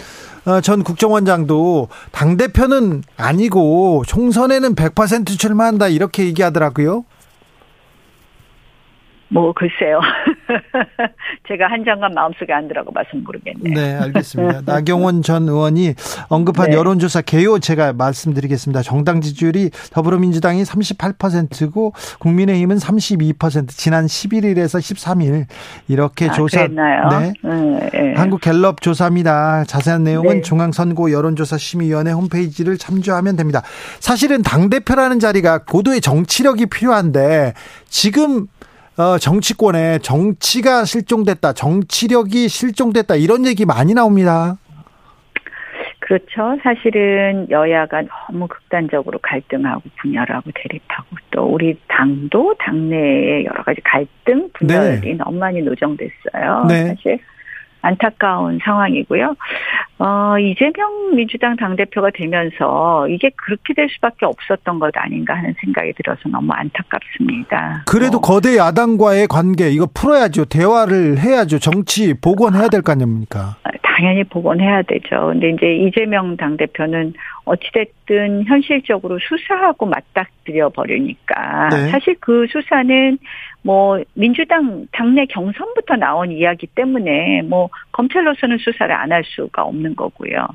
[0.44, 7.04] 어, 전 국정원장도 당 대표는 아니고 총선에는 100% 출마한다 이렇게 얘기하더라고요.
[9.32, 9.98] 뭐 글쎄요.
[11.48, 13.74] 제가 한 장관 마음속에 안 들어가 봐서 모르겠네요.
[13.74, 14.60] 네, 알겠습니다.
[14.70, 15.94] 나경원 전 의원이
[16.28, 16.76] 언급한 네.
[16.76, 18.82] 여론조사 개요 제가 말씀드리겠습니다.
[18.82, 25.46] 정당 지지율이 더불어민주당이 38%고 국민의힘은 32% 지난 11일에서 13일
[25.88, 27.08] 이렇게 아, 조사 그랬나요?
[27.08, 27.32] 네.
[27.42, 27.90] 네.
[27.90, 28.14] 네.
[28.14, 29.64] 한국 갤럽 조사입니다.
[29.64, 30.42] 자세한 내용은 네.
[30.42, 33.62] 중앙선거 여론조사 심의위원회 홈페이지를 참조하면 됩니다.
[33.98, 37.54] 사실은 당 대표라는 자리가 고도의 정치력이 필요한데
[37.88, 38.46] 지금
[38.98, 44.58] 어, 정치권에 정치가 실종됐다, 정치력이 실종됐다 이런 얘기 많이 나옵니다.
[46.00, 46.58] 그렇죠.
[46.62, 55.00] 사실은 여야가 너무 극단적으로 갈등하고 분열하고 대립하고 또 우리 당도 당내에 여러 가지 갈등 분열이
[55.00, 55.14] 네.
[55.14, 56.66] 너무 많이 노정됐어요.
[56.68, 56.88] 네.
[56.88, 57.18] 사실
[57.82, 59.34] 안타까운 상황이고요.
[59.98, 66.20] 어, 이재명 민주당 당대표가 되면서 이게 그렇게 될 수밖에 없었던 것 아닌가 하는 생각이 들어서
[66.28, 67.84] 너무 안타깝습니다.
[67.86, 68.20] 그래도 어.
[68.20, 70.46] 거대 야당과의 관계 이거 풀어야죠.
[70.46, 71.58] 대화를 해야죠.
[71.58, 73.56] 정치 복원해야 될 거 아닙니까?
[73.82, 75.26] 당연히 복원해야 되죠.
[75.32, 77.12] 근데 이제 이재명 당대표는
[77.44, 81.88] 어찌됐든 현실적으로 수사하고 맞닥뜨려 버리니까 네.
[81.90, 83.18] 사실 그 수사는
[83.64, 90.46] 뭐 민주당 당내 경선부터 나온 이야기 때문에 뭐 검찰로서는 수사를 안 할 수가 없는 거고요.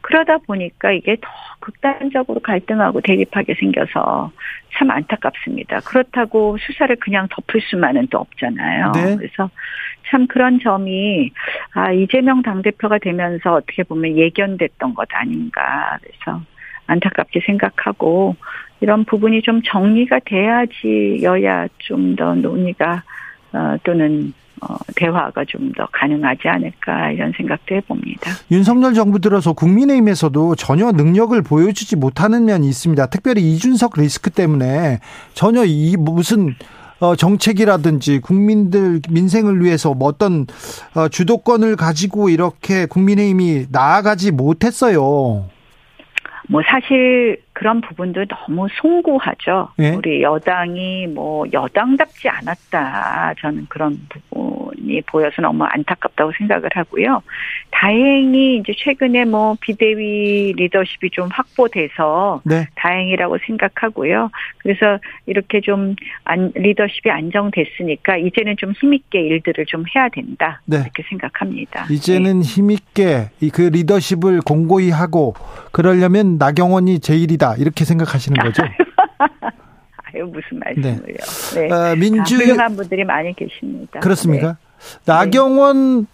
[0.00, 1.28] 그러다 보니까 이게 더
[1.60, 4.30] 극단적으로 갈등하고 대립하게 생겨서
[4.78, 5.80] 참 안타깝습니다.
[5.80, 8.92] 그렇다고 수사를 그냥 덮을 수만은 또 없잖아요.
[8.92, 9.16] 네.
[9.16, 9.50] 그래서
[10.08, 11.32] 참 그런 점이
[11.74, 16.40] 아 이재명 당 대표가 되면서 어떻게 보면 예견됐던 것 아닌가 그래서
[16.86, 18.36] 안타깝게 생각하고
[18.84, 23.02] 이런 부분이 좀 정리가 돼야지 여야 좀 더 논의가
[23.52, 28.30] 어, 또는 어, 대화가 좀 더 가능하지 않을까 이런 생각도 해봅니다.
[28.50, 33.06] 윤석열 정부 들어서 국민의힘에서도 전혀 능력을 보여주지 못하는 면이 있습니다.
[33.06, 35.00] 특별히 이준석 리스크 때문에
[35.32, 36.54] 전혀 이 무슨
[37.00, 40.46] 어, 정책이라든지 국민들 민생을 위해서 뭐 어떤
[40.94, 45.46] 어, 주도권을 가지고 이렇게 국민의힘이 나아가지 못했어요.
[46.48, 49.70] 뭐 사실 그런 부분도 너무 송구하죠.
[49.80, 49.90] 예?
[49.90, 53.34] 우리 여당이 뭐 여당답지 않았다.
[53.40, 54.53] 저는 그런 부분이
[55.06, 57.22] 보여서 너무 안타깝다고 생각을 하고요.
[57.70, 62.66] 다행히 이제 최근에 뭐 비대위 리더십이 좀 확보돼서 네.
[62.76, 64.30] 다행이라고 생각하고요.
[64.58, 70.60] 그래서 이렇게 좀 안, 리더십이 안정됐으니까 이제는 좀 힘있게 일들을 좀 해야 된다.
[70.66, 70.78] 네.
[70.78, 71.86] 이렇게 생각합니다.
[71.90, 72.44] 이제는 네.
[72.44, 75.34] 힘있게 그 리더십을 공고히 하고
[75.72, 77.56] 그러려면 나경원이 제일이다.
[77.58, 78.62] 이렇게 생각하시는 거죠?
[80.14, 81.16] 아유 무슨 말씀을요?
[81.54, 81.68] 네.
[81.68, 81.72] 네.
[81.72, 84.00] 어, 민주 훌륭한 분들이 많이 계십니다.
[84.00, 84.56] 그렇습니까?
[85.04, 85.12] 네.
[85.12, 86.06] 나경원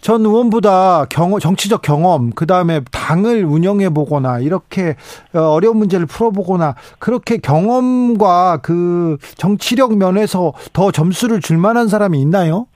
[0.00, 4.94] 전 의원보다 경험, 정치적 경험, 그 다음에 당을 운영해 보거나 이렇게
[5.34, 12.66] 어, 어려운 문제를 풀어보거나 그렇게 경험과 그 정치력 면에서 더 점수를 줄 만한 사람이 있나요?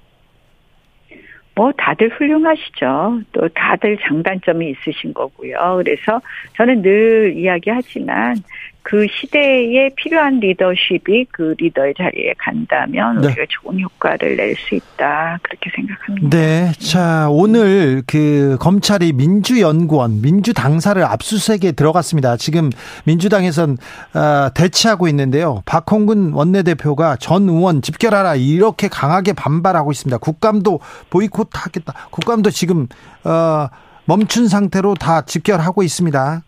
[1.54, 3.20] 뭐 다들 훌륭하시죠.
[3.32, 5.54] 또 다들 장단점이 있으신 거고요.
[5.76, 6.20] 그래서
[6.56, 8.36] 저는 늘 이야기하지만
[8.82, 13.28] 그 시대에 필요한 리더십이 그 리더의 자리에 간다면 네.
[13.28, 16.28] 우리가 좋은 효과를 낼 수 있다 그렇게 생각합니다.
[16.30, 22.36] 네, 자 오늘 그 검찰이 민주연구원 민주당사를 압수수색에 들어갔습니다.
[22.36, 22.70] 지금
[23.04, 23.78] 민주당에선
[24.14, 25.62] 어, 대치하고 있는데요.
[25.64, 30.18] 박홍근 원내대표가 전 의원 집결하라 이렇게 강하게 반발하고 있습니다.
[30.18, 30.80] 국감도
[31.10, 32.08] 보이콧하겠다.
[32.10, 32.88] 국감도 지금
[33.24, 33.68] 어,
[34.04, 36.42] 멈춘 상태로 다 집결하고 있습니다.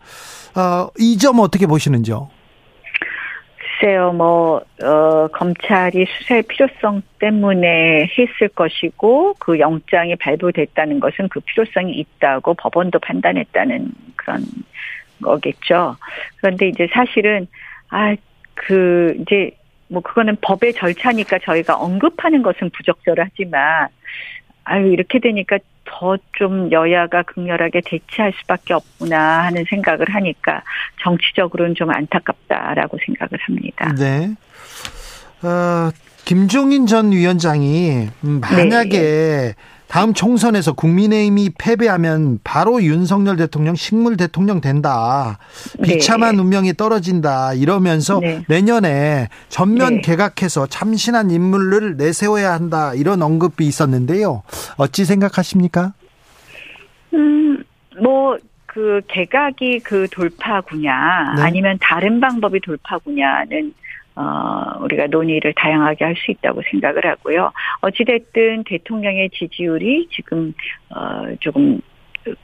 [0.55, 2.29] 어, 이점 어떻게 보시는지요?
[3.57, 11.93] 글쎄요, 뭐, 어, 검찰이 수사의 필요성 때문에 했을 것이고, 그 영장이 발부됐다는 것은 그 필요성이
[11.93, 14.45] 있다고 법원도 판단했다는 그런
[15.21, 15.97] 거겠죠.
[16.37, 17.47] 그런데 이제 사실은,
[17.89, 18.15] 아,
[18.53, 19.51] 그, 이제,
[19.89, 23.89] 뭐, 그거는 법의 절차니까 저희가 언급하는 것은 부적절하지만,
[24.63, 30.61] 아유, 이렇게 되니까 더 좀 여야가 극렬하게 대치할 수밖에 없구나 하는 생각을 하니까
[31.01, 33.93] 정치적으로는 좀 안타깝다라고 생각을 합니다.
[33.97, 34.35] 네.
[35.41, 35.91] 어,
[36.25, 39.53] 김종인 전 위원장이 만약에 네.
[39.87, 45.37] 다음 총선에서 국민의힘이 패배하면 바로 윤석열 대통령 식물 대통령 된다.
[45.83, 46.41] 비참한 네.
[46.41, 47.53] 운명이 떨어진다.
[47.53, 48.43] 이러면서 네.
[48.47, 50.01] 내년에 전면 네.
[50.01, 52.93] 개각해서 참신한 인물을 내세워야 한다.
[52.93, 54.43] 이런 언급이 있었는데요.
[54.77, 55.93] 어찌 생각하십니까?
[57.13, 57.63] 음,
[58.01, 61.41] 뭐, 그 개각이 그 돌파구냐, 네.
[61.41, 63.73] 아니면 다른 방법이 돌파구냐는
[64.15, 67.51] 어, 우리가 논의를 다양하게 할 수 있다고 생각을 하고요.
[67.81, 70.53] 어찌됐든 대통령의 지지율이 지금,
[70.89, 71.81] 어, 조금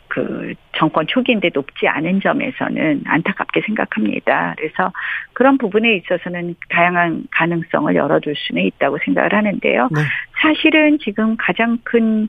[0.07, 4.53] 그 정권 초기인데 높지 않은 점에서는 안타깝게 생각합니다.
[4.57, 4.91] 그래서
[5.34, 9.89] 그런 부분에 있어서는 다양한 가능성을 열어둘 수는 있다고 생각을 하는데요.
[9.91, 10.02] 네.
[10.41, 12.27] 사실은 지금 가장 큰 어,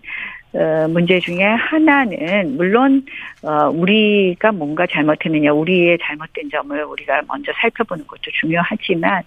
[0.88, 3.04] 문제 중에 하나는 물론
[3.42, 9.22] 어, 우리가 뭔가 잘못했느냐, 우리의 잘못된 점을 우리가 먼저 살펴보는 것도 중요하지만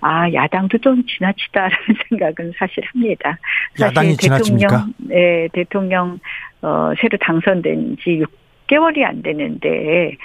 [0.00, 1.76] 아 야당도 좀 지나치다라는
[2.08, 3.36] 생각은 사실 합니다.
[3.80, 4.86] 야당이 대통령, 지나칩니까?
[4.98, 6.18] 네, 대통령
[6.62, 8.22] 어, 새로 당선된 지
[8.70, 10.16] 6개월이 안 되는데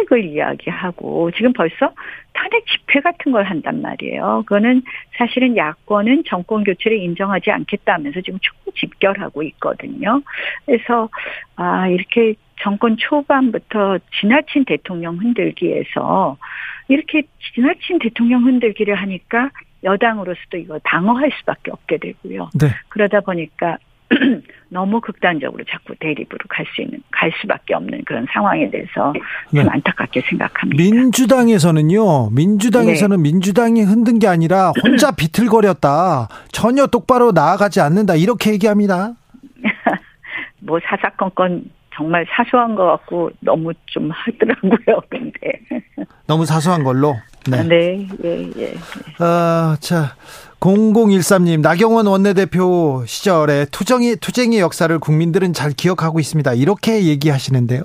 [0.00, 1.92] 탄핵을 이야기하고 지금 벌써
[2.32, 4.44] 탄핵 집회 같은 걸 한단 말이에요.
[4.46, 4.82] 그거는
[5.16, 10.22] 사실은 야권은 정권 교체를 인정하지 않겠다면서 지금 총집결하고 있거든요.
[10.66, 11.08] 그래서
[11.56, 16.36] 아 이렇게 정권 초반부터 지나친 대통령 흔들기에서
[16.88, 17.22] 이렇게
[17.54, 19.50] 지나친 대통령 흔들기를 하니까
[19.82, 22.50] 여당으로서도 이거 방어할 수밖에 없게 되고요.
[22.60, 22.68] 네.
[22.88, 23.78] 그러다 보니까
[24.70, 29.12] 너무 극단적으로 자꾸 대립으로 갈 수 있는 갈 수밖에 없는 그런 상황에 대해서
[29.52, 29.68] 좀 네.
[29.68, 30.82] 안타깝게 생각합니다.
[30.82, 32.30] 민주당에서는요.
[32.30, 33.22] 민주당에서는 네.
[33.22, 36.28] 민주당이 흔든 게 아니라 혼자 비틀거렸다.
[36.52, 38.14] 전혀 똑바로 나아가지 않는다.
[38.14, 39.14] 이렇게 얘기합니다.
[40.60, 41.64] 뭐 사사건건
[41.94, 45.00] 정말 사소한 것 같고 너무 좀 하더라고요.
[45.10, 47.16] 근데 너무 사소한 걸로.
[47.50, 47.62] 네.
[47.64, 48.74] 네, 예, 예.
[49.18, 50.14] 아, 자,
[50.60, 56.52] 0013님, 나경원 원내대표 시절에 투쟁이, 투쟁의 역사를 국민들은 잘 기억하고 있습니다.
[56.52, 57.82] 이렇게 얘기하시는데요.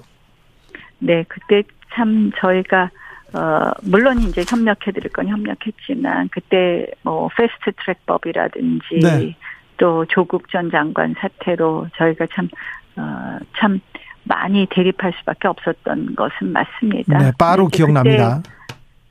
[1.00, 2.90] 네, 그때 참 저희가,
[3.34, 9.36] 어, 물론 이제 협력해드릴 건 협력했지만, 그때 뭐, 패스트 트랙법이라든지, 네.
[9.78, 12.50] 또 조국 전 장관 사태로 저희가 참,
[12.98, 13.80] 어, 참
[14.24, 17.18] 많이 대립할 수밖에 없었던 것은 맞습니다.
[17.20, 18.42] 네, 빠로 기억납니다.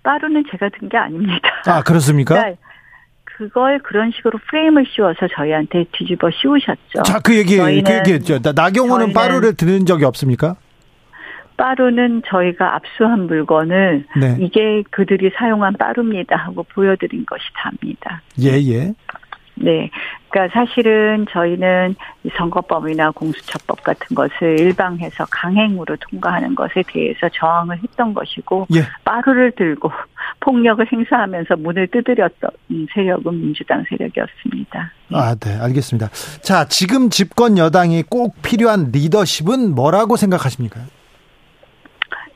[0.02, 1.48] 빠루는 제가 든 게 아닙니다.
[1.66, 2.34] 아, 그렇습니까?
[2.34, 2.60] 그러니까
[3.36, 7.02] 그걸 그런 식으로 프레임을 씌워서 저희한테 뒤집어 씌우셨죠.
[7.04, 8.38] 자, 그 얘기, 그 얘기했죠.
[8.54, 10.56] 나경원은 빠루를 들은 적이 없습니까?
[11.56, 14.36] 빠루는 저희가 압수한 물건을 네.
[14.40, 18.22] 이게 그들이 사용한 빠루입니다 하고 보여드린 것이 답니다.
[18.40, 18.94] 예, 예.
[19.56, 19.90] 네.
[20.28, 21.94] 그러니까 사실은 저희는
[22.36, 28.82] 선거법이나 공수처법 같은 것을 일방해서 강행으로 통과하는 것에 대해서 저항을 했던 것이고 예.
[29.04, 29.92] 빠루를 들고
[30.40, 32.50] 폭력을 행사하면서 문을 두드렸던
[32.92, 34.90] 세력은 민주당 세력이었습니다.
[35.12, 36.08] 아, 네, 알겠습니다.
[36.42, 40.80] 자, 지금 집권 여당이 꼭 필요한 리더십은 뭐라고 생각하십니까?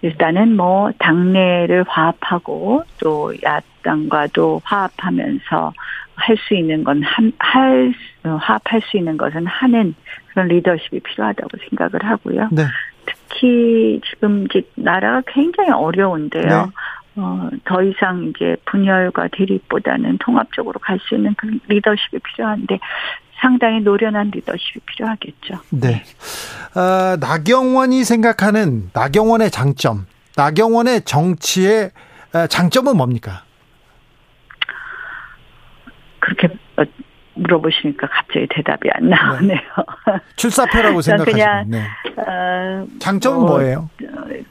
[0.02, 5.72] 일단은 뭐 당내를 화합하고 또 야당과도 화합하면서
[6.18, 7.94] 할 수 있는 건 한, 할,
[8.24, 9.94] 어, 화합할 수 있는 것은 하는
[10.28, 12.48] 그런 리더십이 필요하다고 생각을 하고요.
[12.50, 12.64] 네.
[13.06, 16.42] 특히 지금 이제 나라가 굉장히 어려운데요.
[16.42, 16.72] 네.
[17.16, 22.78] 어, 더 이상 이제 분열과 대립보다는 통합적으로 갈 수 있는 그런 리더십이 필요한데
[23.40, 25.60] 상당히 노련한 리더십이 필요하겠죠.
[25.70, 26.02] 네.
[26.74, 30.06] 어, 나경원이 생각하는 나경원의 장점,
[30.36, 31.90] 나경원의 정치의
[32.34, 33.44] 어, 장점은 뭡니까?
[36.20, 36.82] 그렇게 어,
[37.34, 39.58] 물어보시니까 갑자기 대답이 안 나오네요.
[39.58, 40.20] 네.
[40.36, 41.86] 출사표라고 생각하시면 네.
[42.16, 43.88] 어, 장점은 뭐, 예요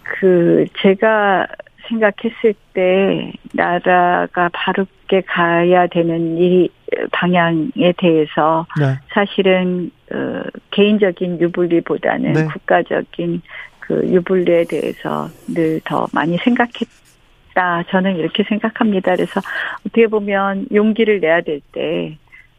[0.03, 1.45] 그 제가
[1.87, 6.69] 생각했을 때 나라가 바르게 가야 되는 이
[7.11, 8.95] 방향에 대해서 네.
[9.09, 12.45] 사실은 어, 개인적인 유불리보다는 네.
[12.45, 13.41] 국가적인
[13.79, 16.87] 그 유불리에 대해서 늘 더 많이 생각했.
[17.57, 17.83] 있다.
[17.89, 19.15] 저는 이렇게 생각합니다.
[19.15, 19.41] 그래서
[19.79, 22.15] 어떻게 보면 용기를 내야 될때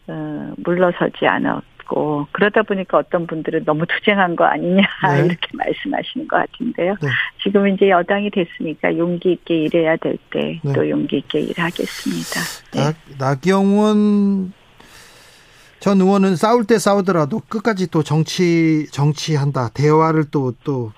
[0.08, 5.20] 어, 물러서지 않았 고 그러다 보니까 어떤 분들은 너무 투쟁한 거 아니냐 네.
[5.24, 6.94] 이렇게 말씀하시는 것 같은데요.
[7.00, 7.08] 네.
[7.42, 10.90] 지금 이제 여당이 됐으니까 용기 있게 일해야 될 때또 네.
[10.90, 12.40] 용기 있게 일하겠습니다.
[12.72, 12.80] 네.
[12.80, 14.52] 나, 나경원
[15.80, 20.92] 전 의원은 싸울 때 싸우더라도 끝까지 또 정치 정치한다 대화를 또또 또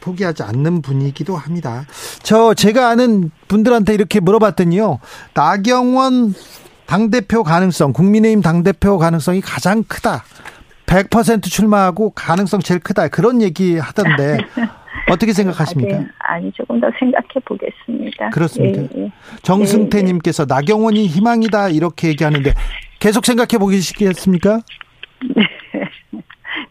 [0.00, 1.86] 포기하지 않는 분이기도 합니다.
[2.22, 5.00] 저 제가 아는 분들한테 이렇게 물어봤더니요.
[5.32, 6.34] 나경원
[6.86, 10.24] 당대표 가능성, 국민의힘 당대표 가능성이 가장 크다.
[10.86, 13.08] 100% 출마하고 가능성 제일 크다.
[13.08, 14.38] 그런 얘기 하던데
[15.10, 15.96] 어떻게 생각하십니까?
[15.96, 18.30] 아니, 아니, 조금 더 생각해 보겠습니다.
[18.30, 18.82] 그렇습니까?
[18.96, 19.12] 예, 예.
[19.42, 22.52] 정승태님께서 나경원이 희망이다 이렇게 얘기하는데
[23.00, 24.60] 계속 생각해 보시겠습니까?
[25.34, 25.42] 네.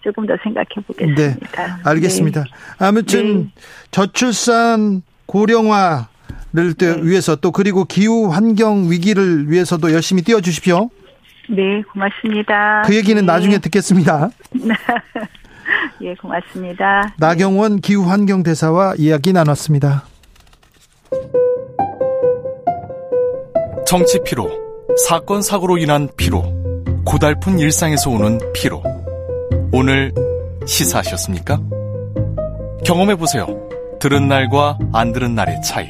[0.03, 1.21] 조금 더 생각해 보겠습니다.
[1.21, 1.37] 네,
[1.83, 2.43] 알겠습니다.
[2.43, 2.49] 네.
[2.79, 3.49] 아무튼 네.
[3.91, 6.07] 저출산 고령화
[6.53, 7.01] 를 네.
[7.01, 10.89] 위해서 또 그리고 기후 환경 위기를 위해서도 열심히 뛰어 주십시오.
[11.49, 12.83] 네, 고맙습니다.
[12.85, 13.25] 그 얘기는 네.
[13.25, 14.29] 나중에 듣겠습니다.
[16.01, 17.15] 예, 고맙습니다.
[17.17, 20.05] 나경원 기후 환경 대사와 이야기 나눴습니다.
[23.87, 24.49] 정치 피로,
[25.07, 26.43] 사건 사고로 인한 피로,
[27.05, 28.83] 고달픈 일상에서 오는 피로.
[29.71, 30.13] 오늘
[30.65, 31.59] 시사하셨습니까?
[32.85, 33.47] 경험해 보세요.
[33.99, 35.89] 들은 날과 안 들은 날의 차이.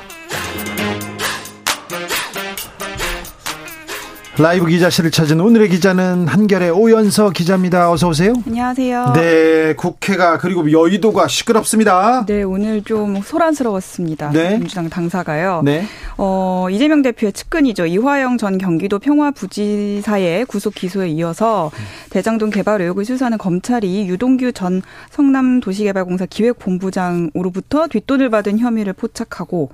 [4.41, 7.91] 라이브 기자실을 찾은 오늘의 기자는 한결의 오연서 기자입니다.
[7.91, 8.33] 어서 오세요.
[8.47, 9.13] 안녕하세요.
[9.13, 12.25] 네, 국회가 그리고 여의도가 시끄럽습니다.
[12.25, 14.31] 네, 오늘 좀 소란스러웠습니다.
[14.31, 14.57] 네.
[14.57, 15.61] 민주당 당사가요.
[15.63, 15.85] 네.
[16.17, 17.85] 어, 이재명 대표의 측근이죠.
[17.85, 21.69] 이화영 전 경기도 평화부지사의 구속 기소에 이어서
[22.09, 24.81] 대장동 개발 의혹을 수사하는 검찰이 유동규 전
[25.11, 29.69] 성남도시개발공사 기획본부장으로부터 뒷돈을 받은 혐의를 포착하고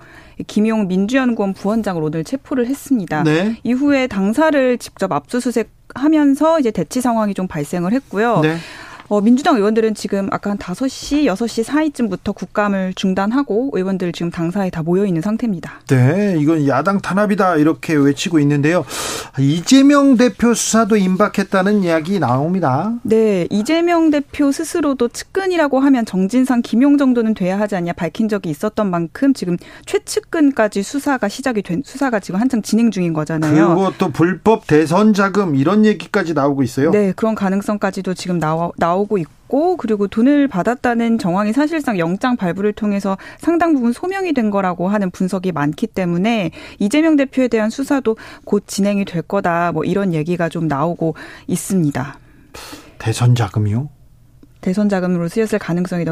[0.45, 3.23] 김용 민주연구원 부원장을 오늘 체포를 했습니다.
[3.23, 3.57] 네.
[3.63, 8.41] 이후에 당사를 직접 압수수색 하면서 이제 대치 상황이 좀 발생을 했고요.
[8.41, 8.57] 네.
[9.09, 14.83] 어, 민주당 의원들은 지금 아까 한 5시, 6시 사이쯤부터 국감을 중단하고 의원들 지금 당사에 다
[14.83, 15.81] 모여 있는 상태입니다.
[15.87, 18.83] 네, 이건 야당 탄압이다 이렇게 외치고 있는데요.
[19.39, 22.95] 이재명 대표 수사도 임박했다는 이야기 나옵니다.
[23.03, 28.89] 네, 이재명 대표 스스로도 측근이라고 하면 정진상, 김용 정도는 돼야 하지 않냐 밝힌 적이 있었던
[28.89, 29.55] 만큼 지금
[29.85, 33.75] 최측근까지 수사가 시작이 된 수사가 지금 한창 진행 중인 거잖아요.
[33.75, 36.91] 그리고 또 불법 대선 자금 이런 얘기까지 나오고 있어요.
[36.91, 42.73] 네, 그런 가능성까지도 지금 나와 나오 고 있고 그리고 돈을 받았다는 정황이 사실상 영장 발부를
[42.73, 48.63] 통해서 상당 부분 소명이 된 거라고 하는 분석이 많기 때문에 이재명 대표에 대한 수사도 곧
[48.67, 49.71] 진행이 될 거다.
[49.71, 51.15] 뭐 이런 얘기가 좀 나오고
[51.47, 52.19] 있습니다.
[52.97, 53.89] 대선 자금이요?
[54.61, 56.03] 대선 자금으로 쓰였을 가능성이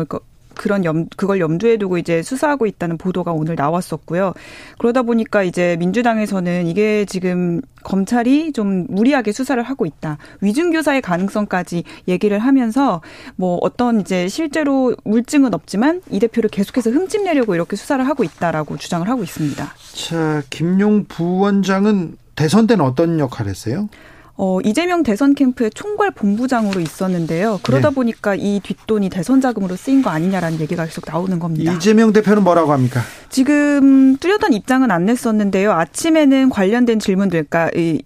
[0.56, 4.34] 그런 염 그걸 염두에 두고 이제 수사하고 있다는 보도가 오늘 나왔었고요.
[4.78, 10.18] 그러다 보니까 이제 민주당에서는 이게 지금 검찰이 좀 무리하게 수사를 하고 있다.
[10.42, 13.02] 위증교사의 가능성까지 얘기를 하면서
[13.36, 19.08] 뭐 어떤 이제 실제로 물증은 없지만 이 대표를 계속해서 흠집내려고 이렇게 수사를 하고 있다라고 주장을
[19.08, 19.74] 하고 있습니다.
[19.94, 23.88] 자, 김용 부원장은 대선 때는 어떤 역할을 했어요?
[24.38, 27.60] 어, 이재명 대선 캠프의 총괄 본부장으로 있었는데요.
[27.64, 27.96] 그러다 네.
[27.96, 31.72] 보니까 이 뒷돈이 대선 자금으로 쓰인 거 아니냐라는 얘기가 계속 나오는 겁니다.
[31.72, 33.02] 이재명 대표는 뭐라고 합니까?
[33.30, 35.72] 지금 뚜렷한 입장은 안 냈었는데요.
[35.72, 38.02] 아침에는 관련된 질문들, 그러니까 이,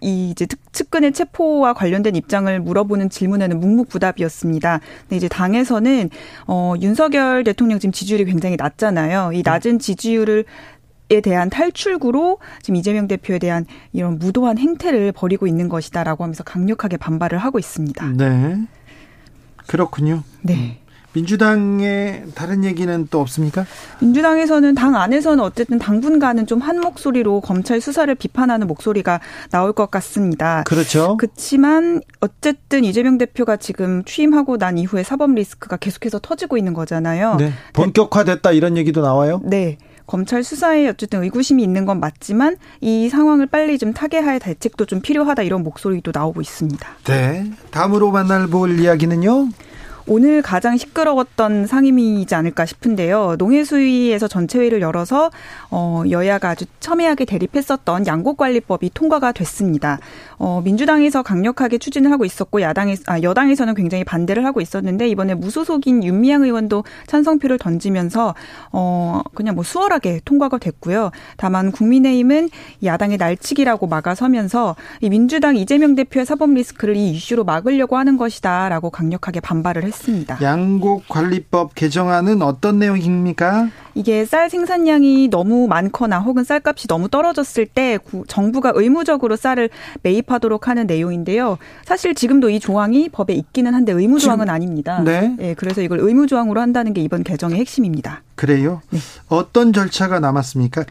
[0.00, 4.80] 이 이제 측근의 체포와 관련된 입장을 물어보는 질문에는 묵묵부답이었습니다.
[5.02, 6.10] 근데 이제 당에서는
[6.46, 9.32] 어 윤석열 대통령 지금 지지율이 굉장히 낮잖아요.
[9.32, 10.44] 이 낮은 지지율을
[11.08, 16.96] 에 대한 탈출구로 지금 이재명 대표에 대한 이런 무도한 행태를 벌이고 있는 것이다라고 하면서 강력하게
[16.96, 18.08] 반발을 하고 있습니다.
[18.16, 18.58] 네.
[19.68, 20.24] 그렇군요.
[20.42, 20.80] 네.
[21.12, 23.64] 민주당의 다른 얘기는 또 없습니까?
[24.00, 29.20] 민주당에서는 당 안에서는 어쨌든 당분간은 좀 한 목소리로 검찰 수사를 비판하는 목소리가
[29.50, 30.64] 나올 것 같습니다.
[30.66, 31.16] 그렇죠.
[31.16, 37.36] 그렇지만 어쨌든 이재명 대표가 지금 취임하고 난 이후에 사법 리스크가 계속해서 터지고 있는 거잖아요.
[37.36, 37.52] 네.
[37.72, 39.40] 본격화됐다 이런 얘기도 나와요?
[39.44, 39.78] 네.
[40.06, 45.42] 검찰 수사에 어쨌든 의구심이 있는 건 맞지만 이 상황을 빨리 좀 타개할 대책도 좀 필요하다
[45.42, 46.88] 이런 목소리도 나오고 있습니다.
[47.04, 47.50] 네.
[47.70, 49.48] 다음으로 만날 볼 이야기는요?
[50.08, 53.34] 오늘 가장 시끄러웠던 상임위이지 않을까 싶은데요.
[53.38, 55.32] 농해수위에서 전체회의를 열어서
[55.70, 59.98] 어, 여야가 아주 첨예하게 대립했었던 양곡관리법이 통과가 됐습니다.
[60.38, 66.04] 어, 민주당에서 강력하게 추진을 하고 있었고 야당에 아, 여당에서는 굉장히 반대를 하고 있었는데 이번에 무소속인
[66.04, 68.36] 윤미향 의원도 찬성표를 던지면서
[68.70, 71.10] 어, 그냥 뭐 수월하게 통과가 됐고요.
[71.36, 72.50] 다만 국민의힘은
[72.84, 79.40] 야당의 날치기라고 막아서면서 이 민주당 이재명 대표의 사법 리스크를 이 이슈로 막으려고 하는 것이다라고 강력하게
[79.40, 79.95] 반발을 했습니다.
[79.96, 80.38] 했습니다.
[80.40, 83.68] 양곡관리법 개정안은 어떤 내용입니까?
[83.94, 87.98] 이게 쌀 생산량이 너무 많거나 혹은 쌀값이 너무 떨어졌을 때
[88.28, 89.70] 정부가 의무적으로 쌀을
[90.02, 91.56] 매입하도록 하는 내용인데요.
[91.84, 95.00] 사실 지금도 이 조항이 법에 있기는 한데 의무 조항은 아닙니다.
[95.02, 95.34] 네.
[95.38, 95.54] 네.
[95.54, 98.22] 그래서 이걸 의무 조항으로 한다는 게 이번 개정의 핵심입니다.
[98.34, 98.82] 그래요?
[98.90, 98.98] 네.
[99.28, 100.84] 어떤 절차가 남았습니까?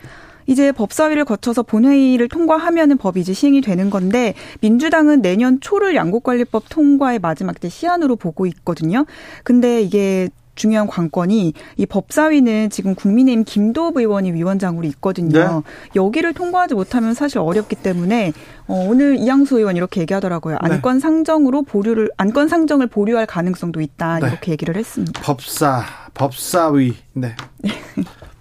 [0.47, 7.19] 이제 법사위를 거쳐서 본회의를 통과하면은 법이 이제 시행이 되는 건데 민주당은 내년 초를 양곡관리법 통과의
[7.19, 9.05] 마지막 때 시한으로 보고 있거든요.
[9.43, 15.63] 근데 이게 중요한 관건이 이 법사위는 지금 국민의힘 김도읍 의원이 위원장으로 있거든요.
[15.65, 15.71] 네.
[15.95, 18.33] 여기를 통과하지 못하면 사실 어렵기 때문에
[18.67, 20.57] 어, 오늘 이양수 의원 이렇게 얘기하더라고요.
[20.63, 20.69] 네.
[20.75, 24.27] 안건 상정으로 보류를 안건 상정을 보류할 가능성도 있다 네.
[24.27, 25.21] 이렇게 얘기를 했습니다.
[25.21, 27.35] 법사 법사위 네.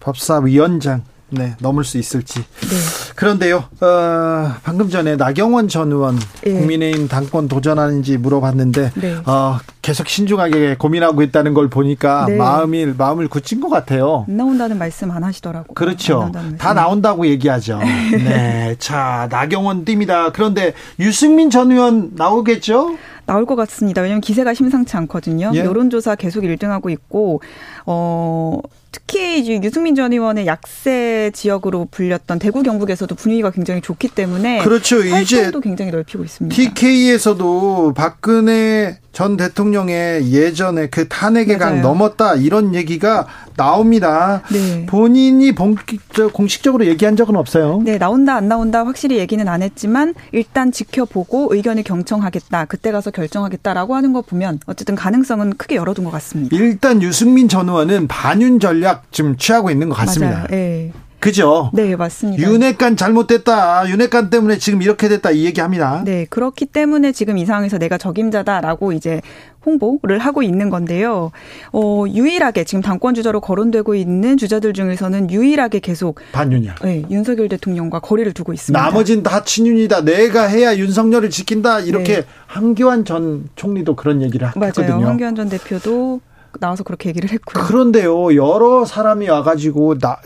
[0.01, 2.41] 법사위원장 네, 넘을 수 있을지.
[2.41, 3.15] 네.
[3.17, 6.53] 그런데요, 어, 방금 전에 나경원 전 의원 네.
[6.53, 9.17] 국민의힘 당권 도전하는지 물어봤는데, 네.
[9.27, 12.37] 어, 계속 신중하게 고민하고 있다는 걸 보니까 네.
[12.37, 14.25] 마음이 마음을 굳힌 것 같아요.
[14.29, 15.75] 안 나온다는 말씀 안 하시더라고요.
[15.75, 16.33] 그렇죠.
[16.59, 17.79] 다 나온다고 얘기하죠.
[17.79, 20.33] 네, 자 나경원 띠입니다.
[20.33, 22.97] 그런데 유승민 전 의원 나오겠죠?
[23.27, 24.03] 나올 것 같습니다.
[24.03, 25.51] 왜냐하면 기세가 심상치 않거든요.
[25.55, 25.61] 예?
[25.61, 27.41] 여론조사 계속 1등하고 있고,
[27.87, 28.61] 어,
[28.95, 35.03] 특히 유승민 전 의원의 약세 지역으로 불렸던 대구 경북에서도 분위기가 굉장히 좋기 때문에 그렇죠.
[35.03, 36.55] 이제 굉장히 넓히고 있습니다.
[36.55, 43.27] TK에서도 박근혜 전 대통령의 예전에 그 탄핵의 강 넘었다 이런 얘기가
[43.57, 44.43] 나옵니다.
[44.53, 44.85] 네.
[44.87, 47.81] 본인이 본격 공식적으로 얘기한 적은 없어요.
[47.85, 52.65] 네, 나온다 안 나온다 확실히 얘기는 안 했지만 일단 지켜보고 의견을 경청하겠다.
[52.65, 56.57] 그때 가서 결정하겠다라고 하는 거 보면 어쨌든 가능성은 크게 열어둔 것 같습니다.
[56.57, 60.35] 일단 유승민 전 의원은 반윤 전략 좀 취하고 있는 것 같습니다.
[60.35, 60.47] 맞아요.
[60.49, 60.93] 네.
[61.25, 61.71] 그죠?
[61.73, 62.43] 네, 맞습니다.
[62.43, 63.89] 윤핵관 잘못됐다.
[63.89, 65.31] 윤핵관 때문에 지금 이렇게 됐다.
[65.31, 66.03] 이 얘기합니다.
[66.05, 69.23] 네, 그렇기 때문에 지금 이 상황에서 내가 적임자다라고 이제
[69.65, 71.31] 홍보를 하고 있는 건데요.
[71.73, 76.75] 어, 유일하게 지금 당권 주자로 거론되고 있는 주자들 중에서는 유일하게 계속 반윤이야.
[76.83, 78.79] 네, 윤석열 대통령과 거리를 두고 있습니다.
[78.79, 80.03] 나머진 다 친윤이다.
[80.05, 81.81] 내가 해야 윤석열을 지킨다.
[81.81, 82.25] 이렇게 네.
[82.47, 84.67] 한교안 전 총리도 그런 얘기를 맞아요.
[84.67, 85.07] 했거든요.
[85.07, 86.21] 한교안 전 대표도
[86.61, 87.65] 나와서 그렇게 얘기를 했고요.
[87.65, 90.19] 그런데요, 여러 사람이 와가지고 나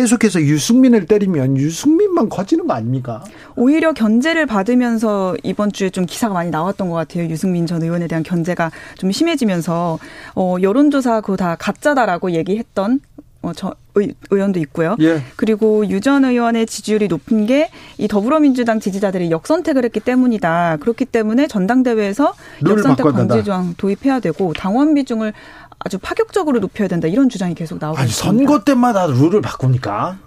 [0.00, 3.24] 계속해서 유승민을 때리면 유승민만 커지는 거 아닙니까?
[3.56, 7.24] 오히려 견제를 받으면서 이번 주에 좀 기사가 많이 나왔던 것 같아요.
[7.30, 9.98] 유승민 전 의원에 대한 견제가 좀 심해지면서
[10.34, 13.00] 어, 여론조사 그거 다 가짜다라고 얘기했던
[13.40, 14.96] 어, 저 의, 의원도 있고요.
[15.00, 15.22] 예.
[15.36, 20.76] 그리고 유 전 의원의 지지율이 높은 게 이 더불어민주당 지지자들이 역선택을 했기 때문이다.
[20.80, 22.34] 그렇기 때문에 전당대회에서
[22.68, 25.32] 역선택 방지 조항 도입해야 되고 당원 비중을
[25.78, 27.06] 아주 파격적으로 높여야 된다.
[27.06, 28.38] 이런 주장이 계속 나오고 아니, 있습니다.
[28.48, 30.18] 선거 때마다 룰을 바꾸니까.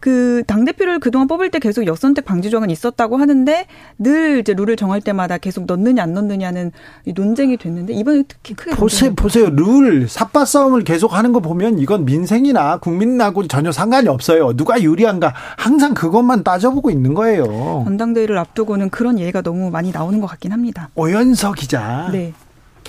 [0.00, 3.66] 그 당 대표를 그동안 뽑을 때 계속 역선택 방지 조항은 있었다고 하는데
[3.98, 6.72] 늘 이제 룰을 정할 때마다 계속 넣느냐 안 넣느냐는
[7.14, 9.14] 논쟁이 됐는데 이번에 특히 크게 보세요.
[9.14, 9.48] 보세요.
[9.50, 14.52] 룰 삿바 싸움을 계속 하는 거 보면 이건 민생이나 국민하고 전혀 상관이 없어요.
[14.54, 15.34] 누가 유리한가?
[15.56, 17.82] 항상 그것만 따져보고 있는 거예요.
[17.86, 20.90] 전당대회를 앞두고는 그런 예가 너무 많이 나오는 것 같긴 합니다.
[20.94, 22.08] 오연서 기자.
[22.12, 22.32] 네.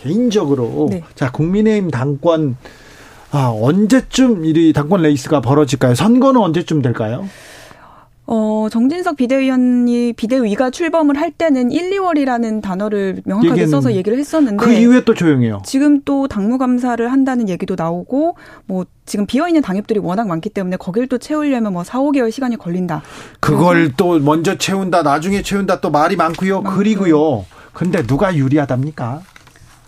[0.07, 1.03] 개인적으로 네.
[1.15, 2.55] 자 국민의힘 당권
[3.31, 5.95] 아, 언제쯤 이 당권 레이스가 벌어질까요?
[5.95, 7.27] 선거는 언제쯤 될까요?
[8.29, 14.73] 어, 정진석 비대위원이 비대위가 출범을 할 때는 1, 2월이라는 단어를 명확하게 써서 얘기를 했었는데 그
[14.73, 15.61] 이후에 또 조용해요.
[15.65, 18.35] 지금 또 당무 감사를 한다는 얘기도 나오고
[18.65, 22.57] 뭐 지금 비어 있는 당협들이 워낙 많기 때문에 거길 또 채우려면 뭐 4, 5개월 시간이
[22.57, 23.01] 걸린다.
[23.39, 26.61] 그걸 또 먼저 채운다, 나중에 채운다 또 말이 많고요.
[26.61, 26.77] 많고요.
[26.77, 27.45] 그리고요.
[27.71, 29.21] 근데 누가 유리하답니까?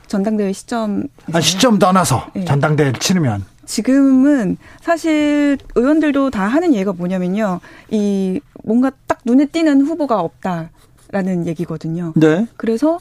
[0.09, 1.03] 전당대회 시점.
[1.31, 2.43] 아, 시점 떠나서 네.
[2.43, 3.45] 전당대회 치르면.
[3.65, 7.61] 지금은 사실 의원들도 다 하는 얘기가 뭐냐면요.
[7.91, 10.71] 이 뭔가 딱 눈에 띄는 후보가 없다.
[11.11, 12.13] 라는 얘기거든요.
[12.15, 12.45] 네.
[12.55, 12.99] 그래서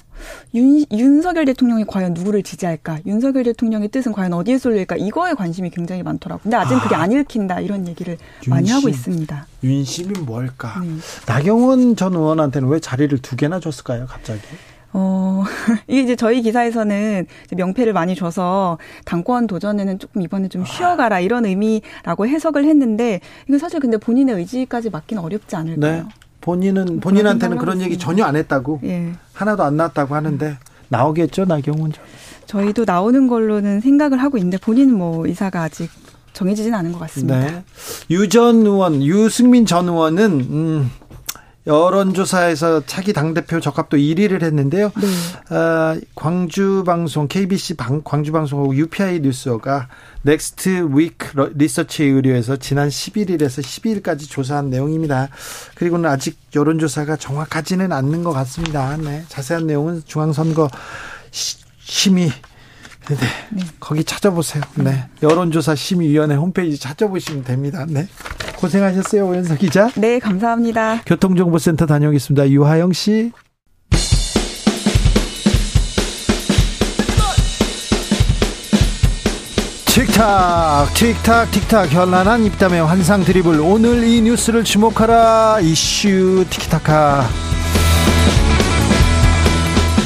[0.55, 3.01] 윤, 윤석열 대통령이 과연 누구를 지지할까?
[3.05, 4.97] 윤석열 대통령의 뜻은 과연 어디에 쏠릴까?
[4.97, 6.43] 이거에 관심이 굉장히 많더라고요.
[6.43, 9.47] 근데 아직 아, 그게 안 읽힌다 이런 얘기를 윤심, 많이 하고 있습니다.
[9.63, 10.81] 윤심이 뭘까?
[10.83, 10.89] 네.
[11.27, 14.07] 나경원 전 의원한테는 왜 자리를 두 개나 줬을까요?
[14.09, 14.41] 갑자기?
[14.93, 15.45] 어,
[15.87, 22.27] 이게 이제 저희 기사에서는 명패를 많이 줘서 당권 도전에는 조금 이번에 좀 쉬어가라 이런 의미라고
[22.27, 26.03] 해석을 했는데 이거 사실 근데 본인의 의지까지 맡기는 어렵지 않을까요?
[26.03, 26.05] 네.
[26.41, 29.13] 본인은 본인한테는 그런 얘기 전혀 안 했다고 예.
[29.35, 30.57] 하나도 안 나왔다고 하는데
[30.89, 32.05] 나오겠죠 나경원 전.
[32.47, 35.91] 저희도 나오는 걸로는 생각을 하고 있는데 본인은 뭐 의사가 아직
[36.33, 37.39] 정해지진 않은 것 같습니다.
[37.41, 37.65] 네.
[38.11, 40.91] 유전 의원, 유승민 전 의원은 음,
[41.69, 44.91] 여론조사에서 차기 당대표 적합도 1위를 했는데요.
[44.97, 45.55] 네.
[45.55, 49.89] 어, 광주방송, KBC 방, 광주방송하고 UPI 뉴스가
[50.23, 55.29] 넥스트 위크 리서치 의뢰에서 지난 11일에서 12일까지 조사한 내용입니다.
[55.75, 58.97] 그리고는 아직 여론조사가 정확하지는 않는 것 같습니다.
[58.97, 59.25] 네.
[59.29, 60.71] 자세한 내용은 중앙선거
[61.31, 62.31] 심의
[63.09, 63.17] 네,
[63.51, 63.65] 네.
[63.81, 64.63] 거기 찾아보세요.
[64.77, 65.09] 네.
[65.23, 67.87] 여론조사 심의위원회 홈페이지 찾아보시면 됩니다.
[67.89, 68.07] 네.
[68.59, 69.89] 고생하셨어요, 오연석 기자.
[69.97, 71.03] 네, 감사합니다.
[71.07, 72.51] 교통정보센터 다녀오겠습니다.
[72.51, 73.33] 유하영 씨.
[79.87, 87.25] 틱탁 틱탁 틱탁 현란한 입담의 환상 드리블 오늘 이 뉴스를 주목하라 이슈 티키타카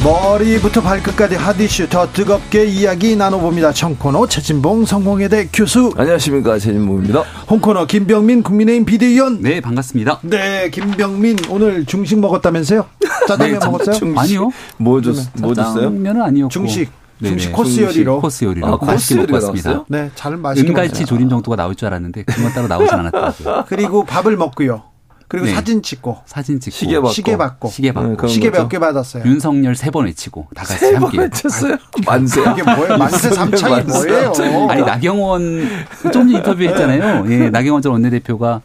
[0.04, 3.72] 머리부터 발끝까지 핫이슈 더 뜨겁게 이야기 나눠봅니다.
[3.72, 5.92] 청코너 최진봉 성공회대 교수.
[5.96, 7.22] 안녕하십니까 최진봉입니다.
[7.48, 9.42] 홍코너 김병민 국민의힘 비대위원.
[9.42, 10.18] 네 반갑습니다.
[10.22, 12.84] 네 김병민 오늘 중식 먹었다면서요?
[13.28, 13.94] 짜장면 네, 먹었어요?
[13.94, 14.18] 중식.
[14.18, 14.50] 아니요.
[14.78, 15.74] 뭐, 줬, 뭐 줬어요?
[15.74, 16.50] 짜장면은 아니었고.
[16.50, 16.90] 중식.
[17.22, 19.84] 중식 코스 요리로 코스 요리로 아, 맛있게 먹고 왔습니다.
[19.88, 23.64] 네, 잘 맛있게 은갈치 조림 정도가 나올 줄 알았는데 그건 따로 나오진 않았더라고요.
[23.68, 24.82] 그리고 밥을 먹고요.
[25.32, 25.54] 그리고 네.
[25.54, 29.24] 사진 찍고 사진 찍고 시계 받고 시계 받고 시계 받고 네, 시계 몇 개 받았어요.
[29.24, 31.76] 윤석열 세 번 외치고 다 같이 함께 외쳤어요.
[32.04, 32.98] 만세 이게 뭐예요?
[32.98, 34.32] 만세 삼창이 뭐예요?
[34.68, 35.66] 아니 나경원
[36.12, 37.24] 좀 인터뷰했잖아요.
[37.30, 38.60] 예, 나경원 전 원내대표가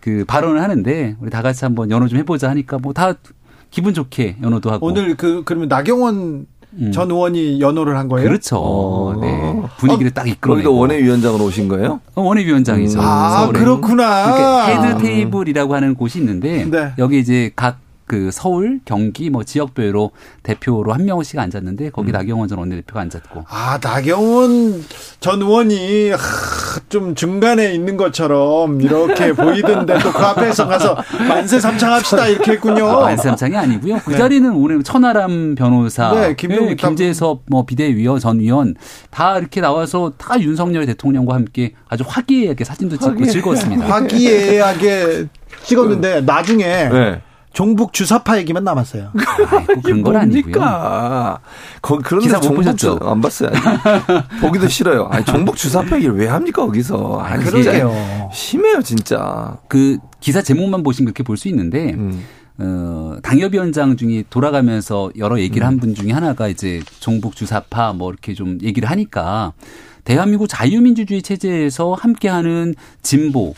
[0.00, 3.14] 그 발언을 하는데 우리 다 같이 한번 연호 좀 해보자 하니까 뭐 다
[3.70, 6.92] 기분 좋게 연호도 하고 오늘 그 그러면 나경원 음.
[6.92, 8.28] 전 의원이 연호를 한 거예요?
[8.28, 8.56] 그렇죠.
[8.58, 9.14] 어.
[9.20, 9.60] 네.
[9.78, 10.68] 분위기를 어, 딱 이끌어내고.
[10.70, 12.00] 거기도 원외위원장으로 오신 거예요?
[12.14, 13.00] 어, 원외위원장이죠.
[13.00, 14.66] 아, 그렇구나.
[14.66, 16.92] 헤드 테이블이라고 하는 곳이 있는데 네.
[16.98, 17.78] 여기 이제 각
[18.10, 20.10] 그 서울, 경기 뭐 지역별로
[20.42, 22.12] 대표로 한 명씩 앉았는데 거기 음.
[22.12, 23.44] 나경원 전 원내대표가 앉았고.
[23.48, 24.84] 아 나경원
[25.20, 26.10] 전 의원이
[26.88, 30.96] 좀 중간에 있는 것처럼 이렇게 보이던데 또 그 앞에서 가서
[31.28, 32.88] 만세 삼창합시다 이렇게 했군요.
[32.88, 34.00] 아, 만세 삼창이 아니고요.
[34.04, 34.18] 그 네.
[34.18, 38.74] 자리는 오늘 천하람 변호사, 네, 김 김재섭 뭐 비대위원 전 위원
[39.10, 43.86] 다 이렇게 나와서 다 윤석열 대통령과 함께 아주 화기애애하게 사진도 찍고 화기애, 즐거웠습니다.
[43.86, 45.26] 화기애애하게
[45.62, 46.64] 찍었는데 나중에.
[46.88, 47.20] 네.
[47.52, 49.10] 종북 주사파 얘기만 남았어요.
[49.68, 51.38] 아이고, 그런 건 아니고요.
[51.82, 52.98] 거기 그런 기사 못 보셨죠?
[53.02, 53.50] 안 봤어요.
[54.40, 55.06] 보기도 싫어요.
[55.10, 57.18] 아니, 종북 주사파 얘기를 왜 합니까 거기서?
[57.20, 58.30] 아니, 그러게요.
[58.32, 59.56] 심해요 진짜.
[59.68, 62.22] 그 기사 제목만 보시면 그렇게 볼 수 있는데 음.
[62.58, 65.68] 어, 당협위원장 중에 돌아가면서 여러 얘기를 음.
[65.68, 69.54] 한분 중에 하나가 이제 종북 주사파 뭐 이렇게 좀 얘기를 하니까
[70.04, 73.54] 대한민국 자유민주주의 체제에서 함께하는 진보,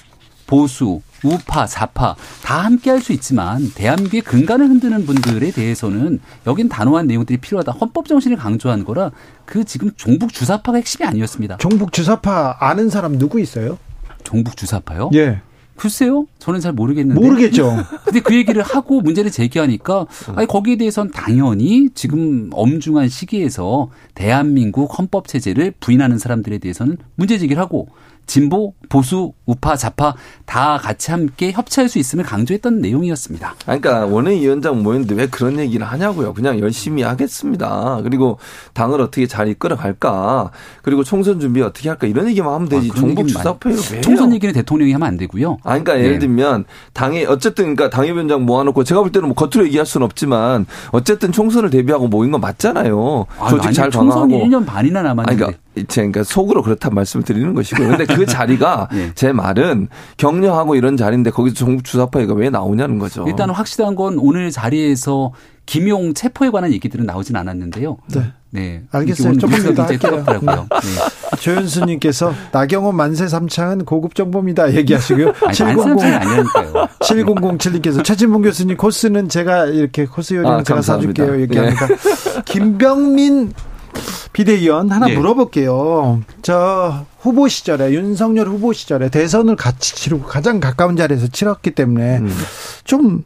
[0.53, 7.07] 보수, 우파, 좌파 다 함께 할 수 있지만 대한민국의 근간을 흔드는 분들에 대해서는 여긴 단호한
[7.07, 7.73] 내용들이 필요하다.
[7.73, 9.11] 헌법 정신을 강조한 거라
[9.47, 11.57] 그 지금 종북 주사파가 핵심이 아니었습니다.
[11.57, 13.79] 종북 주사파 아는 사람 누구 있어요?
[14.24, 15.11] 종북 주사파요?
[15.15, 15.41] 예.
[15.74, 17.20] 글쎄요, 저는 잘 모르겠는데.
[17.20, 17.79] 모르겠죠.
[18.05, 20.07] 근데 그 얘기를 하고 문제를 제기하니까,
[20.37, 27.61] 아니, 거기에 대해서는 당연히 지금 엄중한 시기에서 대한민국 헌법 체제를 부인하는 사람들에 대해서는 문제 제기를
[27.61, 27.89] 하고,
[28.27, 30.15] 진보, 보수, 우파, 좌파
[30.47, 33.55] 다 같이 함께 협치할 수 있음을 강조했던 내용이었습니다.
[33.62, 36.32] 그러니까 원외위원장 모였는데 왜 그런 얘기를 하냐고요.
[36.35, 38.01] 그냥 열심히 하겠습니다.
[38.03, 38.39] 그리고
[38.74, 40.51] 당을 어떻게 잘 이끌어갈까.
[40.82, 42.07] 그리고 총선 준비 어떻게 할까.
[42.07, 42.90] 이런 얘기만 하면 되지.
[42.90, 45.59] 아, 주사표를 왜 총선 얘기는 대통령이 하면 안 되고요.
[45.62, 46.19] 아, 그러니까 예를 네.
[46.20, 51.32] 들면 당에 어쨌든 그러니까 당협위원장 모아놓고 제가 볼 때는 뭐 겉으로 얘기할 수는 없지만 어쨌든
[51.32, 53.27] 총선을 대비하고 모인 건 맞잖아요.
[53.39, 53.90] 아, 조직 아니, 잘.
[53.90, 55.36] 총선이 1년 반이나 남았는데.
[55.36, 55.59] 그러니까
[55.89, 57.89] 제가 속으로 그렇다는 말씀을 드리는 것이고요.
[57.89, 59.11] 근데 그 자리가 네.
[59.15, 63.24] 제 말은 격려하고 이런 자리인데 거기서 종북 주사파회가 왜 나오냐는 거죠.
[63.27, 65.32] 일단 확실한 건 오늘 자리에서
[65.65, 67.97] 김용 체포에 관한 얘기들은 나오진 않았는데요.
[68.15, 68.32] 네.
[68.51, 68.82] 네.
[68.90, 69.39] 알겠어요.
[69.39, 70.23] 조금 더 할게요.
[70.27, 70.39] 네.
[70.47, 71.39] 네.
[71.40, 74.74] 조현수님께서 나경원 만세 삼창은 고급 정보입니다.
[74.74, 75.32] 얘기하시고요.
[75.32, 81.40] 7007님께서 최진봉 교수님 코스는 제가 이렇게 코스 요리는 아, 제가 사줄게요.
[81.40, 81.86] 얘기합니다.
[81.86, 81.97] 네.
[82.44, 83.53] 김병민
[84.32, 85.16] 비대위원 하나 네.
[85.16, 86.22] 물어볼게요.
[86.42, 92.34] 저 후보 시절에 윤석열 후보 시절에 대선을 같이 치르고 가장 가까운 자리에서 치렀기 때문에 음.
[92.84, 93.24] 좀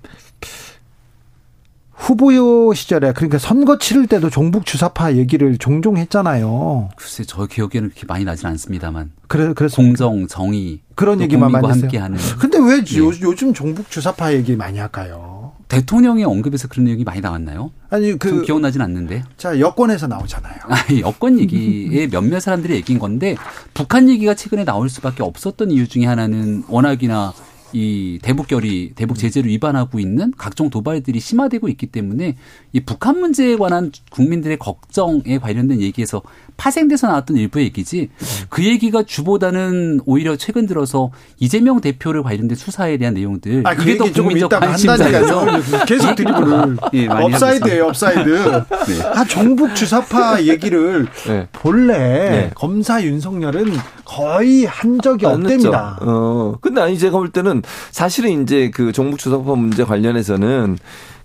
[1.97, 6.91] 후보 시절에 그러니까 선거 치를 때도 종북 주사파 얘기를 종종 했잖아요.
[6.97, 9.13] 글쎄 저 기억에는 그렇게 많이 나진 않습니다만.
[9.29, 11.83] 그래 그래서 공정 정의 그런 얘기만 많이 했어요.
[11.85, 12.19] 함께하는.
[12.39, 12.99] 근데 왜 예.
[12.99, 15.46] 요, 요즘 종북 주사파 얘기 많이 할까요?
[15.69, 17.73] 대통령의 언급에서 그런 내용이 많이 나왔나요?
[17.91, 19.25] 아니 그 기억나진 않는데.
[19.37, 20.55] 자 여권에서 나오잖아요.
[20.65, 23.37] 아니 여권 얘기에 몇몇 사람들이 얘기인 건데
[23.75, 27.33] 북한 얘기가 최근에 나올 수밖에 없었던 이유 중에 하나는 워낙이나
[27.73, 32.37] 이 대북 결의, 대북 제재를 위반하고 있는 각종 도발들이 심화되고 있기 때문에
[32.73, 36.23] 이 북한 문제에 관한 국민들의 걱정에 관련된 얘기에서
[36.57, 38.09] 파생돼서 나왔던 일부 얘기지
[38.49, 43.97] 그 얘기가 주보다는 오히려 최근 들어서 이재명 대표를 관련된 수사에 대한 내용들 아, 그 이게
[43.99, 45.47] 더 국민적 관심사에서
[45.87, 48.31] 계속 드리블을 예, 업사이드예요 업사이드
[48.89, 49.03] 네.
[49.13, 51.49] 아 종북 주사파 얘기를 네.
[51.53, 52.51] 본래 네.
[52.55, 53.73] 검사 윤석열은
[54.05, 55.99] 거의 한 적이 없답니다.
[56.01, 57.56] 어 근데 아니 제가 볼 때는
[57.91, 60.79] 사실은 이제 그 종북 주사파 문제 관련해서는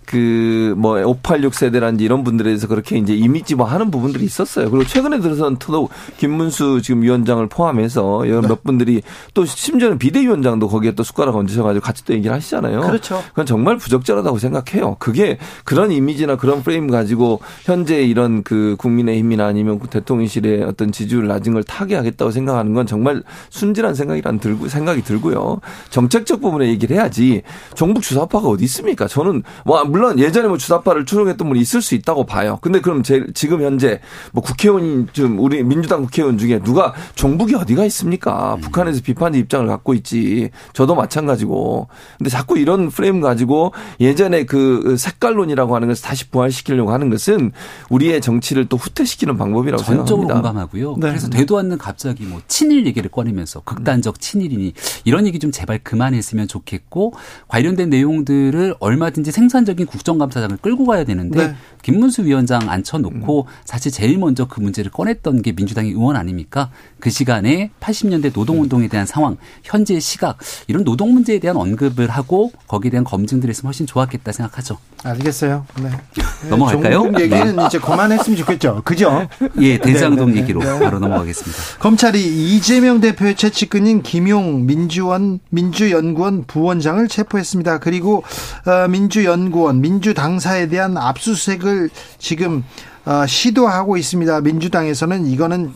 [0.06, 4.70] 그뭐 586 세대라든지 이런 분들에 대해서 그렇게 이제 이미지화 하는 부분들이 있었어요.
[4.70, 8.48] 그리고 최근에 들어서는 더더욱 김문수 지금 위원장을 포함해서 여러 네.
[8.48, 9.02] 몇 분들이
[9.34, 12.80] 또 심지어는 비대위원장도 거기에 또 숟가락 얹으셔가지고 같이 또 얘기를 하시잖아요.
[12.80, 13.22] 그렇죠.
[13.30, 14.96] 그건 정말 부적절하다고 생각해요.
[14.98, 21.52] 그게 그런 이미지나 그런 프레임 가지고 현재 이런 그 국민의힘이나 아니면 대통령실의 어떤 지지율 낮은
[21.52, 25.60] 걸 타개하겠다고 생각하는 건 정말 순진한 생각이란 들고 생각이 들고요.
[25.90, 27.42] 정책적 부분에 얘기를 해야지
[27.74, 29.06] 종북 주사파가 어디 있습니까?
[29.06, 32.58] 저는 뭐 물론 예전에 뭐 주사파를 추종했던 분이 있을 수 있다고 봐요.
[32.62, 34.00] 근데 그럼 제, 지금 현재
[34.32, 38.54] 뭐 국회의원이 좀 우리 민주당 국회의원 중에 누가 종북이 어디가 있습니까?
[38.54, 38.60] 음.
[38.62, 40.50] 북한에서 비판의 입장을 갖고 있지.
[40.72, 41.88] 저도 마찬가지고.
[42.16, 47.52] 근데 자꾸 이런 프레임 가지고 예전에 그 색깔론이라고 하는 것을 다시 부활시키려고 하는 것은
[47.90, 50.34] 우리의 정치를 또 후퇴시키는 방법이라고 전적으로 생각합니다.
[50.34, 50.96] 공감하고요.
[50.98, 51.08] 네.
[51.08, 54.72] 그래서 되도 않는 갑자기 뭐 친일 얘기를 꺼내면서 극단적 친일이니
[55.04, 57.12] 이런 얘기 좀 제발 그만했으면 좋겠고
[57.48, 61.54] 관련된 내용들을 얼마든지 생산적인 본격적인 국정감사장을 끌고 가야 되는데 네.
[61.82, 63.46] 김문수 위원장 앉혀놓고 음.
[63.64, 66.70] 사실 제일 먼저 그 문제를 꺼냈던 게 민주당의 의원 아닙니까?
[67.02, 70.38] 그 시간에 80년대 노동운동에 대한 상황, 현재의 시각
[70.68, 74.78] 이런 노동 문제에 대한 언급을 하고 거기에 대한 검증들을 했으면 훨씬 좋았겠다 생각하죠.
[75.02, 75.66] 알겠어요.
[75.82, 75.90] 네.
[76.48, 77.02] 넘어갈까요?
[77.02, 77.66] 종 얘기는 네.
[77.66, 78.82] 이제 그만했으면 좋겠죠.
[78.84, 79.28] 그죠?
[79.60, 81.78] 예, 대장동 네, 네, 네, 얘기로 바로 넘어가겠습니다.
[81.80, 87.78] 검찰이 이재명 대표의 최측근인 김용 민주원 민주연구원 부원장을 체포했습니다.
[87.78, 88.22] 그리고
[88.64, 92.62] 어, 민주연구원 민주당사에 대한 압수수색을 지금
[93.04, 94.40] 어, 시도하고 있습니다.
[94.42, 95.72] 민주당에서는 이거는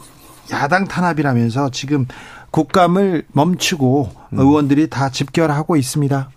[0.50, 2.06] 야당 탄압이라면서 지금
[2.50, 4.38] 국감을 멈추고 음.
[4.38, 6.30] 의원들이 다 집결하고 있습니다.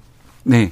[0.44, 0.72] 네.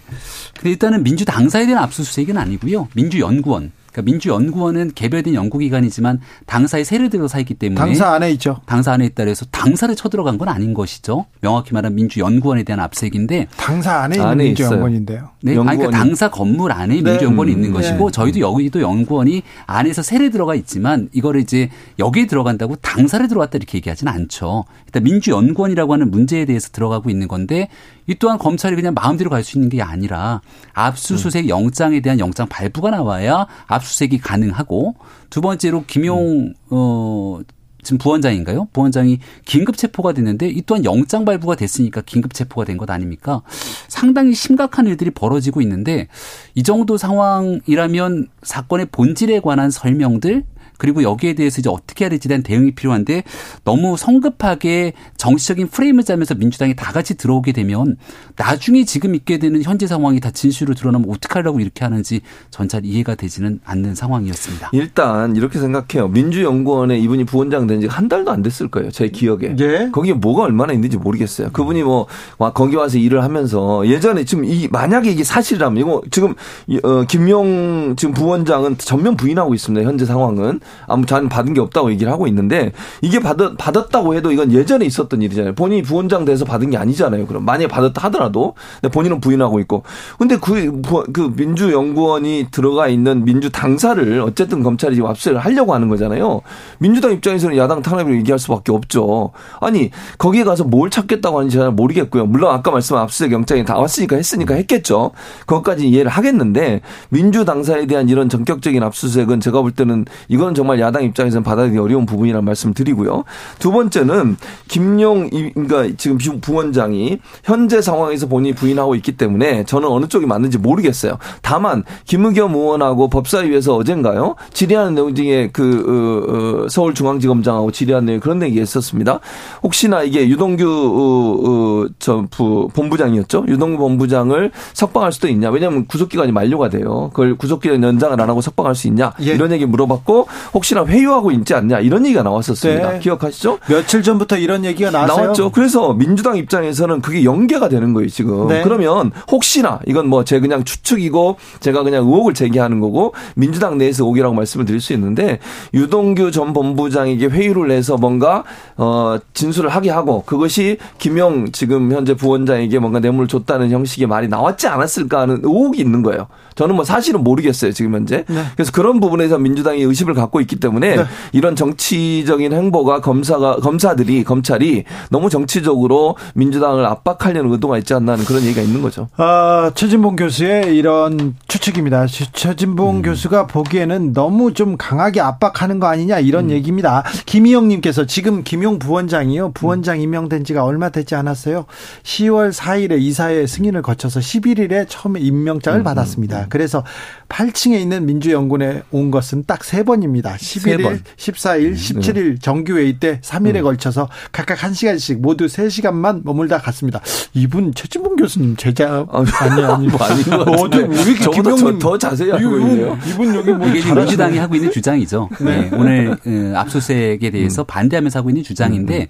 [0.55, 2.87] 근데 일단은 민주당사에 대한 압수수색은 아니고요.
[2.95, 8.61] 민주연구원 그러니까 민주연구원은 개별된 연구기관이지만 당사의 세를 들어서 있기 때문에 당사 안에 있죠.
[8.65, 11.25] 당사 안에 있다 그래서 당사를 쳐들어간 건 아닌 것이죠.
[11.41, 15.29] 명확히 말하면 민주연구원에 대한 압색인데 당사 안에 있는 민주연구원인데요.
[15.41, 17.01] 네, 아니, 그러니까 당사 건물 안에 네.
[17.01, 18.11] 민주연구원이 있는 음, 것이고 네.
[18.11, 24.11] 저희도 여기도 연구원이 안에서 세를 들어가 있지만 이거를 이제 여기에 들어간다고 당사를 들어갔다 이렇게 얘기하지는
[24.13, 24.65] 않죠.
[24.85, 27.69] 일단 민주연구원이라고 하는 문제에 대해서 들어가고 있는 건데
[28.07, 30.41] 이 또한 검찰이 그냥 마음대로 갈 수 있는 게 아니라
[30.73, 31.49] 압수수색 음.
[31.49, 34.95] 영장에 대한 영장 발부가 나와야 압수수색이 가능하고
[35.29, 36.53] 두 번째로 김용 음.
[36.69, 37.39] 어
[37.83, 38.67] 지금 부원장인가요?
[38.73, 43.41] 부원장이 긴급 체포가 됐는데 이 또한 영장 발부가 됐으니까 긴급 체포가 된 것 아닙니까?
[43.87, 46.07] 상당히 심각한 일들이 벌어지고 있는데
[46.53, 50.43] 이 정도 상황이라면 사건의 본질에 관한 설명들
[50.77, 53.23] 그리고 여기에 대해서 이제 어떻게 해야 될지에 대한 대응이 필요한데
[53.63, 57.97] 너무 성급하게 정치적인 프레임을 짜면서 민주당이 다 같이 들어오게 되면
[58.35, 62.21] 나중에 지금 있게 되는 현재 상황이 다 진실로 드러나면 어떡하려고 이렇게 하는지
[62.51, 64.71] 전 잘 이해가 되지는 않는 상황이었습니다.
[64.73, 66.09] 일단 이렇게 생각해요.
[66.09, 68.91] 민주연구원에 이분이 부원장 된 지 한 달도 안 됐을 거예요.
[68.91, 69.55] 제 기억에.
[69.59, 69.89] 예?
[69.93, 71.51] 거기에 뭐가 얼마나 있는지 모르겠어요.
[71.53, 72.07] 그분이 뭐
[72.53, 76.35] 거기 와서 일을 하면서 예전에 지금 이 만약에 이게 사실이라면 이거 지금
[76.83, 79.87] 어, 김용 지금 부원장은 전면 부인하고 있습니다.
[79.87, 80.59] 현재 상황은.
[80.87, 82.71] 아무 자는 받은 게 없다고 얘기를 하고 있는데
[83.01, 85.55] 이게 받았, 받았다고 해도 이건 예전에 있었던 일이잖아요.
[85.55, 87.27] 본인이 부원장 돼서 받은 게 아니잖아요.
[87.27, 89.83] 그럼 만약에 받았다 하더라도 근데 본인은 부인하고 있고
[90.17, 90.81] 근데 그,
[91.13, 96.41] 그 민주연구원이 들어가 있는 민주 당사를 어쨌든 검찰이 지금 압수를 하려고 하는 거잖아요.
[96.79, 99.31] 민주당 입장에서는 야당 탄압을 얘기할 수밖에 없죠.
[99.59, 102.25] 아니 거기에 가서 뭘 찾겠다고 하는지 잘 모르겠고요.
[102.25, 105.11] 물론 아까 말씀한 압수수색 영장이 다 왔으니까 했으니까 했겠죠.
[105.45, 111.03] 그것까지 이해를 하겠는데 민주 당사에 대한 이런 전격적인 압수수색은 제가 볼 때는 이건 정말 야당
[111.03, 113.23] 입장에서는 받아들이기 어려운 부분이라는 말씀 을 드리고요.
[113.59, 120.25] 두 번째는 김용 그러니까 지금 부원장이 현재 상황에서 본인이 부인하고 있기 때문에 저는 어느 쪽이
[120.25, 121.19] 맞는지 모르겠어요.
[121.43, 128.41] 다만 김의겸 의원하고 법사위에서 어젠가요 질의하는 내용 중에 그 어, 어, 서울중앙지검장하고 질의하는 내용 그런
[128.41, 129.19] 얘기 했었습니다.
[129.61, 133.45] 혹시나 이게 유동규 어, 어, 저 부, 본부장이었죠.
[133.47, 135.51] 유동규 본부장을 석방할 수도 있냐?
[135.51, 137.11] 왜냐하면 구속기간이 만료가 돼요.
[137.13, 139.13] 그걸 구속기간 연장을 안 하고 석방할 수 있냐?
[139.21, 139.33] 예.
[139.33, 142.91] 이런 얘기 물어봤고 혹시나 회유하고 있지 않냐 이런 얘기가 나왔었습니다.
[142.93, 142.99] 네.
[142.99, 143.59] 기억하시죠?
[143.69, 145.23] 며칠 전부터 이런 얘기가 나왔어요.
[145.23, 145.51] 나왔죠.
[145.51, 148.47] 그래서 민주당 입장에서는 그게 연계가 되는 거예요 지금.
[148.47, 148.61] 네.
[148.63, 154.35] 그러면 혹시나 이건 뭐 제 그냥 추측이고 제가 그냥 의혹을 제기하는 거고 민주당 내에서 오기라고
[154.35, 155.39] 말씀을 드릴 수 있는데
[155.73, 158.43] 유동규 전 본부장에게 회유를 해서 뭔가
[158.75, 164.67] 어 진술을 하게 하고 그것이 김영 지금 현재 부원장에게 뭔가 뇌물을 줬다는 형식의 말이 나왔지
[164.67, 166.27] 않았을까 하는 의혹이 있는 거예요.
[166.55, 168.25] 저는 뭐 사실은 모르겠어요 지금 현재.
[168.27, 168.43] 네.
[168.55, 171.03] 그래서 그런 부분에서 민주당이 의심을 갖고 있기 때문에 네.
[171.31, 178.41] 이런 정치적인 행보가 검사가 검사들이 검찰이 너무 정치적으로 민주당을 압박하려는 의도가 있지 않나 하는 그런
[178.43, 179.07] 얘기가 있는 거죠.
[179.17, 182.07] 아, 최진봉 교수의 이런 추측입니다.
[182.07, 183.01] 최진봉 음.
[183.03, 186.49] 교수가 보기에는 너무 좀 강하게 압박하는 거 아니냐 이런 음.
[186.51, 187.03] 얘기입니다.
[187.25, 191.65] 김희영 님께서 지금 김용 부원장이요 부원장 임명된 지가 얼마 되지 않았어요.
[192.03, 195.83] 10월 4일에 이사회 승인을 거쳐서 11일에 처음에 임명장을 음.
[195.83, 196.47] 받았습니다.
[196.49, 196.83] 그래서
[197.29, 200.26] 8층에 있는 민주연구원에 온 것은 딱 세 번입니다.
[200.35, 200.99] 11일, 3번.
[201.15, 203.63] 14일, 17일 정규회의 때 3일에 음.
[203.63, 207.01] 걸쳐서 각각 1시간씩 모두 3시간만 머물다 갔습니다.
[207.33, 210.77] 이분 최진봉 교수님 제자 아니 아니 뭐 아닌 것 같은데.
[210.87, 212.97] 왜 김용님 더 자세히 알고 있네요.
[213.07, 215.29] 이분 여기 뭐 이게 민주당이 하고 있는 주장이죠.
[215.39, 215.61] 네.
[215.61, 215.69] 네.
[215.73, 217.65] 오늘 어, 압수수색에 대해서 음.
[217.67, 219.07] 반대하면서 하고 있는 주장인데 음.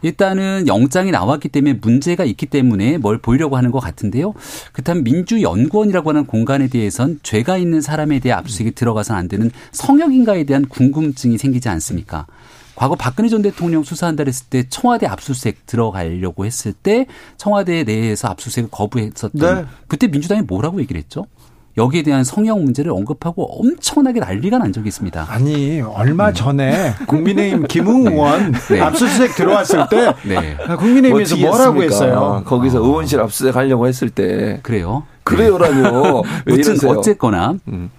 [0.00, 0.06] 음.
[0.06, 4.34] 일단은 영장이 나왔기 때문에 문제가 있기 때문에 뭘 보이려고 하는 것 같은데요.
[4.72, 10.66] 그렇다면 민주연구원이라고 하는 공간에 대해선 죄가 있는 사람에 대해 압수수색이 들어가서는 안 되는 성역인가에 대한
[10.66, 12.26] 궁금증이 생기지 않습니까?
[12.78, 17.06] 과거 박근혜 전 대통령 수사한다 했을 때 청와대 압수수색 들어가려고 했을 때
[17.36, 19.64] 청와대 내에서 압수수색을 거부했었던 네.
[19.88, 21.26] 그때 민주당이 뭐라고 얘기를 했죠?
[21.78, 25.26] 여기에 대한 성형 문제를 언급하고 엄청나게 난리가 난 적이 있습니다.
[25.28, 26.34] 아니 얼마 음.
[26.34, 28.10] 전에 국민의힘 김웅 네.
[28.10, 28.80] 의원 네.
[28.80, 30.56] 압수수색 들어왔을 때 네.
[30.76, 32.42] 국민의힘에서 뭐 뭐라고 했어요?
[32.44, 32.84] 거기서 어.
[32.84, 35.04] 의원실 압수수색 하려고 했을 때 그래요?
[35.22, 36.24] 그래요라뇨.
[36.46, 37.90] 무튼 어쨌거나 음.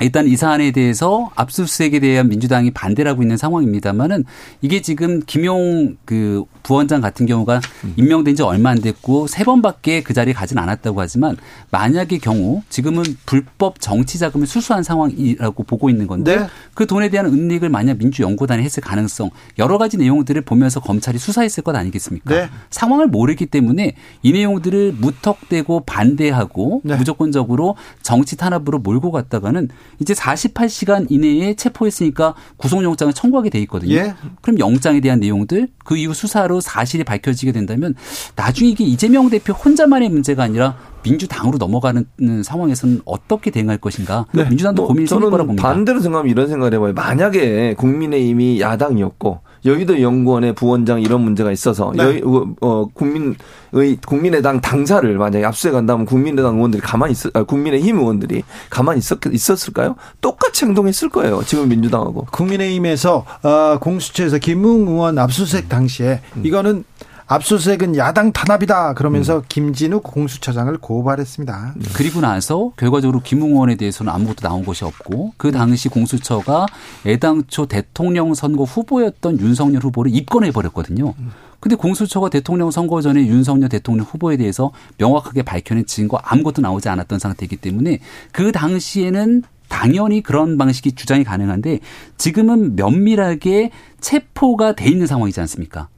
[0.00, 4.24] 일단 이 사안에 대해서 압수수색에 대한 민주당이 반대를 하고 있는 상황입니다만은
[4.62, 7.94] 이게 지금 김용 그 부원장 같은 경우가 음.
[7.96, 11.34] 임명된 지 얼마 안 됐고 세 번밖에 그 자리에 가진 않았다고 하지만
[11.70, 16.46] 만약의 경우 지금은 불법 정치 자금을 수수한 상황이라고 보고 있는 건데 네.
[16.74, 21.74] 그 돈에 대한 은닉을 만약 민주연구단이 했을 가능성 여러 가지 내용들을 보면서 검찰이 수사했을 것
[21.74, 22.34] 아니겠습니까?
[22.34, 22.50] 네.
[22.68, 26.96] 상황을 모르기 때문에 이 내용들을 무턱대고 반대하고 네.
[26.96, 29.70] 무조건적으로 정치 탄압으로 몰고 갔다가는
[30.00, 33.94] 이제 48시간 이내에 체포했으니까 구속영장을 청구하게 돼 있거든요.
[33.94, 34.14] 예.
[34.42, 37.94] 그럼 영장에 대한 내용들 그 이후 수사로 사실이 밝혀지게 된다면
[38.36, 42.04] 나중에 이게 이재명 대표 혼자만의 문제가 아니라 민주당으로 넘어가는
[42.42, 44.44] 상황에서는 어떻게 대응할 것인가 네.
[44.48, 45.68] 민주당도 뭐 고민이 생길 거라고 봅니다.
[45.68, 46.92] 반대로 생각하면 이런 생각을 해봐요.
[46.92, 52.02] 만약에 국민의힘이 야당이었고 여의도 연구원의 부원장 이런 문제가 있어서 네.
[52.02, 57.98] 여의, 어, 어, 국민의 국민의당 당사를 만약에 압수해 간다면 국민의당 의원들이 가만히 있 아, 국민의힘
[57.98, 59.96] 의원들이 가만히 있었, 있었을까요?
[60.20, 61.42] 똑같이 행동했을 거예요.
[61.44, 62.26] 지금 민주당하고.
[62.30, 66.42] 국민의힘에서 어, 공수처에서 김웅 의원 압수수색 당시에 음.
[66.44, 66.84] 이거는
[67.28, 69.42] 압수수색은 야당 탄압이다 그러면서 음.
[69.48, 71.74] 김진욱 공수처장을 고발했습니다.
[71.94, 76.66] 그리고 나서 결과적으로 김웅 의원에 대해서는 아무것도 나온 것이 없고 그 당시 공수처가
[77.06, 81.14] 애당초 대통령 선거 후보였던 윤석열 후보를 입건해 버렸거든요.
[81.60, 87.18] 근데 공수처가 대통령 선거 전에 윤석열 대통령 후보에 대해서 명확하게 밝혀낸 증거 아무것도 나오지 않았던
[87.18, 87.98] 상태이기 때문에
[88.32, 91.80] 그 당시에는 당연히 그런 방식이 주장이 가능한데
[92.16, 95.88] 지금은 면밀하게 체포가 돼 있는 상황이지 않습니까?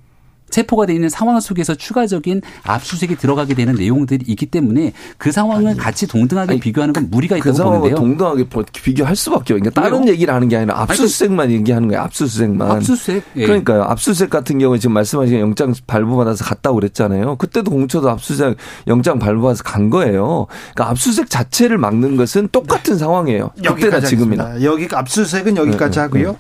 [0.50, 5.78] 체포가 돼 있는 상황 속에서 추가적인 압수수색이 들어가게 되는 내용들이 있기 때문에 그 상황을 아니,
[5.78, 7.94] 같이 동등하게 아니, 비교하는 건 무리가 그 있다고 보는데요.
[7.96, 9.60] 동등하게 비교할 수밖에 없어요.
[9.60, 12.02] 그러니까 다른 얘기를 하는 게 아니라 압수수색만 아니, 얘기하는 거예요.
[12.02, 12.70] 압수수색만.
[12.70, 13.24] 압수수색.
[13.36, 13.46] 예.
[13.46, 13.82] 그러니까요.
[13.84, 17.36] 압수수색 같은 경우에 지금 말씀하신 영장 발부받아서 갔다고 그랬잖아요.
[17.36, 18.56] 그때도 공처도 압수수색
[18.86, 20.46] 영장 발부받아서 간 거예요.
[20.74, 22.98] 그러니까 압수수색 자체를 막는 것은 똑같은 네.
[22.98, 23.50] 상황이에요.
[23.62, 24.62] 그때나 지금이나.
[24.62, 26.36] 여기 압수수색은 여기까지 네, 네 하고요.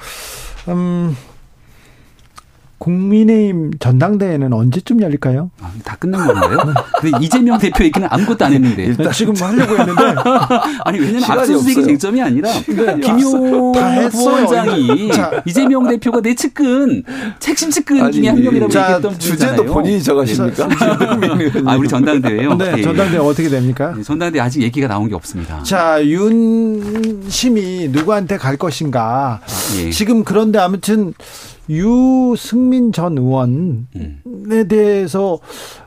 [0.66, 0.72] 네.
[0.72, 1.16] 음.
[2.80, 5.50] 국민의힘 전당대회는 언제쯤 열릴까요?
[5.60, 6.58] 아, 다 끝난 건가요?
[6.98, 8.84] 근데 이재명 대표 얘기는 아무것도 안 했는데.
[8.84, 10.02] 일단 지금 하려고 했는데.
[10.86, 13.72] 아니, 왜냐면 압수수색이 쟁점이 아니라 김용
[14.10, 15.10] 부원장이
[15.44, 17.04] 이재명 대표가 내 측근,
[17.38, 20.68] 책심 측근 아니, 중에 한 명이라고 자, 얘기했던 주제도 본인이 정하십니까?
[21.66, 22.54] 아, 우리 전당대회요?
[22.54, 23.92] 네, 네, 전당대회 어떻게 됩니까?
[23.94, 25.62] 네, 전당대회 아직 얘기가 나온 게 없습니다.
[25.64, 29.40] 자, 윤심이 누구한테 갈 것인가.
[29.42, 29.90] 아, 예.
[29.90, 31.12] 지금 그런데 아무튼
[31.70, 34.66] 유승민 전 의원에 음.
[34.68, 35.38] 대해서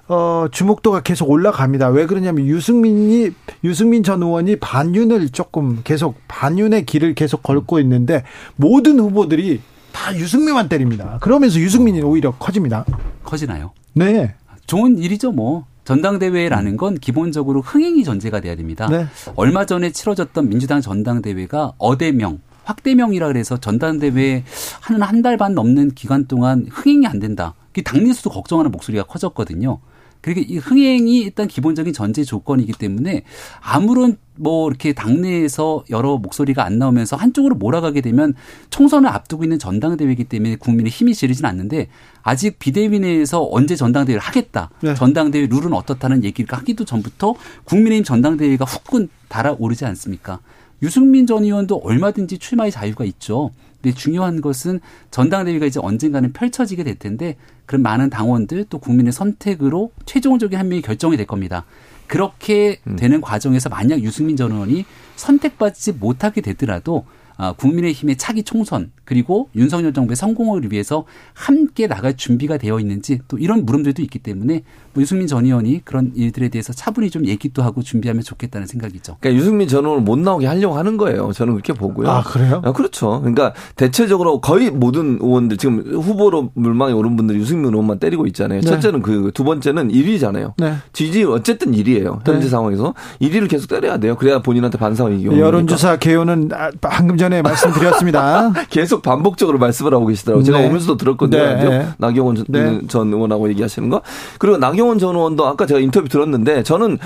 [0.08, 1.90] 어, 주목도가 계속 올라갑니다.
[1.90, 3.32] 왜 그러냐면 유승민이
[3.64, 8.24] 유승민 전 의원이 반윤을 조금 계속 반윤의 길을 계속 걸고 있는데
[8.56, 9.62] 모든 후보들이
[9.92, 11.20] 다 유승민만 때립니다.
[11.22, 12.86] 그러면서 유승민이 오히려 커집니다.
[13.24, 13.72] 커지나요?
[13.94, 14.34] 네.
[14.66, 15.66] 좋은 일이죠, 뭐.
[15.84, 18.88] 전당대회라는 건 기본적으로 흥행이 전제가 돼야 됩니다.
[18.90, 19.06] 네.
[19.36, 24.44] 얼마 전에 치러졌던 민주당 전당대회가 어대명, 확대명이라 그래서 전당대회
[24.82, 27.54] 하는 한달 반 넘는 기간 동안 흥행이 안 된다.
[27.84, 29.80] 당내에서도 걱정하는 목소리가 커졌거든요.
[30.24, 33.24] 그러니까 이 흥행이 일단 기본적인 전제 조건이기 때문에
[33.60, 38.34] 아무런 뭐 이렇게 당내에서 여러 목소리가 안 나오면서 한쪽으로 몰아가게 되면
[38.70, 41.90] 총선을 앞두고 있는 전당대회이기 때문에 국민의 힘이 지르진 않는데
[42.22, 44.70] 아직 비대위 내에서 언제 전당대회를 하겠다.
[44.82, 44.96] 네.
[44.96, 47.36] 전당대회 룰은 어떻다는 얘기를 하기도 전부터
[47.66, 50.40] 국민의힘 전당대회가 후끈 달아오르지 않습니까?
[50.84, 53.52] 유승민 전 의원도 얼마든지 출마의 자유가 있죠.
[53.82, 54.82] 근데 중요한 것은
[55.12, 60.82] 전당대회가 이제 언젠가는 펼쳐지게 될 텐데 그런 많은 당원들 또 국민의 선택으로 최종적인 한 명이
[60.82, 61.66] 결정이 될 겁니다.
[62.08, 62.98] 그렇게 음.
[62.98, 64.86] 되는 과정에서 만약 유승민 전 의원이
[65.16, 67.06] 선택받지 못하게 되더라도
[67.38, 71.04] 아, 국민의힘의 차기 총선 그리고 윤석열 정부의 성공을 위해서
[71.34, 74.64] 함께 나갈 준비가 되어 있는지 또 이런 물음들도 있기 때문에
[74.94, 79.18] 뭐 유승민 전 의원이 그런 일들에 대해서 차분히 좀 얘기도 하고 준비하면 좋겠다는 생각이죠.
[79.20, 81.34] 그러니까 유승민 전 의원을 못 나오게 하려고 하는 거예요.
[81.34, 82.10] 저는 그렇게 보고요.
[82.10, 82.62] 아 그래요?
[82.64, 83.20] 아, 그렇죠.
[83.20, 88.62] 그러니까 대체적으로 거의 모든 의원들 지금 후보로 물망에 오른 분들 유승민 의원만 때리고 있잖아요.
[88.62, 88.68] 네.
[88.68, 90.54] 첫째는 그 두 번째는 1위잖아요.
[90.58, 90.76] 네.
[90.94, 92.26] 지지율 어쨌든 1위예요.
[92.26, 92.50] 현재 네.
[92.50, 94.16] 상황에서 1위를 계속 때려야 돼요.
[94.16, 95.36] 그래야 본인한테 반성이 이겨.
[95.38, 98.54] 여론조사 개요는 아, 방금 전에 말씀드렸습니다.
[98.70, 100.44] 계속 반복적으로 말씀을 하고 계시더라고요.
[100.44, 100.68] 제가 네.
[100.68, 101.42] 오면서도 들었거든요.
[101.42, 101.88] 네.
[101.98, 102.80] 나경원 전, 네.
[102.88, 104.02] 전 의원하고 얘기하시는 거.
[104.40, 106.98] 그리고 나경원 전 의원도 아까 제가 인터뷰 들었는데 저는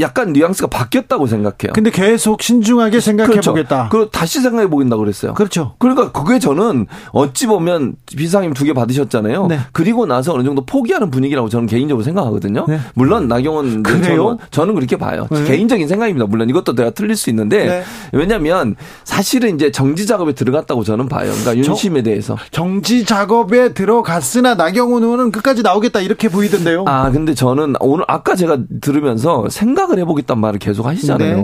[0.00, 1.72] 약간 뉘앙스가 바뀌었다고 생각해요.
[1.72, 3.52] 근데 계속 신중하게 생각해 그렇죠.
[3.52, 3.88] 보겠다.
[3.90, 5.32] 그리고 다시 생각해 보겠다고 그랬어요.
[5.32, 5.74] 그렇죠.
[5.78, 9.46] 그러니까 그게 저는 어찌 보면 비상임 두 개 받으셨잖아요.
[9.48, 9.58] 네.
[9.72, 12.64] 그리고 나서 어느 정도 포기하는 분위기라고 저는 개인적으로 생각하거든요.
[12.68, 12.78] 네.
[12.94, 14.36] 물론 나경원 그래요?
[14.50, 15.26] 저는 그렇게 봐요.
[15.30, 15.42] 네.
[15.44, 16.26] 개인적인 생각입니다.
[16.26, 17.82] 물론 이것도 내가 틀릴 수 있는데 네.
[18.12, 21.30] 왜냐하면 사실은 이제 정지 작업에 들어갔다고 저는 봐요.
[21.30, 26.84] 그러니까 윤심에 대해서 정지 작업에 들어갔으나 나경원 의원은 끝까지 나오겠다 이렇게 보이던데요.
[26.86, 31.36] 아 근데 저는 오늘 아까 제가 들으면서 생각을 해보겠다는 말을 계속 하시잖아요.
[31.36, 31.42] 네.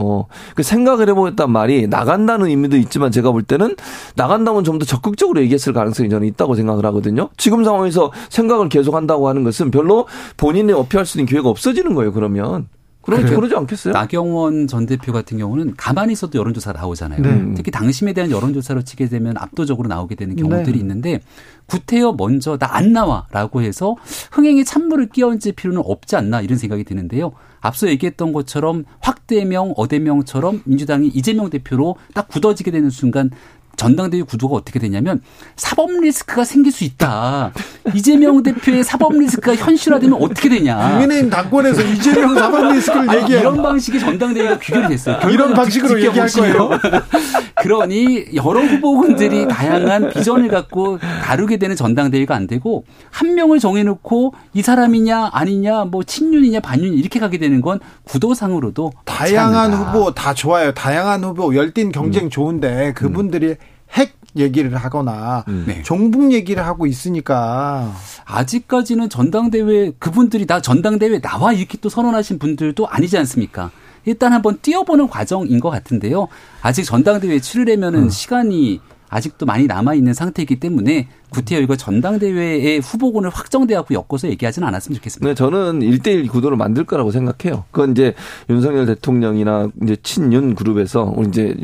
[0.55, 3.77] 그 생각을 해보겠다는 말이 나간다는 의미도 있지만 제가 볼 때는
[4.16, 7.31] 나간다면 좀 더 적극적으로 얘기했을 가능성이 저는 있다고 생각을 하거든요.
[7.36, 12.12] 지금 상황에서 생각을 계속 한다고 하는 것은 별로 본인의 어필할 수 있는 기회가 없어지는 거예요.
[12.12, 12.69] 그러면.
[13.16, 13.93] 그러지, 그러지 않겠어요?
[13.93, 17.20] 나경원 전 대표 같은 경우는 가만히 있어도 여론조사 나오잖아요.
[17.20, 17.55] 네.
[17.55, 20.78] 특히 당심에 대한 여론조사로 치게 되면 압도적으로 나오게 되는 경우들이 네.
[20.78, 21.20] 있는데
[21.66, 23.97] 구태여 먼저 나 안 나와라고 해서
[24.30, 27.32] 흥행에 찬물을 끼얹을 필요는 없지 않나 이런 생각이 드는데요.
[27.60, 33.30] 앞서 얘기했던 것처럼 확대명, 어대명처럼 민주당이 이재명 대표로 딱 굳어지게 되는 순간
[33.79, 35.23] 전당대회 구도가 어떻게 되냐면
[35.57, 37.53] 사법 리스크가 생길 수 있다.
[37.95, 40.91] 이재명 대표의 사법 리스크가 현실화되면 어떻게 되냐.
[40.91, 43.41] 국민의힘 당권에서 이재명 사법 리스크를 얘기해.
[43.41, 45.19] 이런 방식의 전당대회가 귀결이 됐어요.
[45.31, 46.71] 이런 방식으로 얘기할 거예요.
[47.63, 54.63] 그러니 여러 후보군들이 다양한 비전을 갖고 다루게 되는 전당대회가 안 되고 한 명을 정해놓고 이
[54.63, 60.73] 사람이냐 아니냐 뭐 친윤이냐 반윤 이렇게 가게 되는 건 구도상으로도 다양한 후보 다 좋아요.
[60.73, 62.31] 다양한 후보 열띤 경쟁 음.
[62.31, 63.68] 좋은데 그분들이 음.
[63.93, 65.65] 핵 얘기를 하거나 음.
[65.66, 65.82] 네.
[65.82, 67.93] 종북 얘기를 하고 있으니까
[68.24, 73.70] 아직까지는 전당대회 그분들이 나 전당대회 나와 이렇게 또 선언하신 분들도 아니지 않습니까?
[74.05, 76.28] 일단 한번 뛰어보는 과정인 것 같은데요.
[76.62, 78.09] 아직 전당대회 치르려면은 음.
[78.10, 84.97] 시간이 아직도 많이 남아 있는 상태이기 때문에 구태여 이거 전당대회의 후보군을 확정돼갖고 엮어서 얘기하지는 않았으면
[84.97, 85.29] 좋겠습니다.
[85.29, 87.65] 네, 저는 1대1 구도를 만들 거라고 생각해요.
[87.71, 88.15] 그건 이제
[88.49, 91.57] 윤석열 대통령이나 이제 친윤 그룹에서 우리 이제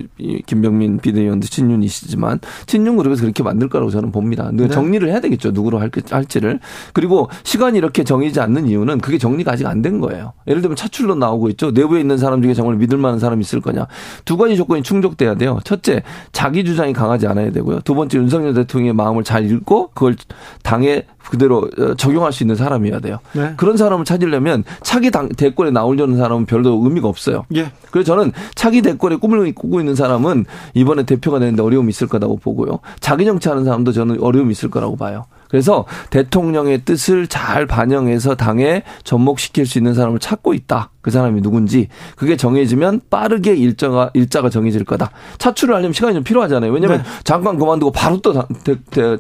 [0.47, 4.51] 김병민 비대위원도 친윤이시지만 친윤 그룹에서 그렇게 만들 거라고 저는 봅니다.
[4.53, 4.69] 네.
[4.69, 5.53] 정리를 해야 되겠죠.
[5.53, 5.81] 누구로
[6.11, 6.59] 할지를.
[6.93, 10.32] 그리고 시간이 이렇게 정해지지 않는 이유는 그게 정리가 아직 안 된 거예요.
[10.47, 11.70] 예를 들면 차출로 나오고 있죠.
[11.70, 13.86] 내부에 있는 사람 중에 정말 믿을 만한 사람이 있을 거냐.
[14.24, 15.61] 두 가지 조건이 충족돼야 돼요.
[15.62, 17.81] 첫째, 자기 주장이 강하지 않아야 되고요.
[17.81, 20.16] 두 번째, 윤석열 대통령의 마음을 잘 읽고 그걸
[20.62, 23.18] 당에 그대로 어, 적용할 수 있는 사람이어야 돼요.
[23.32, 23.55] 네.
[23.56, 27.44] 그런 사람을 찾으려면 차기 당, 대권에 나오려는 사람은 별로 의미가 없어요.
[27.55, 27.72] 예.
[27.90, 30.44] 그래서 저는 차기 대권에 꿈을 꾸고 있는 사람은
[30.74, 32.81] 이번에 대표가 되는데 어려움이 있을 거라고 보고요.
[33.01, 35.24] 자기 정치하는 사람도 저는 어려움이 있을 거라고 봐요.
[35.55, 40.90] 그래서 대통령의 뜻을 잘 반영해서 당에 접목시킬 수 있는 사람을 찾고 있다.
[41.01, 41.86] 그 사람이 누군지
[42.16, 45.12] 그게 정해지면 빠르게 일자가 일자가 정해질 거다.
[45.39, 46.72] 차출을 하려면 시간이 좀 필요하잖아요.
[46.72, 47.09] 왜냐하면 네.
[47.22, 48.48] 장관 그만두고 바로 또 당,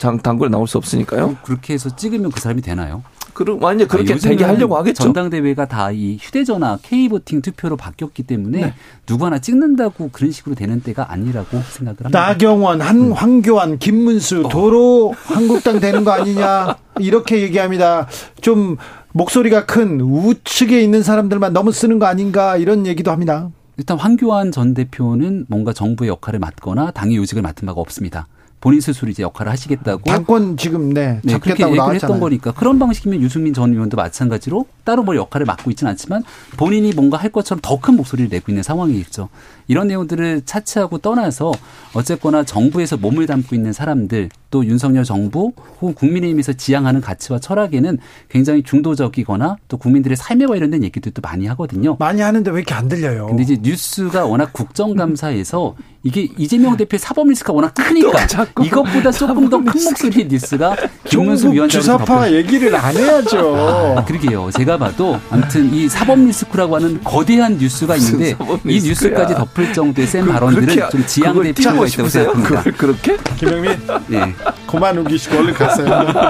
[0.00, 1.36] 당, 당권에 나올 수 없으니까요.
[1.44, 3.04] 그렇게 해서 찍으면 그 사람이 되나요?
[3.34, 5.02] 그럼 완전 그렇게 되게 하려고 하겠죠.
[5.02, 8.74] 전당대회가 다 이 휴대전화 K보팅 투표로 바뀌었기 때문에 네.
[9.06, 12.20] 누구 하나 찍는다고 그런 식으로 되는 때가 아니라고 생각을 합니다.
[12.26, 13.12] 나경원, 한 음.
[13.12, 14.48] 황교안, 김문수 어.
[14.48, 18.08] 도로 한국당 되는 거 아니냐 이렇게 얘기합니다.
[18.40, 18.76] 좀
[19.12, 23.50] 목소리가 큰 우측에 있는 사람들만 너무 쓰는 거 아닌가 이런 얘기도 합니다.
[23.76, 28.26] 일단 황교안 전 대표는 뭔가 정부의 역할을 맡거나 당의 요직을 맡은 바가 없습니다.
[28.64, 33.20] 본인 스스로 이제 역할을 하시겠다고 당권 지금 네, 네 그렇게 얘기를 했던 거니까 그런 방식이면
[33.20, 36.24] 유승민 전 의원도 마찬가지로 따로 뭐 역할을 맡고 있지는 않지만
[36.56, 39.28] 본인이 뭔가 할 것처럼 더 큰 목소리를 내고 있는 상황이겠죠.
[39.68, 41.52] 이런 내용들을 차치하고 떠나서
[41.92, 48.62] 어쨌거나 정부에서 몸을 담고 있는 사람들 또 윤석열 정부 혹은 국민의힘에서 지향하는 가치와 철학에는 굉장히
[48.62, 51.96] 중도적이거나 또 국민들의 삶에 관련된 얘기들도 많이 하거든요.
[51.98, 53.26] 많이 하는데 왜 이렇게 안 들려요?
[53.26, 55.74] 근데 이제 뉴스가 워낙 국정감사에서
[56.04, 58.26] 이게 이재명 대표의 사법 리스크가 워낙 크니까
[58.62, 63.94] 이것보다 조금 더 큰 목소리의 뉴스가 김문수 위원장 주사파 얘기를 안 해야죠.
[63.98, 64.50] 아, 그러게요.
[64.52, 70.26] 제가 봐도 아무튼 이 사법 리스크라고 하는 거대한 뉴스가 있는데 이 뉴스까지 덮을 정도의 센
[70.26, 72.62] 발언들은 좀 지양될 필요가 있다고 생각합니다.
[72.76, 73.16] 그렇게?
[73.38, 73.80] 김병민?
[74.08, 74.34] 네.
[74.66, 75.86] 그만 우기시고 얼른 갔어요.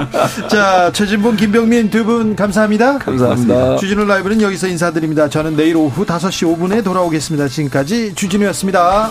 [0.49, 2.99] 자, 최진봉, 김병민 두 분 감사합니다.
[2.99, 3.77] 감사합니다.
[3.77, 5.27] 주진우 라이브는 여기서 인사드립니다.
[5.27, 7.47] 저는 내일 오후 5시 5분에 돌아오겠습니다.
[7.47, 9.09] 지금까지 주진우였습니다.